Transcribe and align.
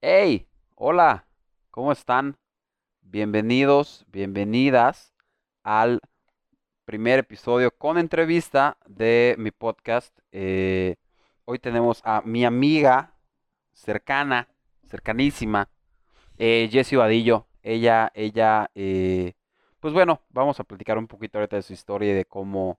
Hey, 0.00 0.46
hola, 0.76 1.26
¿cómo 1.72 1.90
están? 1.90 2.36
Bienvenidos, 3.00 4.04
bienvenidas 4.06 5.12
al 5.64 5.98
primer 6.84 7.18
episodio 7.18 7.72
con 7.72 7.98
entrevista 7.98 8.76
de 8.86 9.34
mi 9.38 9.50
podcast. 9.50 10.16
Eh, 10.30 10.94
hoy 11.46 11.58
tenemos 11.58 12.00
a 12.04 12.22
mi 12.24 12.44
amiga 12.44 13.12
cercana, 13.72 14.46
cercanísima, 14.86 15.68
eh, 16.36 16.68
Jessie 16.70 16.96
Vadillo. 16.96 17.48
Ella, 17.64 18.12
ella, 18.14 18.70
eh, 18.76 19.32
pues 19.80 19.92
bueno, 19.92 20.22
vamos 20.28 20.60
a 20.60 20.64
platicar 20.64 20.96
un 20.96 21.08
poquito 21.08 21.38
ahorita 21.38 21.56
de 21.56 21.62
su 21.62 21.72
historia 21.72 22.12
y 22.12 22.14
de 22.14 22.24
cómo, 22.24 22.78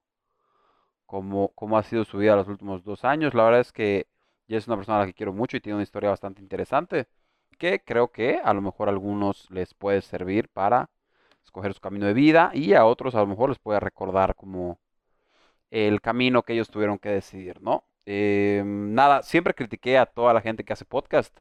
cómo, 1.05 1.49
cómo 1.49 1.77
ha 1.77 1.83
sido 1.83 2.05
su 2.05 2.17
vida 2.19 2.37
los 2.37 2.47
últimos 2.47 2.85
dos 2.85 3.03
años. 3.03 3.33
La 3.33 3.43
verdad 3.43 3.59
es 3.59 3.73
que 3.73 4.07
ella 4.49 4.59
es 4.59 4.67
una 4.67 4.75
persona 4.77 4.97
a 4.97 5.01
la 5.01 5.07
que 5.07 5.13
quiero 5.13 5.33
mucho 5.33 5.57
y 5.57 5.61
tiene 5.61 5.75
una 5.75 5.83
historia 5.83 6.09
bastante 6.09 6.41
interesante 6.41 7.07
que 7.57 7.81
creo 7.83 8.11
que 8.11 8.39
a 8.43 8.53
lo 8.53 8.61
mejor 8.61 8.89
a 8.89 8.91
algunos 8.91 9.49
les 9.51 9.73
puede 9.73 10.01
servir 10.01 10.49
para 10.49 10.89
escoger 11.43 11.73
su 11.73 11.81
camino 11.81 12.05
de 12.07 12.13
vida 12.13 12.51
y 12.53 12.73
a 12.73 12.85
otros 12.85 13.15
a 13.15 13.19
lo 13.19 13.27
mejor 13.27 13.49
les 13.49 13.59
puede 13.59 13.79
recordar 13.79 14.35
como 14.35 14.79
el 15.71 16.01
camino 16.01 16.43
que 16.43 16.53
ellos 16.53 16.69
tuvieron 16.69 16.99
que 16.99 17.09
decidir, 17.09 17.61
¿no? 17.61 17.83
Eh, 18.05 18.63
nada, 18.65 19.23
siempre 19.23 19.53
critiqué 19.53 19.97
a 19.97 20.05
toda 20.07 20.33
la 20.33 20.41
gente 20.41 20.63
que 20.63 20.73
hace 20.73 20.85
podcast 20.85 21.37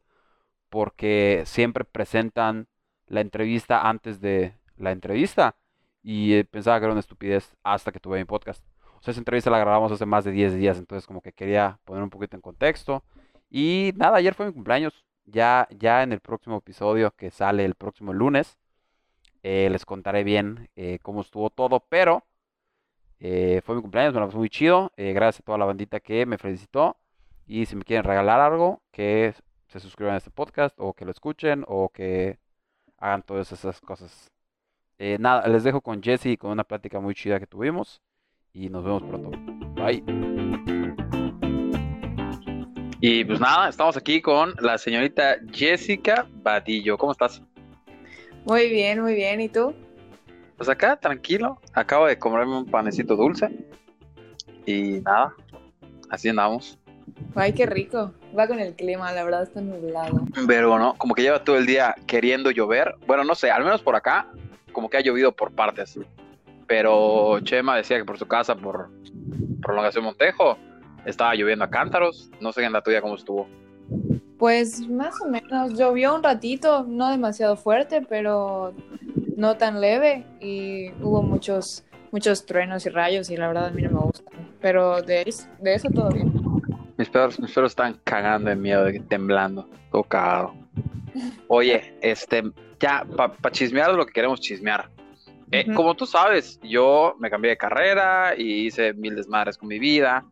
porque 0.69 1.43
siempre 1.47 1.85
presentan 1.85 2.69
la 3.07 3.21
entrevista 3.23 3.89
antes 3.89 4.21
de 4.21 4.55
la 4.77 4.93
entrevista 4.93 5.57
y 6.03 6.35
eh, 6.35 6.45
pensaba 6.45 6.79
que 6.79 6.85
era 6.85 6.93
una 6.93 7.01
estupidez 7.01 7.57
hasta 7.63 7.93
que 7.93 8.01
tuve 8.01 8.19
mi 8.19 8.25
podcast. 8.25 8.65
O 9.01 9.03
sea, 9.03 9.13
esa 9.13 9.21
entrevista 9.21 9.51
la 9.51 9.59
grabamos 9.59 9.93
hace 9.93 10.07
más 10.07 10.25
de 10.25 10.33
10 10.33 10.55
días, 10.55 10.79
entonces 10.79 11.07
como 11.07 11.21
que 11.21 11.33
quería 11.33 11.79
poner 11.85 12.03
un 12.03 12.11
poquito 12.11 12.37
en 12.37 12.43
contexto. 12.43 13.05
Y 13.51 13.93
nada, 13.97 14.19
ayer 14.19 14.35
fue 14.35 14.47
mi 14.47 14.53
cumpleaños. 14.53 15.05
Ya, 15.27 15.69
ya 15.71 16.03
en 16.03 16.13
el 16.13 16.21
próximo 16.21 16.57
episodio 16.59 17.11
que 17.13 17.31
sale 17.31 17.65
el 17.65 17.75
próximo 17.75 18.13
lunes, 18.15 18.59
eh, 19.43 19.69
les 19.71 19.85
contaré 19.85 20.25
bien 20.25 20.69
eh, 20.77 20.99
cómo 21.03 21.21
estuvo 21.21 21.51
todo, 21.51 21.81
pero 21.89 22.25
eh, 23.21 23.61
fue 23.65 23.77
mi 23.77 23.83
cumpleaños, 23.83 24.15
me 24.15 24.21
lo 24.21 24.27
pasé 24.27 24.39
muy 24.39 24.51
chido. 24.51 24.93
gracias 24.97 25.41
a 25.41 25.45
toda 25.45 25.59
la 25.59 25.65
bandita 25.67 26.01
que 26.01 26.27
me 26.27 26.39
felicitó. 26.39 26.97
Y 27.47 27.67
si 27.67 27.77
me 27.77 27.85
quieren 27.85 28.05
regalar 28.05 28.41
algo, 28.41 28.83
que 28.93 29.35
se 29.69 29.81
suscriban 29.81 30.15
a 30.15 30.19
este 30.19 30.31
podcast, 30.31 30.75
o 30.79 30.95
que 30.95 31.05
lo 31.05 31.11
escuchen, 31.13 31.65
o 31.69 31.91
que 31.91 32.39
hagan 32.99 33.23
todas 33.23 33.53
esas 33.53 33.81
cosas. 33.81 34.31
nada, 34.99 35.47
les 35.49 35.65
dejo 35.65 35.81
con 35.81 36.03
Jesse 36.03 36.37
con 36.39 36.51
una 36.51 36.65
plática 36.65 37.01
muy 37.01 37.15
chida 37.15 37.41
que 37.41 37.47
tuvimos. 37.47 38.03
Y 38.53 38.69
nos 38.69 38.85
vemos 38.85 39.03
pronto. 39.03 39.31
Bye. 39.75 40.03
Y 43.01 43.25
pues 43.25 43.39
nada, 43.39 43.69
estamos 43.69 43.97
aquí 43.97 44.21
con 44.21 44.55
la 44.61 44.77
señorita 44.77 45.37
Jessica 45.53 46.27
Badillo. 46.43 46.99
¿Cómo 46.99 47.13
estás? 47.13 47.43
Muy 48.45 48.69
bien, 48.71 49.01
muy 49.01 49.15
bien. 49.15 49.41
¿Y 49.41 49.49
tú? 49.49 49.75
Pues 50.57 50.69
acá, 50.69 50.97
tranquilo. 50.97 51.61
Acabo 51.75 52.07
de 52.07 52.19
comerme 52.19 52.57
un 52.57 52.67
panecito 52.67 53.15
dulce. 53.15 53.51
Y 54.67 55.01
nada, 55.01 55.33
así 56.11 56.29
andamos. 56.29 56.79
Ay, 57.35 57.53
qué 57.53 57.67
rico. 57.67 58.13
Va 58.37 58.49
con 58.49 58.59
el 58.59 58.75
clima, 58.75 59.13
la 59.13 59.25
verdad 59.25 59.45
está 59.45 59.61
nublado. 59.61 60.27
Pero 60.47 60.79
no, 60.79 60.95
como 60.95 61.15
que 61.15 61.23
lleva 61.23 61.45
todo 61.45 61.57
el 61.57 61.67
día 61.67 61.95
queriendo 62.07 62.51
llover. 62.51 62.97
Bueno, 63.07 63.23
no 63.25 63.35
sé, 63.35 63.51
al 63.51 63.65
menos 63.65 63.83
por 63.83 63.95
acá, 63.95 64.29
como 64.73 64.91
que 64.91 64.97
ha 64.97 65.01
llovido 65.01 65.33
por 65.33 65.53
partes. 65.53 65.99
Pero 66.69 67.41
Chema 67.41 67.77
decía 67.77 67.97
que 67.97 68.05
por 68.05 68.19
su 68.19 68.27
casa, 68.27 68.55
por 68.55 68.91
prolongación 69.63 70.05
Montejo, 70.05 70.57
estaba 71.07 71.35
lloviendo 71.35 71.65
a 71.65 71.71
cántaros. 71.71 72.31
No 72.41 72.53
sé 72.53 72.63
en 72.63 72.73
la 72.73 72.83
tuya 72.83 73.01
cómo 73.01 73.17
estuvo. 73.17 73.49
Pues 74.39 74.87
más 74.87 75.21
o 75.21 75.27
menos, 75.27 75.77
llovió 75.77 76.15
un 76.15 76.23
ratito, 76.23 76.85
no 76.87 77.11
demasiado 77.11 77.57
fuerte, 77.57 78.03
pero 78.09 78.73
no 79.37 79.57
tan 79.57 79.81
leve 79.81 80.25
y 80.41 80.91
hubo 81.03 81.23
muchos 81.23 81.85
muchos 82.11 82.47
truenos 82.47 82.87
y 82.87 82.89
rayos 82.89 83.31
y 83.31 83.37
la 83.37 83.49
verdad 83.49 83.67
a 83.67 83.71
mí 83.71 83.83
no 83.83 83.91
me 83.91 84.01
gusta. 84.01 84.31
Pero 84.61 85.03
de, 85.03 85.33
de 85.61 85.75
eso 85.75 85.89
todo 85.91 86.11
bien. 86.11 86.33
Mis 86.97 87.09
perros, 87.09 87.39
mis 87.41 87.53
perros 87.53 87.73
están 87.73 87.99
cagando 88.05 88.51
de 88.51 88.57
miedo, 88.57 88.87
temblando, 89.09 89.69
todo 89.91 90.03
cagado. 90.03 90.55
Oye, 91.49 91.95
este, 92.03 92.43
ya, 92.81 93.07
para 93.17 93.53
chismear 93.53 93.93
lo 93.95 94.05
que 94.07 94.13
queremos 94.13 94.41
chismear. 94.41 94.89
Eh, 95.51 95.73
como 95.75 95.95
tú 95.95 96.07
sabes, 96.07 96.61
yo 96.63 97.15
me 97.19 97.31
cambié 97.31 97.51
de 97.51 97.57
carrera 97.57 98.35
y 98.37 98.67
hice 98.67 98.93
mil 98.95 99.17
desmadres 99.17 99.57
con 99.57 99.69
mi 99.69 99.79
vida. 99.79 100.25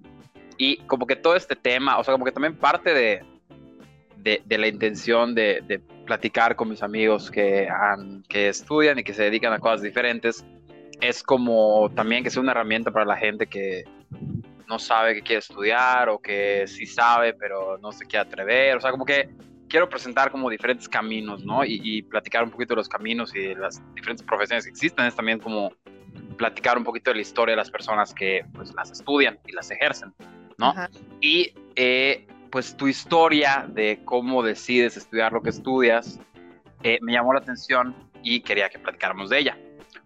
Y 0.58 0.78
como 0.78 1.06
que 1.06 1.16
todo 1.16 1.36
este 1.36 1.56
tema, 1.56 1.98
o 1.98 2.04
sea, 2.04 2.12
como 2.12 2.24
que 2.24 2.32
también 2.32 2.56
parte 2.56 2.92
de, 2.92 3.22
de, 4.44 4.58
la 4.58 4.66
intención 4.66 5.34
de, 5.34 5.62
de, 5.66 5.78
platicar 5.78 6.56
con 6.56 6.68
mis 6.68 6.82
amigos 6.82 7.30
que, 7.30 7.68
han, 7.68 8.22
que 8.28 8.48
estudian 8.48 8.98
y 8.98 9.04
que 9.04 9.12
se 9.12 9.24
dedican 9.24 9.52
a 9.52 9.58
cosas 9.58 9.82
diferentes, 9.82 10.44
es 11.00 11.22
como 11.22 11.90
también 11.94 12.22
que 12.22 12.30
sea 12.30 12.42
una 12.42 12.52
herramienta 12.52 12.90
para 12.90 13.04
la 13.04 13.16
gente 13.16 13.46
que 13.46 13.84
no 14.68 14.78
sabe 14.78 15.14
que 15.14 15.22
quiere 15.22 15.40
estudiar 15.40 16.08
o 16.08 16.18
que 16.18 16.64
sí 16.66 16.86
sabe 16.86 17.34
pero 17.34 17.78
no 17.78 17.92
se 17.92 18.06
quiere 18.06 18.26
atrever, 18.26 18.76
o 18.76 18.80
sea, 18.80 18.90
como 18.90 19.04
que 19.04 19.28
quiero 19.68 19.88
presentar 19.88 20.30
como 20.30 20.48
diferentes 20.50 20.88
caminos, 20.88 21.44
¿no? 21.44 21.64
Y, 21.64 21.80
y, 21.82 22.02
platicar 22.02 22.44
un 22.44 22.50
poquito 22.50 22.74
de 22.74 22.76
los 22.76 22.88
caminos 22.88 23.34
y 23.34 23.40
de 23.40 23.54
las 23.54 23.82
diferentes 23.94 24.24
profesiones 24.24 24.64
que 24.64 24.70
existen, 24.70 25.06
es 25.06 25.14
también 25.14 25.38
como 25.38 25.72
platicar 26.36 26.78
un 26.78 26.84
poquito 26.84 27.10
de 27.10 27.16
la 27.16 27.22
historia 27.22 27.52
de 27.52 27.56
las 27.56 27.70
personas 27.70 28.14
que 28.14 28.44
pues 28.54 28.74
las 28.74 28.90
estudian 28.90 29.38
y 29.46 29.52
las 29.52 29.70
ejercen. 29.70 30.12
¿no? 30.58 30.74
Y 31.20 31.52
eh, 31.74 32.26
pues 32.50 32.76
tu 32.76 32.88
historia 32.88 33.66
de 33.68 34.00
cómo 34.04 34.42
decides 34.42 34.96
estudiar 34.96 35.32
lo 35.32 35.42
que 35.42 35.50
estudias 35.50 36.18
eh, 36.82 36.98
me 37.02 37.12
llamó 37.12 37.32
la 37.32 37.40
atención 37.40 37.94
y 38.22 38.40
quería 38.40 38.68
que 38.68 38.78
platicáramos 38.78 39.30
de 39.30 39.38
ella. 39.38 39.58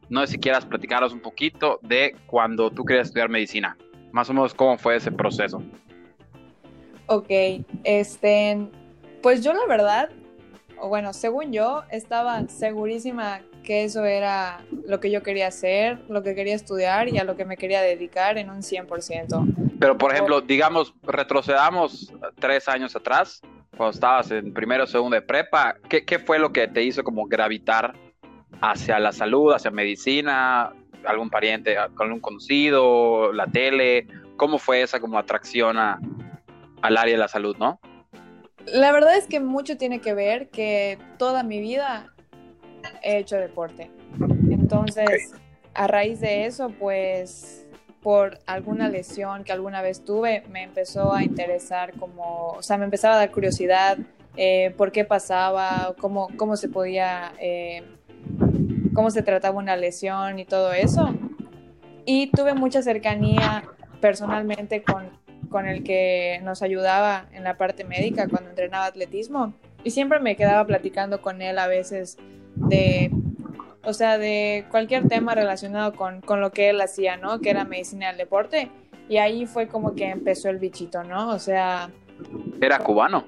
No 0.08 0.20
sé 0.22 0.32
si 0.32 0.38
quieras 0.38 0.64
platicaros 0.64 1.12
un 1.12 1.20
poquito 1.20 1.78
de 1.82 2.16
cuando 2.26 2.70
tú 2.70 2.84
querías 2.84 3.08
estudiar 3.08 3.28
medicina, 3.28 3.76
más 4.12 4.28
o 4.30 4.34
menos 4.34 4.54
cómo 4.54 4.76
fue 4.76 4.96
ese 4.96 5.12
proceso. 5.12 5.62
Ok, 7.06 7.28
este, 7.84 8.68
pues 9.22 9.42
yo 9.42 9.52
la 9.52 9.66
verdad, 9.66 10.10
bueno, 10.88 11.12
según 11.12 11.52
yo, 11.52 11.82
estaba 11.90 12.46
segurísima 12.48 13.40
que 13.62 13.84
eso 13.84 14.04
era 14.04 14.60
lo 14.86 15.00
que 15.00 15.10
yo 15.10 15.22
quería 15.22 15.48
hacer, 15.48 15.98
lo 16.08 16.22
que 16.22 16.34
quería 16.34 16.54
estudiar 16.54 17.08
y 17.08 17.18
a 17.18 17.24
lo 17.24 17.36
que 17.36 17.44
me 17.44 17.56
quería 17.56 17.82
dedicar 17.82 18.38
en 18.38 18.50
un 18.50 18.62
100%. 18.62 19.78
Pero, 19.78 19.96
por 19.96 20.12
ejemplo, 20.12 20.40
digamos, 20.40 20.94
retrocedamos 21.02 22.12
tres 22.38 22.68
años 22.68 22.96
atrás, 22.96 23.40
cuando 23.76 23.94
estabas 23.94 24.30
en 24.30 24.52
primero 24.52 24.84
o 24.84 24.86
segundo 24.86 25.14
de 25.14 25.22
prepa, 25.22 25.76
¿qué, 25.88 26.04
¿qué, 26.04 26.18
fue 26.18 26.38
lo 26.38 26.52
que 26.52 26.68
te 26.68 26.82
hizo 26.82 27.02
como 27.02 27.26
gravitar 27.26 27.94
hacia 28.60 28.98
la 28.98 29.12
salud, 29.12 29.52
hacia 29.54 29.70
medicina, 29.70 30.72
algún 31.06 31.30
pariente, 31.30 31.78
algún 31.78 32.20
conocido, 32.20 33.32
la 33.32 33.46
tele? 33.46 34.06
¿Cómo 34.36 34.58
fue 34.58 34.82
esa 34.82 35.00
como 35.00 35.18
atracción 35.18 35.78
a, 35.78 35.98
al 36.82 36.96
área 36.96 37.14
de 37.14 37.20
la 37.20 37.28
salud, 37.28 37.56
no? 37.58 37.80
La 38.66 38.92
verdad 38.92 39.16
es 39.16 39.26
que 39.26 39.40
mucho 39.40 39.76
tiene 39.76 40.00
que 40.00 40.14
ver 40.14 40.48
que 40.48 40.98
toda 41.18 41.42
mi 41.42 41.60
vida 41.60 42.12
he 43.02 43.18
hecho 43.18 43.36
deporte. 43.36 43.90
Entonces, 44.50 45.32
a 45.74 45.86
raíz 45.86 46.20
de 46.20 46.46
eso, 46.46 46.70
pues 46.78 47.66
por 48.02 48.38
alguna 48.46 48.88
lesión 48.88 49.44
que 49.44 49.52
alguna 49.52 49.82
vez 49.82 50.04
tuve, 50.04 50.42
me 50.50 50.62
empezó 50.62 51.12
a 51.12 51.22
interesar 51.22 51.92
como, 51.98 52.48
o 52.48 52.62
sea, 52.62 52.78
me 52.78 52.84
empezaba 52.84 53.14
a 53.14 53.18
dar 53.18 53.30
curiosidad 53.30 53.98
eh, 54.36 54.72
por 54.76 54.90
qué 54.90 55.04
pasaba, 55.04 55.94
cómo, 55.98 56.28
cómo 56.36 56.56
se 56.56 56.68
podía, 56.68 57.32
eh, 57.38 57.82
cómo 58.94 59.10
se 59.10 59.22
trataba 59.22 59.58
una 59.58 59.76
lesión 59.76 60.38
y 60.38 60.44
todo 60.44 60.72
eso. 60.72 61.14
Y 62.06 62.30
tuve 62.30 62.54
mucha 62.54 62.82
cercanía 62.82 63.64
personalmente 64.00 64.82
con, 64.82 65.10
con 65.50 65.68
el 65.68 65.82
que 65.82 66.40
nos 66.42 66.62
ayudaba 66.62 67.26
en 67.32 67.44
la 67.44 67.56
parte 67.56 67.84
médica 67.84 68.28
cuando 68.28 68.50
entrenaba 68.50 68.86
atletismo. 68.86 69.52
Y 69.84 69.90
siempre 69.90 70.20
me 70.20 70.36
quedaba 70.36 70.64
platicando 70.66 71.20
con 71.20 71.42
él 71.42 71.58
a 71.58 71.66
veces 71.66 72.16
de, 72.54 73.10
o 73.82 73.92
sea, 73.92 74.18
de 74.18 74.64
cualquier 74.70 75.08
tema 75.08 75.34
relacionado 75.34 75.94
con, 75.94 76.22
lo 76.40 76.50
que 76.52 76.70
él 76.70 76.80
hacía, 76.80 77.16
¿no? 77.16 77.40
Que 77.40 77.50
era 77.50 77.64
medicina 77.64 78.08
del 78.08 78.16
deporte. 78.16 78.70
Y 79.08 79.18
ahí 79.18 79.46
fue 79.46 79.68
como 79.68 79.94
que 79.94 80.06
empezó 80.08 80.48
el 80.48 80.58
bichito, 80.58 81.02
¿no? 81.02 81.30
O 81.30 81.38
sea... 81.38 81.90
¿Era 82.60 82.78
cubano? 82.78 83.24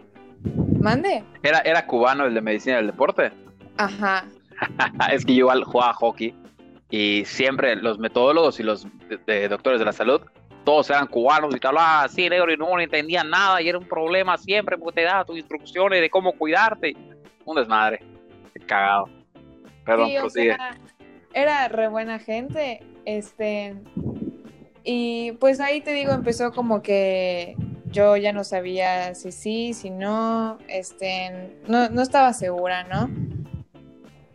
¿Mande? 0.81 1.25
¿Era, 1.43 1.58
era 1.61 1.87
cubano 1.87 2.26
el 2.26 2.35
de 2.35 2.41
medicina 2.41 2.76
del 2.76 2.87
deporte? 2.87 3.32
Ajá. 3.79 4.26
es 5.12 5.25
que 5.25 5.35
yo 5.35 5.49
jugaba 5.64 5.93
hockey 5.94 6.35
y 6.91 7.25
siempre 7.25 7.75
los 7.76 7.99
metodólogos 7.99 8.61
y 8.61 8.62
los 8.62 8.87
doctores 9.49 9.79
de 9.79 9.85
la 9.85 9.93
salud, 9.93 10.20
todos 10.64 10.91
eran 10.91 11.06
cubanos 11.06 11.55
y 11.55 11.61
tal, 11.61 11.76
ah, 11.79 12.06
sí, 12.09 12.29
negro, 12.29 12.53
y 12.53 12.56
no 12.56 12.79
entendían 12.79 13.29
nada 13.31 13.61
y 13.61 13.69
era 13.69 13.79
un 13.79 13.87
problema 13.87 14.38
siempre 14.38 14.79
porque 14.79 15.00
te 15.00 15.06
daba 15.06 15.25
tus 15.25 15.37
instrucciones 15.37 16.00
de 16.00 16.11
cómo 16.11 16.32
cuidarte. 16.32 16.97
Un 17.44 17.56
desmadre 17.56 18.00
cagado. 18.67 19.09
Perdón, 19.85 20.11
era 21.35 21.69
re 21.69 21.88
buena 21.88 22.19
gente, 22.19 22.81
este, 23.05 23.75
y 24.85 25.32
pues 25.32 25.61
ahí 25.61 25.81
te 25.81 25.93
digo, 25.93 26.12
empezó 26.12 26.53
como 26.53 26.82
que 26.82 27.56
yo 27.87 28.17
ya 28.17 28.32
no 28.32 28.44
sabía 28.44 29.14
si 29.14 29.32
sí, 29.32 29.75
si 29.75 29.91
no, 29.91 30.59
este, 30.69 31.56
no, 31.69 31.88
no 31.88 32.03
estaba 32.03 32.32
segura, 32.32 32.85
¿no? 32.85 33.11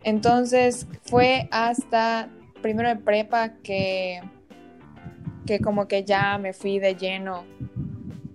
Entonces 0.02 0.86
fue 1.02 1.48
hasta 1.50 2.30
primero 2.62 2.88
de 2.88 2.96
prepa 2.96 3.50
que, 3.62 4.20
que 5.48 5.60
como 5.60 5.88
que 5.88 6.04
ya 6.04 6.36
me 6.36 6.52
fui 6.52 6.78
de 6.78 6.94
lleno 6.94 7.46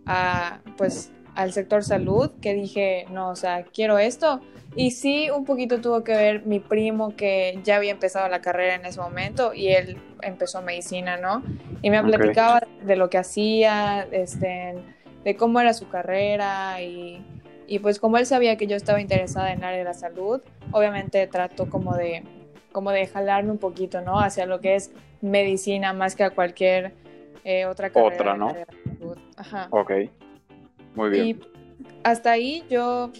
a, 0.07 0.61
pues, 0.77 1.11
al 1.35 1.53
sector 1.53 1.83
salud, 1.83 2.31
que 2.41 2.55
dije, 2.55 3.05
no, 3.11 3.29
o 3.29 3.35
sea, 3.35 3.65
quiero 3.65 3.99
esto. 3.99 4.41
Y 4.75 4.89
sí, 4.89 5.29
un 5.29 5.45
poquito 5.45 5.79
tuvo 5.79 6.03
que 6.03 6.13
ver 6.13 6.43
mi 6.47 6.59
primo 6.59 7.15
que 7.15 7.59
ya 7.63 7.75
había 7.75 7.91
empezado 7.91 8.27
la 8.29 8.41
carrera 8.41 8.73
en 8.73 8.87
ese 8.87 8.99
momento 8.99 9.53
y 9.53 9.67
él 9.67 9.97
empezó 10.23 10.63
medicina, 10.63 11.17
¿no? 11.17 11.43
Y 11.83 11.91
me 11.91 12.03
platicaba 12.03 12.63
de 12.83 12.95
lo 12.95 13.11
que 13.11 13.19
hacía, 13.19 14.07
este, 14.11 14.73
de 15.23 15.35
cómo 15.35 15.59
era 15.59 15.75
su 15.75 15.87
carrera 15.89 16.81
y, 16.81 17.23
y 17.67 17.77
pues 17.77 17.99
como 17.99 18.17
él 18.17 18.25
sabía 18.25 18.57
que 18.57 18.65
yo 18.65 18.75
estaba 18.75 18.99
interesada 18.99 19.51
en 19.51 19.59
el 19.59 19.65
área 19.65 19.77
de 19.77 19.83
la 19.83 19.93
salud, 19.93 20.41
obviamente 20.71 21.27
trató 21.27 21.69
como 21.69 21.95
de, 21.95 22.23
como 22.71 22.89
de 22.89 23.05
jalarme 23.05 23.51
un 23.51 23.59
poquito, 23.59 24.01
¿no? 24.01 24.19
Hacia 24.19 24.47
lo 24.47 24.61
que 24.61 24.73
es 24.73 24.89
medicina 25.21 25.93
más 25.93 26.15
que 26.15 26.23
a 26.23 26.31
cualquier 26.31 27.02
eh, 27.43 27.65
otra 27.65 27.89
carrera. 27.89 28.15
Otra, 28.15 28.37
¿no? 28.37 28.55
Ajá. 29.37 29.67
Ok, 29.71 29.91
muy 30.95 31.09
bien. 31.09 31.27
Y 31.27 31.39
hasta 32.03 32.31
ahí 32.31 32.63
yo 32.69 33.11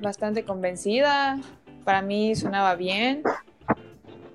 bastante 0.00 0.44
convencida, 0.44 1.38
para 1.84 2.02
mí 2.02 2.34
sonaba 2.34 2.74
bien. 2.76 3.22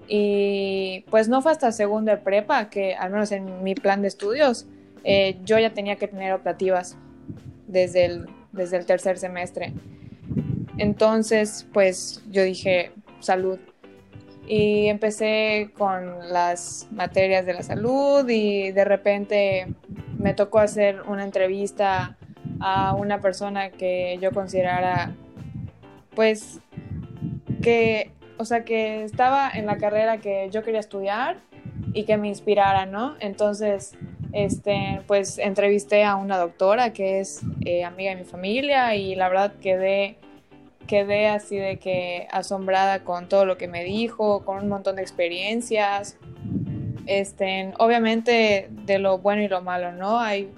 Y 0.08 1.04
pues 1.10 1.28
no 1.28 1.42
fue 1.42 1.52
hasta 1.52 1.72
segundo 1.72 2.12
de 2.12 2.18
prepa 2.18 2.70
que, 2.70 2.94
al 2.94 3.12
menos 3.12 3.32
en 3.32 3.64
mi 3.64 3.74
plan 3.74 4.02
de 4.02 4.08
estudios, 4.08 4.68
eh, 5.04 5.38
yo 5.44 5.58
ya 5.58 5.74
tenía 5.74 5.96
que 5.96 6.08
tener 6.08 6.34
optativas 6.34 6.98
desde 7.68 8.06
el, 8.06 8.28
desde 8.52 8.78
el 8.78 8.86
tercer 8.86 9.18
semestre. 9.18 9.74
Entonces, 10.78 11.68
pues 11.74 12.24
yo 12.30 12.44
dije, 12.44 12.92
salud. 13.20 13.60
Y 14.48 14.88
empecé 14.88 15.72
con 15.78 16.32
las 16.32 16.88
materias 16.92 17.46
de 17.46 17.54
la 17.54 17.64
salud 17.64 18.28
y 18.30 18.72
de 18.72 18.86
repente 18.86 19.68
me 20.18 20.34
tocó 20.34 20.60
hacer 20.60 21.02
una 21.08 21.24
entrevista 21.24 22.18
a 22.60 22.94
una 22.94 23.22
persona 23.22 23.72
que 23.72 24.18
yo 24.22 24.32
considerara, 24.32 25.16
pues, 26.14 26.60
que, 27.62 28.12
o 28.38 28.46
sea, 28.46 28.64
que 28.64 29.04
estaba 29.04 29.50
en 29.50 29.66
la 29.66 29.78
carrera 29.78 30.18
que 30.20 30.50
yo 30.52 30.64
quería 30.64 30.80
estudiar 30.80 31.38
y 31.94 32.04
que 32.04 32.18
me 32.18 32.28
inspirara, 32.28 32.86
¿no? 32.86 33.16
Entonces, 33.20 33.98
este, 34.36 35.02
pues 35.08 35.38
entrevisté 35.38 36.04
a 36.04 36.18
una 36.18 36.38
doctora 36.38 36.92
que 36.92 37.20
es 37.20 37.42
eh, 37.66 37.86
amiga 37.86 38.12
de 38.12 38.18
mi 38.18 38.26
familia 38.26 38.94
y 38.96 39.16
la 39.16 39.30
verdad 39.30 39.54
quedé 39.62 40.18
quedé 40.88 41.28
así 41.28 41.58
de 41.58 41.78
que 41.78 42.28
asombrada 42.32 43.04
con 43.04 43.28
todo 43.28 43.46
lo 43.46 43.58
que 43.58 43.68
me 43.68 43.84
dijo, 43.84 44.44
con 44.46 44.64
un 44.64 44.70
montón 44.70 44.98
de 44.98 45.02
experiencias. 45.02 46.18
Este, 47.06 47.74
obviamente 47.78 48.70
de 48.72 49.00
lo 49.00 49.20
bueno 49.20 49.42
y 49.44 49.48
lo 49.48 49.62
malo, 49.62 49.92
¿no? 49.92 50.20
Hay 50.20 50.52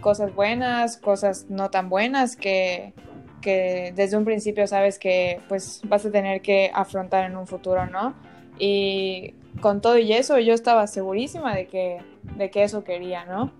cosas 0.00 0.34
buenas, 0.34 0.96
cosas 0.96 1.46
no 1.48 1.70
tan 1.70 1.88
buenas 1.88 2.36
que, 2.36 2.92
que 3.40 3.92
desde 3.94 4.16
un 4.16 4.24
principio 4.24 4.66
sabes 4.66 4.98
que 4.98 5.40
pues 5.48 5.80
vas 5.84 6.04
a 6.04 6.10
tener 6.10 6.42
que 6.42 6.70
afrontar 6.74 7.24
en 7.24 7.36
un 7.36 7.46
futuro, 7.46 7.86
¿no? 7.86 8.14
Y 8.58 9.34
con 9.60 9.80
todo 9.80 9.98
y 9.98 10.12
eso 10.12 10.38
yo 10.38 10.54
estaba 10.54 10.86
segurísima 10.86 11.54
de 11.54 11.66
que, 11.66 11.98
de 12.36 12.50
que 12.50 12.64
eso 12.64 12.84
quería, 12.84 13.24
¿no? 13.24 13.52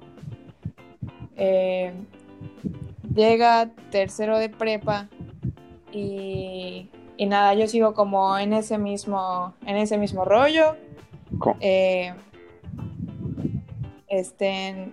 Eh, 1.37 1.93
llega 3.15 3.71
tercero 3.91 4.39
de 4.39 4.49
prepa 4.49 5.09
y, 5.97 7.27
nada, 7.27 7.55
yo 7.55 7.67
sigo 7.67 7.95
como 7.95 8.39
en 8.39 8.53
ese 8.53 8.79
mismo, 8.79 9.55
en 9.65 9.77
ese 9.77 9.99
mismo 9.99 10.25
rollo. 10.25 10.77
Eh, 11.61 12.15
este, 14.09 14.93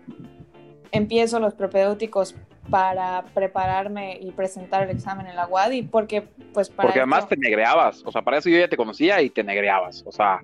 empiezo 0.91 1.39
los 1.39 1.53
propedéuticos 1.53 2.35
para 2.69 3.25
prepararme 3.33 4.17
y 4.21 4.31
presentar 4.31 4.83
el 4.83 4.89
examen 4.91 5.27
en 5.27 5.35
la 5.35 5.47
UADI, 5.47 5.83
porque 5.83 6.23
pues 6.53 6.69
para 6.69 6.87
Porque 6.87 6.99
además 6.99 7.27
te 7.27 7.35
negreabas, 7.35 8.01
o 8.05 8.11
sea, 8.11 8.21
para 8.21 8.37
eso 8.37 8.49
yo 8.49 8.57
ya 8.57 8.69
te 8.69 8.77
conocía 8.77 9.21
y 9.21 9.29
te 9.29 9.43
negreabas, 9.43 10.03
o 10.07 10.11
sea, 10.11 10.41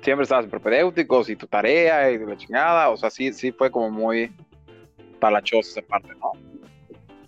siempre 0.00 0.24
estabas 0.24 0.46
en 0.46 0.50
propedéuticos 0.50 1.30
y 1.30 1.36
tu 1.36 1.46
tarea 1.46 2.10
y 2.10 2.18
la 2.18 2.36
chingada, 2.36 2.90
o 2.90 2.96
sea, 2.96 3.10
sí, 3.10 3.32
sí 3.32 3.52
fue 3.52 3.70
como 3.70 3.90
muy 3.90 4.32
palachosa 5.20 5.80
esa 5.80 5.82
parte, 5.82 6.08
¿no? 6.20 6.32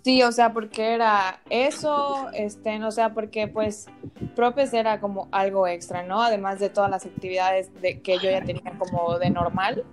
Sí, 0.05 0.21
o 0.21 0.31
sea, 0.31 0.53
porque 0.53 0.93
era 0.93 1.41
eso, 1.49 2.27
este, 2.31 2.83
o 2.83 2.91
sea, 2.91 3.15
porque 3.15 3.47
pues 3.47 3.87
Propes 4.35 4.71
era 4.75 4.99
como 4.99 5.27
algo 5.31 5.65
extra, 5.65 6.03
¿no? 6.03 6.21
Además 6.21 6.59
de 6.59 6.69
todas 6.69 6.91
las 6.91 7.07
actividades 7.07 7.73
de, 7.81 8.01
que 8.01 8.19
yo 8.19 8.29
ya 8.29 8.43
tenía 8.43 8.71
como 8.77 9.17
de 9.17 9.31
normal. 9.31 9.83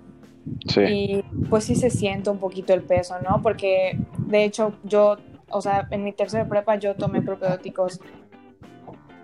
Sí. 0.69 0.83
Y 0.83 1.23
pues 1.49 1.65
sí 1.65 1.77
se 1.77 1.89
siente 1.89 2.29
un 2.29 2.37
poquito 2.37 2.75
el 2.75 2.83
peso, 2.83 3.15
¿no? 3.27 3.41
Porque 3.41 3.99
de 4.19 4.45
hecho 4.45 4.75
yo, 4.85 5.17
o 5.49 5.63
sea, 5.63 5.89
en 5.91 6.05
mi 6.05 6.13
tercera 6.13 6.47
prepa 6.47 6.77
yo 6.77 6.95
tomé 6.95 7.23
propedéuticos 7.23 7.99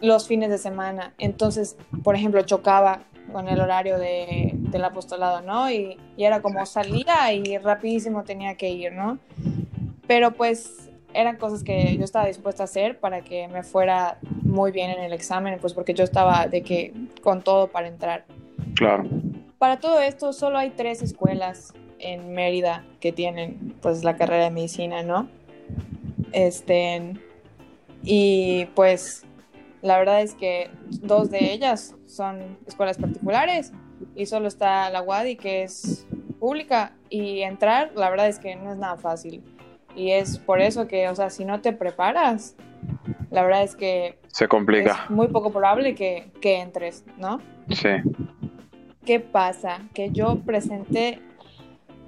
los 0.00 0.26
fines 0.26 0.48
de 0.48 0.56
semana. 0.56 1.12
Entonces, 1.18 1.76
por 2.02 2.16
ejemplo, 2.16 2.40
chocaba 2.44 3.00
con 3.30 3.46
el 3.48 3.60
horario 3.60 3.98
de, 3.98 4.52
del 4.54 4.84
apostolado, 4.84 5.42
¿no? 5.42 5.70
Y, 5.70 5.98
y 6.16 6.24
era 6.24 6.40
como 6.40 6.64
salía 6.64 7.30
y 7.34 7.58
rapidísimo 7.58 8.24
tenía 8.24 8.54
que 8.54 8.70
ir, 8.70 8.94
¿no? 8.94 9.18
Pero 10.08 10.32
pues 10.32 10.88
eran 11.14 11.36
cosas 11.36 11.62
que 11.62 11.96
yo 11.96 12.04
estaba 12.04 12.26
dispuesta 12.26 12.64
a 12.64 12.64
hacer 12.64 12.98
para 12.98 13.22
que 13.22 13.46
me 13.46 13.62
fuera 13.62 14.18
muy 14.42 14.72
bien 14.72 14.90
en 14.90 15.00
el 15.00 15.12
examen, 15.12 15.58
pues 15.60 15.74
porque 15.74 15.94
yo 15.94 16.02
estaba 16.02 16.48
de 16.48 16.62
que 16.62 16.92
con 17.22 17.42
todo 17.42 17.68
para 17.68 17.86
entrar. 17.86 18.24
Claro. 18.74 19.04
Para 19.58 19.78
todo 19.78 20.00
esto 20.00 20.32
solo 20.32 20.58
hay 20.58 20.70
tres 20.70 21.02
escuelas 21.02 21.74
en 21.98 22.32
Mérida 22.32 22.84
que 23.00 23.12
tienen 23.12 23.76
pues 23.82 24.02
la 24.02 24.16
carrera 24.16 24.44
de 24.44 24.50
medicina, 24.50 25.02
¿no? 25.02 25.28
Este 26.32 27.14
y 28.02 28.66
pues 28.74 29.24
la 29.82 29.98
verdad 29.98 30.22
es 30.22 30.34
que 30.34 30.70
dos 30.88 31.30
de 31.30 31.52
ellas 31.52 31.94
son 32.06 32.58
escuelas 32.66 32.96
particulares 32.96 33.72
y 34.14 34.26
solo 34.26 34.48
está 34.48 34.88
la 34.90 35.02
WADI 35.02 35.36
que 35.36 35.64
es 35.64 36.06
pública 36.38 36.92
y 37.10 37.40
entrar 37.40 37.92
la 37.94 38.08
verdad 38.10 38.28
es 38.28 38.38
que 38.38 38.54
no 38.56 38.72
es 38.72 38.78
nada 38.78 38.96
fácil 38.96 39.42
y 39.98 40.12
es 40.12 40.38
por 40.38 40.60
eso 40.60 40.86
que, 40.86 41.08
o 41.08 41.14
sea, 41.16 41.28
si 41.28 41.44
no 41.44 41.60
te 41.60 41.72
preparas, 41.72 42.54
la 43.32 43.42
verdad 43.42 43.64
es 43.64 43.74
que... 43.74 44.16
Se 44.28 44.46
complica. 44.46 45.04
Es 45.04 45.10
muy 45.10 45.26
poco 45.26 45.50
probable 45.50 45.96
que, 45.96 46.30
que 46.40 46.60
entres, 46.60 47.04
¿no? 47.18 47.40
Sí. 47.68 47.88
¿Qué 49.04 49.18
pasa? 49.18 49.80
Que 49.94 50.10
yo 50.10 50.38
presenté, 50.46 51.20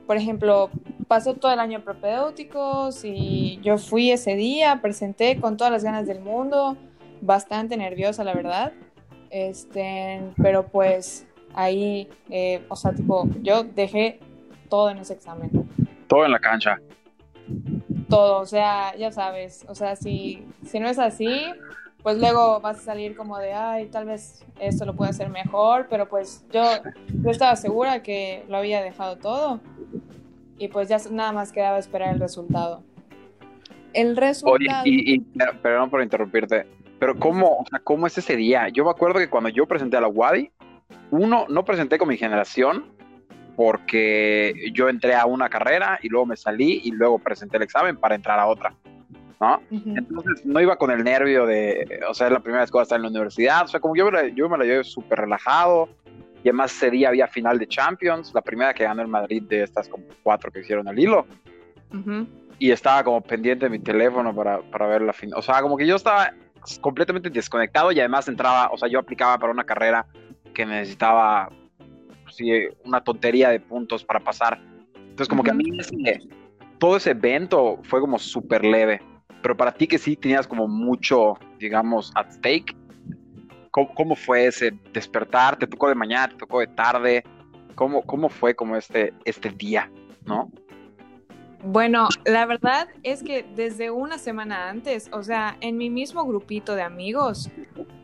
por 0.07 0.17
ejemplo, 0.17 0.71
pasó 1.09 1.35
todo 1.35 1.53
el 1.53 1.59
año 1.59 1.81
propedéuticos 1.81 3.05
y 3.05 3.59
yo 3.63 3.77
fui 3.77 4.13
ese 4.13 4.37
día, 4.37 4.79
presenté 4.81 5.41
con 5.41 5.57
todas 5.57 5.73
las 5.73 5.83
ganas 5.83 6.07
del 6.07 6.21
mundo, 6.21 6.77
bastante 7.21 7.77
nerviosa, 7.77 8.23
la 8.23 8.35
verdad. 8.35 8.73
Este, 9.31 10.21
pero 10.41 10.69
pues 10.69 11.27
ahí, 11.55 12.09
eh, 12.29 12.65
o 12.69 12.77
sea, 12.77 12.93
tipo, 12.93 13.29
yo 13.43 13.65
dejé 13.65 14.21
todo 14.69 14.91
en 14.91 14.99
ese 14.99 15.15
examen. 15.15 15.51
Todo 16.07 16.25
en 16.25 16.31
la 16.31 16.39
cancha 16.39 16.79
todo, 18.11 18.41
o 18.41 18.47
sea, 18.47 18.95
ya 18.97 19.11
sabes, 19.11 19.65
o 19.69 19.75
sea, 19.75 19.97
si, 19.97 20.47
si 20.67 20.79
no 20.79 20.89
es 20.89 20.99
así, 20.99 21.31
pues 22.03 22.19
luego 22.19 22.61
vas 22.61 22.79
a 22.79 22.83
salir 22.83 23.17
como 23.17 23.39
de, 23.39 23.53
ay, 23.53 23.87
tal 23.87 24.05
vez 24.05 24.45
esto 24.59 24.85
lo 24.85 24.95
puede 24.95 25.11
hacer 25.11 25.31
mejor, 25.31 25.87
pero 25.89 26.09
pues 26.09 26.45
yo, 26.53 26.63
yo 27.23 27.31
estaba 27.31 27.57
segura 27.57 28.03
que 28.03 28.45
lo 28.49 28.59
había 28.59 28.83
dejado 28.83 29.17
todo 29.17 29.61
y 30.59 30.69
pues 30.69 30.89
ya 30.89 30.99
nada 31.11 31.33
más 31.33 31.53
quedaba 31.53 31.79
esperar 31.79 32.15
el 32.15 32.21
resultado. 32.21 32.83
El 33.93 34.17
resultado... 34.17 34.83
y, 34.85 35.15
y, 35.15 35.19
perdón 35.63 35.91
por 35.91 36.03
interrumpirte, 36.03 36.67
pero 36.99 37.19
¿cómo, 37.19 37.59
o 37.61 37.65
sea, 37.69 37.79
¿cómo 37.81 38.07
es 38.07 38.19
ese 38.19 38.37
día? 38.37 38.69
Yo 38.69 38.85
me 38.85 38.91
acuerdo 38.91 39.19
que 39.19 39.31
cuando 39.31 39.49
yo 39.49 39.67
presenté 39.67 39.97
a 39.97 40.03
la 40.03 40.09
WADI, 40.09 40.51
uno, 41.11 41.47
no 41.49 41.65
presenté 41.65 41.99
con 41.99 42.09
mi 42.09 42.17
generación, 42.17 42.85
porque 43.61 44.55
yo 44.73 44.89
entré 44.89 45.15
a 45.15 45.27
una 45.27 45.51
carrera 45.51 45.99
y 46.03 46.09
luego 46.09 46.25
me 46.25 46.37
salí 46.39 46.81
y 46.83 46.93
luego 46.93 47.19
presenté 47.19 47.59
el 47.59 47.63
examen 47.63 47.95
para 47.95 48.15
entrar 48.15 48.41
a 48.41 48.47
otra, 48.47 48.73
¿no? 49.39 49.61
Entonces 49.71 50.47
no 50.47 50.63
iba 50.63 50.77
con 50.77 50.91
el 50.91 51.05
nervio 51.05 51.45
de, 51.45 52.01
o 52.09 52.15
sea, 52.15 52.29
es 52.29 52.33
la 52.33 52.41
primera 52.41 52.63
vez 52.63 52.71
que 52.71 52.77
voy 52.77 52.81
a 52.81 52.85
estar 52.85 52.97
en 52.97 53.03
la 53.03 53.11
universidad, 53.11 53.65
o 53.65 53.69
sea, 53.69 53.79
como 53.79 53.95
yo, 53.95 54.09
yo 54.35 54.49
me 54.49 54.57
la 54.57 54.65
llevé 54.65 54.83
súper 54.83 55.19
relajado 55.19 55.91
y 56.43 56.49
además 56.49 56.75
ese 56.75 56.91
día 56.91 57.09
había 57.09 57.29
final 57.29 57.59
de 57.59 57.67
Champions, 57.69 58.33
la 58.35 58.41
primera 58.41 58.73
que 58.73 58.85
ganó 58.85 59.03
el 59.03 59.09
Madrid 59.09 59.43
de 59.43 59.65
estas 59.65 59.91
como 59.91 60.05
cuatro 60.23 60.51
que 60.51 60.61
hicieron 60.61 60.89
el 60.89 60.99
hilo. 60.99 61.27
Y 62.59 62.71
estaba 62.71 63.05
como 63.05 63.21
pendiente 63.21 63.67
de 63.67 63.71
mi 63.71 63.79
teléfono 63.79 64.35
para, 64.35 64.63
para 64.63 64.87
ver 64.87 65.03
la 65.03 65.13
final. 65.13 65.39
O 65.39 65.43
sea, 65.43 65.61
como 65.61 65.77
que 65.77 65.87
yo 65.87 65.97
estaba 65.97 66.33
completamente 66.81 67.29
desconectado 67.29 67.93
y 67.93 68.01
además 68.01 68.27
entraba, 68.27 68.71
o 68.73 68.79
sea, 68.79 68.89
yo 68.89 68.99
aplicaba 68.99 69.37
para 69.37 69.53
una 69.53 69.65
carrera 69.65 70.07
que 70.55 70.65
necesitaba 70.65 71.51
sí, 72.31 72.51
una 72.85 73.03
tontería 73.03 73.51
de 73.51 73.61
puntos 73.61 74.05
para 74.05 74.21
pasar. 74.21 74.61
Entonces, 74.95 75.29
como 75.29 75.43
que 75.43 75.51
a 75.51 75.55
mí 75.55 75.65
todo 76.79 76.97
ese 76.97 77.11
evento 77.11 77.79
fue 77.83 78.01
como 78.01 78.19
súper 78.19 78.65
leve, 78.65 79.03
pero 79.43 79.57
para 79.57 79.73
ti 79.73 79.87
que 79.87 79.99
sí 79.99 80.17
tenías 80.17 80.47
como 80.47 80.67
mucho, 80.67 81.35
digamos, 81.59 82.13
at 82.15 82.31
stake, 82.31 82.75
¿cómo, 83.71 84.15
fue 84.15 84.47
ese 84.47 84.73
despertar? 84.93 85.59
¿Te 85.59 85.67
tocó 85.67 85.89
de 85.89 85.95
mañana? 85.95 86.29
¿Te 86.29 86.37
tocó 86.37 86.61
de 86.61 86.67
tarde? 86.69 87.25
¿Cómo, 87.75 88.03
cómo 88.03 88.29
fue 88.29 88.55
como 88.55 88.77
este, 88.77 89.13
este 89.25 89.51
día, 89.51 89.91
no? 90.25 90.51
Bueno, 91.63 92.09
la 92.25 92.47
verdad 92.47 92.89
es 93.03 93.23
que 93.23 93.45
desde 93.55 93.91
una 93.91 94.17
semana 94.17 94.71
antes, 94.71 95.11
o 95.13 95.23
sea, 95.23 95.59
en 95.61 95.77
mi 95.77 95.91
mismo 95.91 96.25
grupito 96.25 96.75
de 96.75 96.83
amigos, 96.83 97.51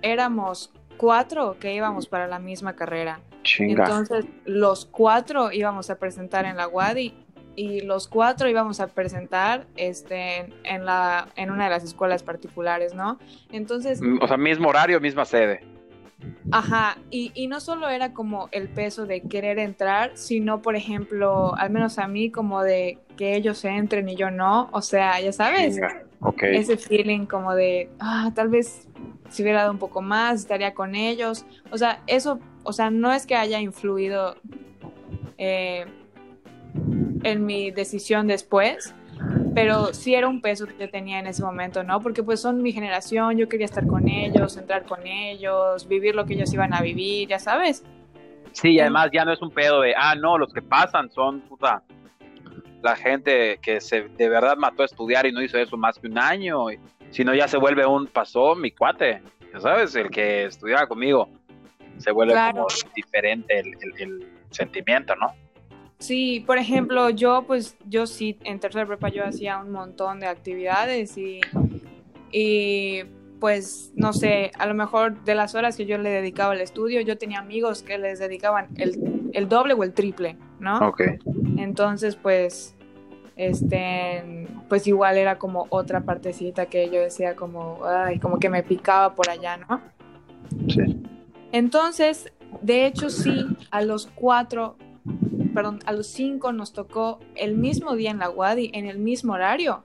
éramos 0.02 0.72
cuatro 0.98 1.56
que 1.58 1.74
íbamos 1.74 2.06
para 2.06 2.26
la 2.26 2.38
misma 2.38 2.74
carrera. 2.74 3.20
Entonces, 3.58 4.24
los 4.44 4.86
cuatro 4.86 5.52
íbamos 5.52 5.90
a 5.90 5.96
presentar 5.96 6.44
en 6.44 6.56
la 6.56 6.68
WADI 6.68 7.14
y 7.56 7.80
los 7.80 8.06
cuatro 8.06 8.48
íbamos 8.48 8.80
a 8.80 8.88
presentar 8.88 9.66
este, 9.76 10.52
en, 10.64 10.84
la, 10.84 11.28
en 11.36 11.50
una 11.50 11.64
de 11.64 11.70
las 11.70 11.84
escuelas 11.84 12.22
particulares, 12.22 12.94
¿no? 12.94 13.18
Entonces... 13.50 14.00
Mm, 14.00 14.18
o 14.20 14.28
sea, 14.28 14.36
mismo 14.36 14.68
horario, 14.68 15.00
misma 15.00 15.24
sede. 15.24 15.60
Ajá, 16.50 16.98
y, 17.10 17.30
y, 17.34 17.46
no 17.46 17.60
solo 17.60 17.88
era 17.88 18.12
como 18.12 18.48
el 18.52 18.68
peso 18.68 19.06
de 19.06 19.22
querer 19.22 19.58
entrar, 19.58 20.12
sino, 20.14 20.62
por 20.62 20.74
ejemplo, 20.74 21.54
al 21.56 21.70
menos 21.70 21.98
a 21.98 22.08
mí, 22.08 22.30
como 22.30 22.62
de 22.62 22.98
que 23.16 23.36
ellos 23.36 23.64
entren 23.64 24.08
y 24.08 24.16
yo 24.16 24.30
no, 24.30 24.68
o 24.72 24.80
sea, 24.80 25.20
ya 25.20 25.32
sabes, 25.32 25.78
ese 26.42 26.76
feeling 26.76 27.26
como 27.26 27.54
de, 27.54 27.90
ah, 28.00 28.30
tal 28.34 28.48
vez 28.48 28.88
si 29.28 29.42
hubiera 29.42 29.60
dado 29.60 29.72
un 29.72 29.78
poco 29.78 30.02
más, 30.02 30.40
estaría 30.40 30.74
con 30.74 30.94
ellos, 30.94 31.44
o 31.70 31.78
sea, 31.78 32.02
eso, 32.06 32.38
o 32.66 32.72
sea, 32.72 32.90
no 32.90 33.12
es 33.12 33.26
que 33.26 33.36
haya 33.36 33.60
influido 33.60 34.36
eh, 35.38 35.86
en 37.22 37.46
mi 37.46 37.70
decisión 37.70 38.26
después, 38.26 38.94
pero 39.54 39.94
sí 39.94 40.14
era 40.14 40.28
un 40.28 40.40
peso 40.40 40.66
que 40.66 40.88
tenía 40.88 41.18
en 41.18 41.26
ese 41.26 41.42
momento, 41.42 41.82
¿no? 41.82 42.00
Porque 42.00 42.22
pues 42.22 42.40
son 42.40 42.62
mi 42.62 42.72
generación, 42.72 43.38
yo 43.38 43.48
quería 43.48 43.66
estar 43.66 43.86
con 43.86 44.08
ellos, 44.08 44.56
entrar 44.56 44.84
con 44.84 45.06
ellos, 45.06 45.86
vivir 45.88 46.14
lo 46.14 46.26
que 46.26 46.34
ellos 46.34 46.52
iban 46.52 46.74
a 46.74 46.82
vivir, 46.82 47.28
ya 47.28 47.38
sabes. 47.38 47.84
Sí, 48.52 48.70
y 48.72 48.80
además 48.80 49.10
ya 49.12 49.24
no 49.24 49.32
es 49.32 49.40
un 49.40 49.50
pedo 49.50 49.80
de, 49.80 49.94
ah, 49.96 50.14
no, 50.14 50.36
los 50.38 50.52
que 50.52 50.62
pasan 50.62 51.10
son, 51.10 51.40
puta, 51.42 51.82
la 52.82 52.96
gente 52.96 53.58
que 53.62 53.80
se 53.80 54.08
de 54.08 54.28
verdad 54.28 54.56
mató 54.56 54.82
a 54.82 54.86
estudiar 54.86 55.26
y 55.26 55.32
no 55.32 55.42
hizo 55.42 55.58
eso 55.58 55.76
más 55.76 55.98
que 55.98 56.08
un 56.08 56.18
año, 56.18 56.66
sino 57.10 57.34
ya 57.34 57.48
se 57.48 57.58
vuelve 57.58 57.86
un, 57.86 58.06
pasó 58.06 58.54
mi 58.54 58.72
cuate, 58.72 59.22
ya 59.52 59.60
sabes, 59.60 59.94
el 59.94 60.10
que 60.10 60.44
estudiaba 60.44 60.86
conmigo, 60.86 61.28
se 61.98 62.10
vuelve 62.10 62.34
como 62.52 62.66
diferente 62.94 63.58
el, 63.58 63.74
el 63.98 64.26
sentimiento, 64.50 65.14
¿no? 65.16 65.32
Sí, 65.98 66.44
por 66.46 66.58
ejemplo, 66.58 67.08
yo 67.10 67.44
pues 67.46 67.76
yo 67.88 68.06
sí, 68.06 68.38
en 68.44 68.60
tercera 68.60 68.86
prepa 68.86 69.08
yo 69.08 69.24
hacía 69.24 69.58
un 69.58 69.72
montón 69.72 70.20
de 70.20 70.26
actividades 70.26 71.16
y, 71.16 71.40
y 72.30 73.04
pues 73.40 73.92
no 73.94 74.12
sé, 74.12 74.50
a 74.58 74.66
lo 74.66 74.74
mejor 74.74 75.24
de 75.24 75.34
las 75.34 75.54
horas 75.54 75.76
que 75.76 75.86
yo 75.86 75.96
le 75.96 76.10
dedicaba 76.10 76.52
al 76.52 76.60
estudio, 76.60 77.00
yo 77.00 77.16
tenía 77.16 77.38
amigos 77.38 77.82
que 77.82 77.96
les 77.96 78.18
dedicaban 78.18 78.68
el, 78.76 79.30
el 79.32 79.48
doble 79.48 79.72
o 79.72 79.84
el 79.84 79.94
triple, 79.94 80.36
¿no? 80.60 80.86
Ok. 80.86 81.02
Entonces 81.56 82.14
pues, 82.16 82.76
este, 83.36 84.48
pues 84.68 84.86
igual 84.86 85.16
era 85.16 85.38
como 85.38 85.66
otra 85.70 86.02
partecita 86.02 86.66
que 86.66 86.90
yo 86.90 87.00
decía 87.00 87.36
como, 87.36 87.80
ay, 87.86 88.18
como 88.18 88.38
que 88.38 88.50
me 88.50 88.62
picaba 88.62 89.14
por 89.14 89.30
allá, 89.30 89.56
¿no? 89.56 89.80
Sí. 90.68 91.02
Entonces, 91.56 92.32
de 92.60 92.86
hecho 92.86 93.08
sí, 93.08 93.46
a 93.70 93.80
los 93.80 94.08
cuatro 94.14 94.76
perdón, 95.56 95.78
a 95.86 95.92
los 95.94 96.08
cinco 96.08 96.52
nos 96.52 96.74
tocó 96.74 97.18
el 97.34 97.56
mismo 97.56 97.96
día 97.96 98.10
en 98.10 98.18
la 98.18 98.28
Wadi, 98.28 98.70
en 98.74 98.86
el 98.86 98.98
mismo 98.98 99.32
horario. 99.32 99.84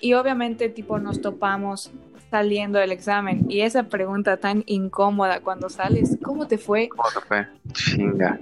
Y 0.00 0.14
obviamente, 0.14 0.68
tipo, 0.68 1.00
nos 1.00 1.20
topamos 1.20 1.90
saliendo 2.30 2.78
del 2.78 2.92
examen. 2.92 3.46
Y 3.48 3.62
esa 3.62 3.88
pregunta 3.88 4.36
tan 4.36 4.62
incómoda 4.66 5.40
cuando 5.40 5.68
sales, 5.68 6.18
¿cómo 6.22 6.46
te 6.46 6.56
fue? 6.56 6.88
¿Cómo 6.88 7.08
te 7.12 7.20
fue? 7.20 7.48
Chinga. 7.72 8.38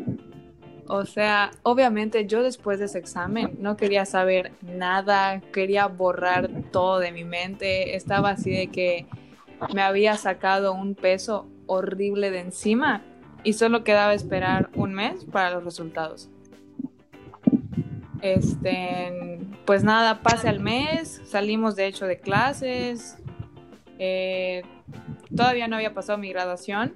O 0.87 1.07
sea, 1.07 1.51
obviamente 1.63 2.27
yo 2.27 2.43
después 2.43 2.79
de 2.79 2.85
ese 2.85 2.99
examen 2.99 3.57
no 3.59 3.79
quería 3.79 4.05
saber 4.05 4.53
nada, 4.61 5.41
quería 5.51 5.87
borrar 5.87 6.51
todo 6.73 6.99
de 6.99 7.11
mi 7.11 7.25
mente, 7.25 7.97
estaba 7.97 8.31
así 8.31 8.51
de 8.51 8.67
que 8.67 9.07
me 9.73 9.81
había 9.81 10.19
sacado 10.19 10.75
un 10.75 10.95
peso 10.95 11.47
horrible 11.67 12.31
de 12.31 12.41
encima 12.41 13.03
y 13.43 13.53
solo 13.53 13.85
quedaba 13.85 14.15
esperar 14.15 14.71
un 14.75 14.95
mes 14.95 15.25
para 15.25 15.51
los 15.51 15.65
resultados. 15.65 16.31
Este, 18.23 19.39
pues 19.67 19.85
nada, 19.85 20.23
pase 20.23 20.49
al 20.49 20.61
mes, 20.61 21.21
salimos 21.27 21.77
de 21.77 21.87
hecho 21.87 22.07
de 22.07 22.19
clases, 22.19 23.19
eh, 23.99 24.63
todavía 25.35 25.69
no 25.69 25.77
había 25.77 25.93
pasado 25.93 26.19
mi 26.19 26.31
graduación, 26.31 26.95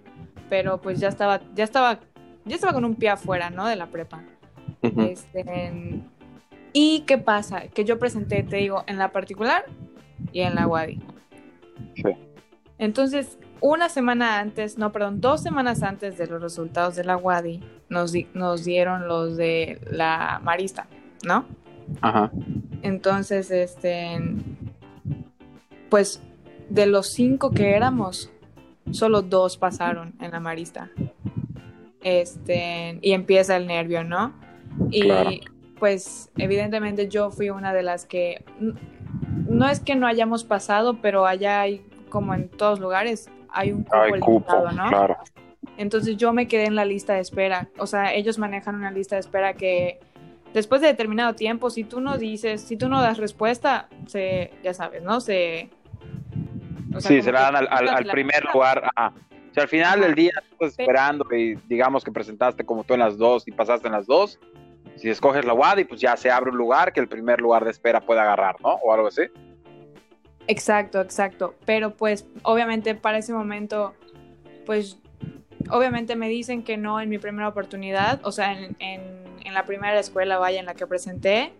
pero 0.48 0.80
pues 0.80 0.98
ya 1.00 1.08
estaba, 1.08 1.42
ya 1.54 1.64
estaba, 1.64 2.00
ya 2.46 2.54
estaba 2.54 2.72
con 2.72 2.84
un 2.84 2.94
pie 2.94 3.10
afuera, 3.10 3.50
¿no? 3.50 3.66
De 3.66 3.76
la 3.76 3.88
prepa. 3.88 4.25
Este, 4.80 6.02
y 6.72 7.00
qué 7.00 7.18
pasa, 7.18 7.68
que 7.68 7.84
yo 7.84 7.98
presenté, 7.98 8.42
te 8.42 8.56
digo, 8.56 8.84
en 8.87 8.98
la 8.98 9.12
particular 9.12 9.66
y 10.32 10.40
en 10.40 10.54
la 10.54 10.66
WADI. 10.66 11.00
Sí. 11.94 12.02
Entonces, 12.78 13.38
una 13.60 13.88
semana 13.88 14.38
antes, 14.38 14.78
no, 14.78 14.92
perdón, 14.92 15.20
dos 15.20 15.42
semanas 15.42 15.82
antes 15.82 16.18
de 16.18 16.26
los 16.26 16.40
resultados 16.40 16.96
de 16.96 17.04
la 17.04 17.16
WADI, 17.16 17.62
nos, 17.88 18.12
nos 18.34 18.64
dieron 18.64 19.08
los 19.08 19.36
de 19.36 19.80
la 19.90 20.40
Marista, 20.42 20.86
¿no? 21.24 21.46
Ajá. 22.00 22.30
Entonces, 22.82 23.50
este, 23.50 24.20
pues 25.88 26.22
de 26.68 26.86
los 26.86 27.08
cinco 27.08 27.50
que 27.50 27.74
éramos, 27.74 28.30
solo 28.90 29.22
dos 29.22 29.56
pasaron 29.56 30.14
en 30.20 30.30
la 30.30 30.40
Marista. 30.40 30.90
Este, 32.02 32.98
y 33.02 33.12
empieza 33.12 33.56
el 33.56 33.66
nervio, 33.66 34.04
¿no? 34.04 34.34
Y 34.90 35.40
pues 35.78 36.30
evidentemente 36.36 37.08
yo 37.08 37.30
fui 37.30 37.50
una 37.50 37.72
de 37.72 37.82
las 37.82 38.04
que, 38.04 38.44
no 39.48 39.68
es 39.68 39.80
que 39.80 39.96
no 39.96 40.06
hayamos 40.06 40.44
pasado, 40.44 40.98
pero 41.00 41.26
allá 41.26 41.60
hay 41.60 41.84
como 42.08 42.34
en 42.34 42.48
todos 42.48 42.80
lugares, 42.80 43.30
hay 43.50 43.73
un 43.73 43.85
cupo, 44.21 44.71
¿no? 44.73 44.88
Claro. 44.88 45.17
Entonces 45.76 46.17
yo 46.17 46.33
me 46.33 46.49
quedé 46.49 46.67
en 46.67 46.75
la 46.75 46.85
lista 46.85 47.14
de 47.14 47.21
espera. 47.21 47.69
O 47.78 47.87
sea, 47.87 48.14
ellos 48.14 48.38
manejan 48.38 48.75
una 48.75 48.90
lista 48.90 49.17
de 49.17 49.21
espera 49.21 49.55
que 49.55 50.00
después 50.52 50.81
de 50.81 50.88
determinado 50.88 51.35
tiempo, 51.35 51.71
si 51.71 51.85
tú 51.85 52.00
no 52.00 52.19
dices, 52.19 52.61
si 52.62 52.76
tú 52.76 52.88
no 52.88 53.00
das 53.00 53.19
respuesta, 53.19 53.88
se, 54.07 54.52
ya 54.62 54.75
sabes, 54.75 55.02
¿no? 55.02 55.21
Se... 55.21 55.71
sí, 56.99 57.23
se 57.23 57.33
la 57.33 57.50
dan 57.50 57.67
al, 57.71 58.07
primer 58.07 58.45
lugar. 58.52 58.90
O 58.97 59.55
sea, 59.55 59.62
al 59.62 59.69
final 59.69 60.00
del 60.00 60.14
día, 60.14 60.33
estás 60.50 60.78
esperando 60.78 61.25
y 61.35 61.55
digamos 61.69 62.05
que 62.05 62.12
presentaste 62.12 62.64
como 62.64 62.85
tú 62.85 62.95
en 62.95 63.00
las 63.00 63.17
dos 63.17 63.47
y 63.47 63.52
pasaste 63.52 63.88
en 63.88 63.93
las 63.93 64.07
dos. 64.07 64.38
Si 64.97 65.09
escoges 65.09 65.45
la 65.45 65.55
WAD 65.55 65.78
y 65.78 65.85
pues 65.85 66.00
ya 66.00 66.17
se 66.17 66.28
abre 66.31 66.50
un 66.50 66.57
lugar 66.57 66.93
que 66.93 66.99
el 66.99 67.09
primer 67.09 67.40
lugar 67.40 67.64
de 67.64 67.71
espera 67.71 68.00
puede 68.00 68.21
agarrar, 68.21 68.57
¿no? 68.61 68.75
O 68.83 68.93
algo 68.93 69.07
así. 69.07 69.23
Exacto, 70.49 71.00
exacto. 71.00 71.55
Pero 71.64 71.95
pues 71.95 72.26
obviamente 72.43 72.95
para 72.95 73.19
ese 73.19 73.33
momento, 73.33 73.95
pues 74.67 74.99
obviamente 75.71 76.17
me 76.17 76.28
dicen 76.28 76.62
que 76.62 76.76
no 76.76 77.00
en 77.00 77.09
mi 77.09 77.19
primera 77.19 77.49
oportunidad, 77.49 78.21
o 78.25 78.33
sea, 78.33 78.59
en, 78.59 78.76
en, 78.81 79.55
la 79.55 79.64
primera 79.64 79.99
escuela, 79.99 80.38
vaya, 80.38 80.61
en 80.61 80.67
la 80.67 80.75
que 80.75 80.87
presenté, 80.87 81.52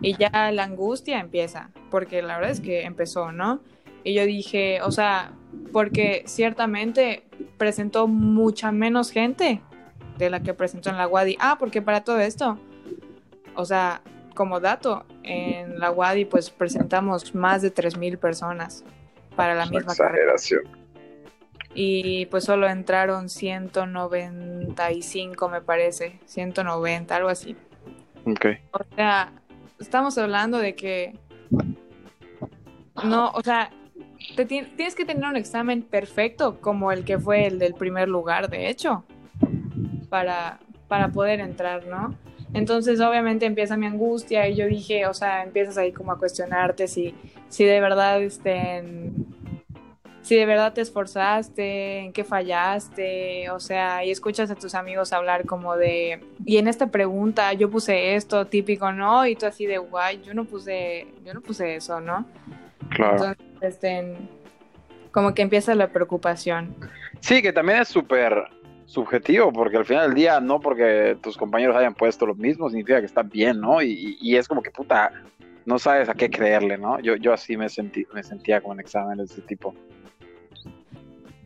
y 0.00 0.16
ya 0.16 0.50
la 0.50 0.62
angustia 0.62 1.20
empieza, 1.20 1.70
porque 1.90 2.22
la 2.22 2.36
verdad 2.36 2.52
es 2.52 2.60
que 2.60 2.82
empezó, 2.82 3.32
¿no? 3.32 3.60
Y 4.02 4.14
yo 4.14 4.24
dije, 4.24 4.80
o 4.82 4.90
sea, 4.90 5.32
porque 5.72 6.22
ciertamente 6.26 7.24
presentó 7.58 8.06
mucha 8.06 8.72
menos 8.72 9.10
gente 9.10 9.60
de 10.16 10.30
la 10.30 10.40
que 10.42 10.54
presentó 10.54 10.90
en 10.90 10.96
la 10.96 11.06
WADI. 11.06 11.36
Ah, 11.40 11.56
porque 11.58 11.82
para 11.82 12.02
todo 12.02 12.18
esto, 12.20 12.58
o 13.54 13.64
sea, 13.64 14.00
como 14.38 14.60
dato, 14.60 15.04
en 15.24 15.80
la 15.80 15.90
WADI 15.90 16.26
pues 16.26 16.48
presentamos 16.48 17.34
más 17.34 17.60
de 17.60 17.74
3.000 17.74 18.18
personas 18.18 18.84
para 19.34 19.56
la 19.56 19.66
misma 19.66 19.90
exageración. 19.90 20.62
Y 21.74 22.26
pues 22.26 22.44
solo 22.44 22.68
entraron 22.68 23.28
195 23.28 25.48
me 25.48 25.60
parece, 25.60 26.20
190, 26.26 27.16
algo 27.16 27.30
así. 27.30 27.56
Ok. 28.26 28.46
O 28.70 28.78
sea, 28.94 29.32
estamos 29.80 30.16
hablando 30.18 30.58
de 30.58 30.76
que 30.76 31.18
no, 33.02 33.32
o 33.32 33.42
sea, 33.42 33.72
te 34.36 34.46
tienes 34.46 34.94
que 34.94 35.04
tener 35.04 35.24
un 35.24 35.34
examen 35.34 35.82
perfecto 35.82 36.60
como 36.60 36.92
el 36.92 37.04
que 37.04 37.18
fue 37.18 37.48
el 37.48 37.58
del 37.58 37.74
primer 37.74 38.08
lugar, 38.08 38.50
de 38.50 38.68
hecho, 38.68 39.02
para, 40.08 40.60
para 40.86 41.08
poder 41.08 41.40
entrar, 41.40 41.86
¿no? 41.86 42.14
Entonces 42.54 43.00
obviamente 43.00 43.46
empieza 43.46 43.76
mi 43.76 43.86
angustia 43.86 44.48
y 44.48 44.54
yo 44.54 44.66
dije, 44.66 45.06
o 45.06 45.14
sea, 45.14 45.42
empiezas 45.42 45.76
ahí 45.78 45.92
como 45.92 46.12
a 46.12 46.18
cuestionarte 46.18 46.88
si, 46.88 47.14
si 47.48 47.64
de 47.64 47.80
verdad 47.80 48.22
estén, 48.22 49.26
si 50.22 50.36
de 50.36 50.46
verdad 50.46 50.72
te 50.72 50.80
esforzaste, 50.80 51.98
en 52.00 52.12
qué 52.12 52.24
fallaste, 52.24 53.50
o 53.50 53.60
sea, 53.60 54.04
y 54.04 54.10
escuchas 54.10 54.50
a 54.50 54.54
tus 54.54 54.74
amigos 54.74 55.12
hablar 55.12 55.44
como 55.44 55.76
de, 55.76 56.20
y 56.44 56.56
en 56.56 56.68
esta 56.68 56.88
pregunta 56.88 57.52
yo 57.52 57.70
puse 57.70 58.14
esto, 58.14 58.46
típico, 58.46 58.92
¿no? 58.92 59.26
Y 59.26 59.36
tú 59.36 59.46
así 59.46 59.66
de, 59.66 59.78
guay, 59.78 60.22
yo 60.22 60.34
no 60.34 60.44
puse, 60.44 61.06
yo 61.24 61.34
no 61.34 61.40
puse 61.40 61.76
eso, 61.76 62.00
¿no? 62.00 62.26
Claro. 62.90 63.12
Entonces, 63.12 63.46
este, 63.60 64.16
como 65.12 65.34
que 65.34 65.42
empieza 65.42 65.74
la 65.74 65.88
preocupación. 65.88 66.74
Sí, 67.20 67.42
que 67.42 67.52
también 67.52 67.80
es 67.80 67.88
súper 67.88 68.44
subjetivo, 68.88 69.52
porque 69.52 69.76
al 69.76 69.84
final 69.84 70.06
del 70.06 70.14
día, 70.14 70.40
no 70.40 70.60
porque 70.60 71.16
tus 71.22 71.36
compañeros 71.36 71.76
hayan 71.76 71.94
puesto 71.94 72.24
lo 72.24 72.34
mismo, 72.34 72.70
significa 72.70 73.00
que 73.00 73.06
está 73.06 73.22
bien, 73.22 73.60
¿no? 73.60 73.82
Y, 73.82 74.16
y 74.18 74.36
es 74.36 74.48
como 74.48 74.62
que, 74.62 74.70
puta, 74.70 75.12
no 75.66 75.78
sabes 75.78 76.08
a 76.08 76.14
qué 76.14 76.30
creerle, 76.30 76.78
¿no? 76.78 76.98
Yo, 77.00 77.16
yo 77.16 77.34
así 77.34 77.58
me, 77.58 77.68
sentí, 77.68 78.06
me 78.14 78.22
sentía 78.22 78.62
con 78.62 78.80
exámenes 78.80 79.28
de 79.28 79.34
ese 79.34 79.42
tipo. 79.42 79.74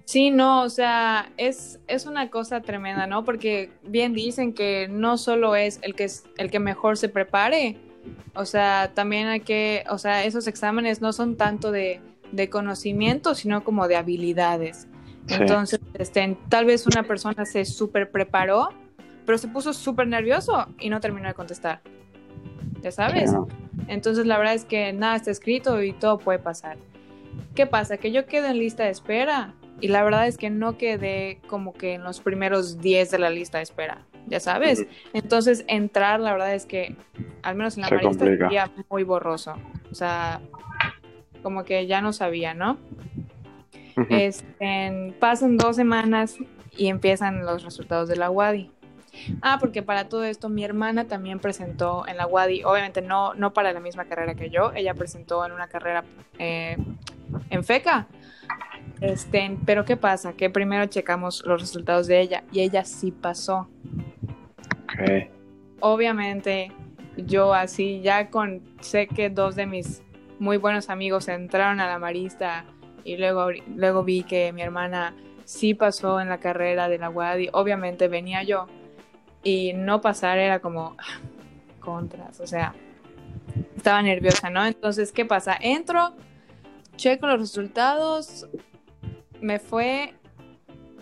Sí, 0.04 0.30
no, 0.30 0.62
o 0.62 0.70
sea, 0.70 1.32
es, 1.37 1.80
es 1.88 2.06
una 2.06 2.30
cosa 2.30 2.61
tremenda, 2.61 3.08
¿no? 3.08 3.25
Porque 3.25 3.70
bien 3.82 4.14
dicen 4.14 4.52
que 4.52 4.87
no 4.88 5.18
solo 5.18 5.56
es 5.56 5.80
el 5.82 5.96
que, 5.96 6.04
es 6.04 6.25
el 6.37 6.49
que 6.49 6.61
mejor 6.61 6.96
se 6.96 7.08
prepare, 7.08 7.76
o 8.34 8.44
sea, 8.44 8.92
también 8.94 9.26
hay 9.26 9.40
que, 9.40 9.82
o 9.90 9.99
sea, 9.99 10.25
esos 10.25 10.46
exámenes 10.46 11.00
no 11.00 11.12
son 11.12 11.37
tanto 11.37 11.72
de, 11.72 12.00
de 12.30 12.49
conocimiento, 12.49 13.34
sino 13.34 13.64
como 13.64 13.88
de 13.88 13.96
habilidades. 13.96 14.87
Sí. 15.26 15.35
Entonces, 15.35 15.81
este, 15.95 16.37
tal 16.49 16.64
vez 16.64 16.87
una 16.87 17.02
persona 17.02 17.45
se 17.45 17.64
súper 17.64 18.11
preparó, 18.11 18.71
pero 19.25 19.38
se 19.38 19.49
puso 19.49 19.73
súper 19.73 20.09
nervioso 20.09 20.67
y 20.79 20.91
no 20.91 21.00
terminó 21.00 21.29
de 21.29 21.35
contestar. 21.35 21.81
¿Ya 22.81 22.91
sabes? 22.91 23.31
Sí, 23.31 23.37
¿no? 23.37 23.49
Entonces, 23.88 24.26
la 24.26 24.38
verdad 24.38 24.55
es 24.55 24.64
que 24.64 24.93
nada 24.93 25.17
está 25.17 25.31
escrito 25.31 25.83
y 25.83 25.93
todo 25.93 26.19
puede 26.19 26.38
pasar. 26.38 26.76
¿Qué 27.55 27.67
pasa? 27.67 27.97
Que 27.97 28.12
yo 28.12 28.26
quedo 28.26 28.47
en 28.47 28.59
lista 28.59 28.85
de 28.85 28.91
espera 28.91 29.55
y 29.81 29.88
la 29.88 30.02
verdad 30.05 30.26
es 30.26 30.38
que 30.38 30.50
no 30.50 30.79
quedé 30.79 31.41
como 31.49 31.73
que 31.75 31.95
en 31.95 32.05
los 32.05 32.21
primeros 32.21 32.79
10 32.79 33.11
de 33.11 33.19
la 33.19 33.31
lista 33.31 33.59
de 33.59 33.64
espera, 33.64 34.02
ya 34.26 34.41
sabes. 34.41 34.87
Entonces, 35.12 35.64
entrar, 35.67 36.21
la 36.21 36.33
verdad 36.33 36.55
es 36.55 36.67
que, 36.67 36.97
al 37.43 37.57
menos 37.57 37.76
en 37.76 37.83
la 37.83 37.88
complica. 37.88 38.45
sería 38.47 38.71
muy 38.88 39.02
borroso. 39.02 39.55
O 39.91 39.95
sea, 39.95 40.41
como 41.43 41.64
que 41.64 41.87
ya 41.87 42.00
no 42.00 42.12
sabía, 42.12 42.55
¿no? 42.55 42.79
Este, 44.08 45.14
pasan 45.18 45.56
dos 45.56 45.76
semanas 45.76 46.37
y 46.76 46.88
empiezan 46.88 47.44
los 47.44 47.64
resultados 47.64 48.08
de 48.08 48.16
la 48.16 48.30
WADI. 48.30 48.70
Ah, 49.42 49.58
porque 49.61 49.82
para 49.82 50.08
todo 50.08 50.25
esto 50.25 50.49
mi 50.49 50.64
hermana 50.64 51.06
también 51.06 51.38
presentó 51.38 52.06
en 52.06 52.16
la 52.16 52.26
WADI, 52.26 52.64
obviamente 52.64 53.02
no, 53.02 53.34
no 53.34 53.52
para 53.52 53.72
la 53.72 53.80
misma 53.80 54.06
carrera 54.06 54.34
que 54.34 54.49
yo, 54.49 54.72
ella 54.75 54.94
presentó 54.94 55.44
en 55.44 55.52
una 55.52 55.68
carrera 55.68 56.04
eh, 56.38 56.76
en 57.50 57.64
FECA. 57.64 58.06
Este, 59.00 59.58
pero 59.66 59.84
¿qué 59.84 59.96
pasa? 59.96 60.32
Que 60.32 60.49
primero 60.49 60.87
checamos 60.87 61.44
los 61.44 61.61
resultados 61.61 62.06
de 62.06 62.20
ella 62.20 62.44
y 62.52 62.61
ella 62.61 62.84
sí 62.84 63.11
pasó. 63.11 63.68
Obviamente 65.80 66.70
yo 67.16 67.52
así 67.52 68.00
ya 68.00 68.30
con, 68.30 68.62
sé 68.80 69.08
que 69.08 69.28
dos 69.28 69.56
de 69.56 69.66
mis 69.66 70.02
muy 70.38 70.56
buenos 70.56 70.90
amigos 70.90 71.28
entraron 71.28 71.80
a 71.80 71.87
la 71.87 71.99
marista 71.99 72.64
y 73.04 73.16
luego, 73.16 73.49
luego 73.75 74.04
vi 74.04 74.23
que 74.23 74.52
mi 74.52 74.62
hermana 74.62 75.14
sí 75.44 75.75
pasó 75.75 76.21
en 76.21 76.28
la 76.28 76.38
carrera 76.38 76.88
de 76.88 76.99
la 76.99 77.11
WADI, 77.11 77.50
obviamente 77.52 78.09
venía 78.09 78.42
yo 78.42 78.66
y 79.42 79.73
no 79.75 80.00
pasar 80.00 80.38
era 80.38 80.61
como 80.61 80.97
ah, 80.99 81.21
contras, 81.80 82.40
o 82.40 82.47
sea, 82.47 82.75
estaba 83.76 84.02
nerviosa, 84.02 84.50
¿no? 84.50 84.64
Entonces, 84.64 85.12
¿qué 85.12 85.25
pasa? 85.25 85.56
Entro, 85.61 86.14
checo 86.97 87.26
los 87.26 87.40
resultados, 87.40 88.49
me 89.40 89.59
fue, 89.59 90.14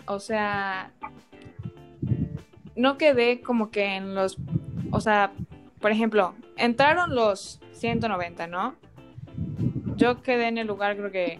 o 0.05 0.19
sea, 0.19 0.91
no 2.75 2.97
quedé 2.97 3.41
como 3.41 3.69
que 3.69 3.95
en 3.95 4.15
los, 4.15 4.37
o 4.91 4.99
sea, 4.99 5.31
por 5.79 5.91
ejemplo, 5.91 6.33
entraron 6.57 7.15
los 7.15 7.59
190, 7.73 8.47
¿no? 8.47 8.75
Yo 9.95 10.21
quedé 10.21 10.47
en 10.47 10.57
el 10.57 10.67
lugar 10.67 10.97
creo 10.97 11.11
que 11.11 11.39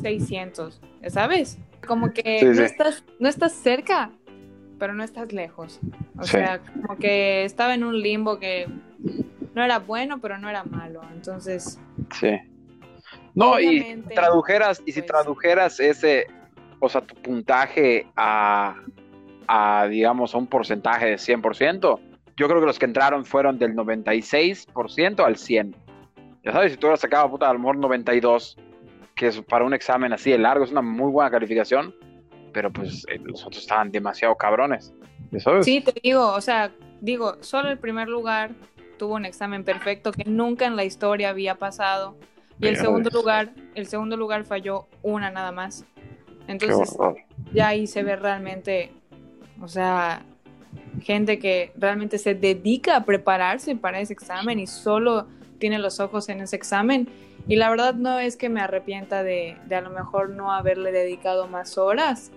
600, 0.00 0.80
¿ya 1.02 1.10
sabes? 1.10 1.58
Como 1.86 2.12
que 2.12 2.38
Sí, 2.40 2.44
no, 2.46 2.54
sí. 2.54 2.62
Estás, 2.62 3.04
no 3.18 3.28
estás 3.28 3.52
cerca, 3.52 4.10
pero 4.78 4.94
no 4.94 5.02
estás 5.04 5.32
lejos. 5.32 5.80
O 6.18 6.24
Sí. 6.24 6.32
sea, 6.32 6.60
como 6.60 6.96
que 6.98 7.44
estaba 7.44 7.74
en 7.74 7.84
un 7.84 8.00
limbo 8.00 8.38
que 8.38 8.66
no 9.54 9.64
era 9.64 9.78
bueno, 9.78 10.18
pero 10.20 10.38
no 10.38 10.48
era 10.48 10.64
malo. 10.64 11.00
Entonces, 11.14 11.78
Sí. 12.18 12.30
No, 13.34 13.60
y 13.60 14.02
tradujeras, 14.14 14.82
y 14.86 14.92
si 14.92 15.00
pues- 15.00 15.06
tradujeras 15.12 15.78
ese, 15.80 16.26
o 16.80 16.88
sea, 16.88 17.02
tu 17.02 17.14
puntaje 17.16 18.06
a, 18.16 18.76
a, 19.46 19.86
digamos, 19.88 20.34
a 20.34 20.38
un 20.38 20.46
porcentaje 20.46 21.06
de 21.06 21.18
100%, 21.18 22.00
yo 22.36 22.48
creo 22.48 22.60
que 22.60 22.66
los 22.66 22.78
que 22.78 22.86
entraron 22.86 23.24
fueron 23.26 23.58
del 23.58 23.74
96% 23.74 25.24
al 25.24 25.36
100%. 25.36 25.74
Ya 26.44 26.52
sabes, 26.52 26.72
si 26.72 26.78
tú 26.78 26.86
hubieras 26.86 27.00
sacado, 27.00 27.28
puta, 27.30 27.48
a 27.50 27.52
lo 27.52 27.58
mejor 27.58 27.76
92, 27.76 28.56
que 29.16 29.28
es 29.28 29.40
para 29.40 29.64
un 29.64 29.74
examen 29.74 30.12
así 30.12 30.30
de 30.30 30.38
largo, 30.38 30.64
es 30.64 30.70
una 30.70 30.82
muy 30.82 31.10
buena 31.10 31.30
calificación, 31.30 31.94
pero 32.52 32.72
pues 32.72 33.04
eh, 33.08 33.18
los 33.24 33.44
otros 33.44 33.62
estaban 33.62 33.90
demasiado 33.90 34.36
cabrones. 34.36 34.94
Sí, 35.62 35.80
te 35.80 35.92
digo, 36.02 36.32
o 36.32 36.40
sea, 36.40 36.70
digo, 37.00 37.36
solo 37.40 37.70
el 37.70 37.78
primer 37.78 38.08
lugar 38.08 38.52
tuvo 38.98 39.14
un 39.14 39.24
examen 39.24 39.64
perfecto 39.64 40.12
que 40.12 40.24
nunca 40.24 40.66
en 40.66 40.76
la 40.76 40.84
historia 40.84 41.30
había 41.30 41.56
pasado. 41.56 42.16
Y 42.60 42.68
el 42.68 42.76
segundo 42.76 43.10
lugar, 43.10 43.50
el 43.74 43.86
segundo 43.86 44.16
lugar 44.16 44.44
falló 44.44 44.86
una 45.02 45.30
nada 45.30 45.52
más. 45.52 45.84
Entonces, 46.46 46.96
ya 47.52 47.68
ahí 47.68 47.86
se 47.86 48.02
ve 48.02 48.16
realmente, 48.16 48.92
o 49.60 49.68
sea, 49.68 50.22
gente 51.02 51.38
que 51.38 51.72
realmente 51.76 52.18
se 52.18 52.34
dedica 52.34 52.96
a 52.96 53.04
prepararse 53.04 53.76
para 53.76 54.00
ese 54.00 54.12
examen 54.12 54.58
y 54.58 54.66
solo 54.66 55.26
tiene 55.58 55.78
los 55.78 56.00
ojos 56.00 56.28
en 56.28 56.40
ese 56.40 56.56
examen. 56.56 57.08
Y 57.48 57.56
la 57.56 57.70
verdad 57.70 57.94
no 57.94 58.18
es 58.18 58.36
que 58.36 58.48
me 58.48 58.60
arrepienta 58.60 59.22
de, 59.22 59.56
de 59.66 59.74
a 59.76 59.80
lo 59.80 59.90
mejor 59.90 60.30
no 60.30 60.52
haberle 60.52 60.90
dedicado 60.90 61.46
más 61.46 61.78
horas, 61.78 62.32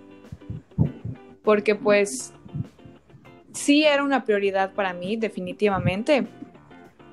porque 1.43 1.74
pues 1.76 2.34
sí 3.54 3.86
era 3.86 4.04
una 4.04 4.24
prioridad 4.24 4.74
para 4.74 4.93
mí, 4.93 5.15
definitivamente, 5.17 6.28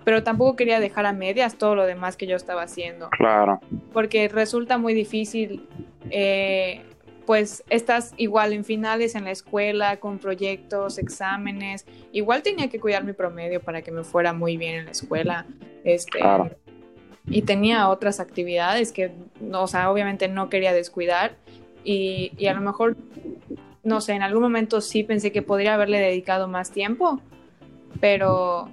pero 0.04 0.22
tampoco 0.22 0.56
quería 0.56 0.78
dejar 0.78 1.06
a 1.06 1.12
medias 1.12 1.56
todo 1.56 1.74
lo 1.74 1.86
demás 1.86 2.16
que 2.16 2.26
yo 2.26 2.36
estaba 2.36 2.62
haciendo 2.62 3.08
Claro. 3.10 3.60
porque 3.92 4.28
resulta 4.28 4.78
muy 4.78 4.94
difícil, 4.94 5.66
eh, 6.10 6.82
pues 7.24 7.64
estás 7.70 8.14
igual 8.18 8.52
en 8.52 8.64
finales 8.64 9.16
en 9.16 9.24
la 9.24 9.32
escuela, 9.32 9.96
con 9.96 10.18
proyectos, 10.18 10.98
exámenes, 10.98 11.86
igual 12.12 12.42
tenía 12.42 12.68
que 12.68 12.78
cuidar 12.78 13.02
mi 13.04 13.14
promedio 13.14 13.60
para 13.60 13.82
que 13.82 13.90
me 13.90 14.04
fuera 14.04 14.32
muy 14.32 14.56
bien 14.56 14.76
en 14.76 14.84
la 14.84 14.90
escuela, 14.92 15.46
este, 15.82 16.18
Claro. 16.18 16.50
Y 17.26 17.42
tenía 17.42 17.88
otras 17.88 18.20
actividades 18.20 18.92
que, 18.92 19.10
no, 19.40 19.62
o 19.64 19.66
sea, 19.66 19.90
obviamente 19.90 20.28
no 20.28 20.48
quería 20.48 20.72
descuidar, 20.72 21.36
y, 21.84 22.32
y 22.36 22.46
a 22.46 22.54
lo 22.54 22.60
mejor, 22.60 22.96
no 23.84 24.00
sé, 24.00 24.12
en 24.14 24.22
algún 24.22 24.42
momento 24.42 24.80
sí 24.80 25.02
pensé 25.04 25.32
que 25.32 25.42
podría 25.42 25.74
haberle 25.74 25.98
dedicado 26.00 26.48
más 26.48 26.70
tiempo, 26.70 27.20
pero... 28.00 28.68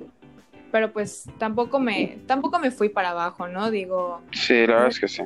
Pero 0.71 0.91
pues 0.91 1.25
tampoco 1.37 1.79
me, 1.79 2.17
tampoco 2.25 2.57
me 2.57 2.71
fui 2.71 2.89
para 2.89 3.11
abajo, 3.11 3.47
¿no? 3.47 3.69
Digo, 3.69 4.21
Sí, 4.31 4.55
la 4.65 4.73
verdad 4.73 4.87
es 4.87 4.99
que 4.99 5.07
sí. 5.07 5.21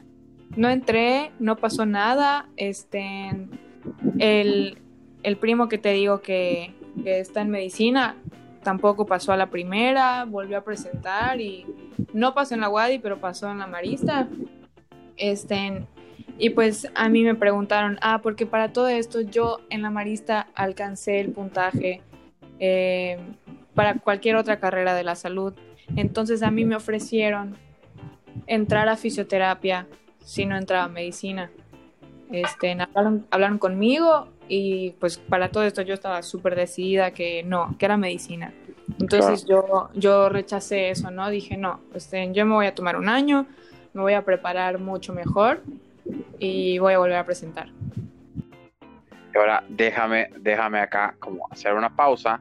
no 0.57 0.67
entré, 0.67 1.31
no 1.39 1.55
pasó 1.55 1.85
nada. 1.85 2.49
Este, 2.57 3.31
el, 4.19 4.77
el 5.23 5.37
primo 5.37 5.69
que 5.69 5.77
te 5.77 5.93
digo 5.93 6.19
que, 6.19 6.73
que 7.01 7.21
está 7.21 7.39
en 7.43 7.49
medicina 7.49 8.17
tampoco 8.67 9.05
pasó 9.05 9.31
a 9.31 9.37
la 9.37 9.49
primera, 9.49 10.25
volvió 10.25 10.57
a 10.57 10.61
presentar 10.61 11.39
y 11.39 11.65
no 12.11 12.33
pasó 12.33 12.53
en 12.53 12.59
la 12.59 12.67
Wadi, 12.67 12.99
pero 12.99 13.17
pasó 13.17 13.49
en 13.49 13.59
la 13.59 13.65
Marista. 13.65 14.27
Este, 15.15 15.85
y 16.37 16.49
pues 16.49 16.91
a 16.93 17.07
mí 17.07 17.23
me 17.23 17.33
preguntaron, 17.33 17.97
ah, 18.01 18.19
porque 18.21 18.45
para 18.45 18.73
todo 18.73 18.89
esto 18.89 19.21
yo 19.21 19.61
en 19.69 19.83
la 19.83 19.89
Marista 19.89 20.47
alcancé 20.53 21.21
el 21.21 21.31
puntaje 21.31 22.01
eh, 22.59 23.17
para 23.73 23.99
cualquier 23.99 24.35
otra 24.35 24.59
carrera 24.59 24.95
de 24.95 25.05
la 25.05 25.15
salud. 25.15 25.53
Entonces 25.95 26.43
a 26.43 26.51
mí 26.51 26.65
me 26.65 26.75
ofrecieron 26.75 27.55
entrar 28.47 28.89
a 28.89 28.97
fisioterapia 28.97 29.87
si 30.19 30.45
no 30.45 30.57
entraba 30.57 30.83
a 30.83 30.89
medicina. 30.89 31.51
Este, 32.33 32.73
hablaron, 32.73 33.27
hablaron 33.31 33.59
conmigo 33.59 34.27
y 34.47 34.91
pues 34.99 35.17
para 35.17 35.49
todo 35.49 35.63
esto 35.63 35.81
yo 35.81 35.93
estaba 35.93 36.21
súper 36.21 36.55
decidida 36.55 37.11
que 37.11 37.43
no, 37.43 37.75
que 37.77 37.85
era 37.85 37.97
medicina. 37.97 38.53
Entonces 38.99 39.45
yo, 39.45 39.89
yo 39.93 40.29
rechacé 40.29 40.89
eso, 40.89 41.11
¿no? 41.11 41.29
Dije, 41.29 41.57
no, 41.57 41.81
este, 41.93 42.31
yo 42.33 42.45
me 42.45 42.53
voy 42.53 42.65
a 42.65 42.75
tomar 42.75 42.95
un 42.95 43.09
año, 43.09 43.45
me 43.93 44.01
voy 44.01 44.13
a 44.13 44.23
preparar 44.23 44.79
mucho 44.79 45.13
mejor 45.13 45.61
y 46.39 46.79
voy 46.79 46.93
a 46.93 46.99
volver 46.99 47.17
a 47.17 47.25
presentar. 47.25 47.67
Ahora 49.35 49.63
déjame, 49.69 50.29
déjame 50.39 50.79
acá 50.79 51.15
como 51.19 51.47
hacer 51.51 51.73
una 51.73 51.95
pausa. 51.95 52.39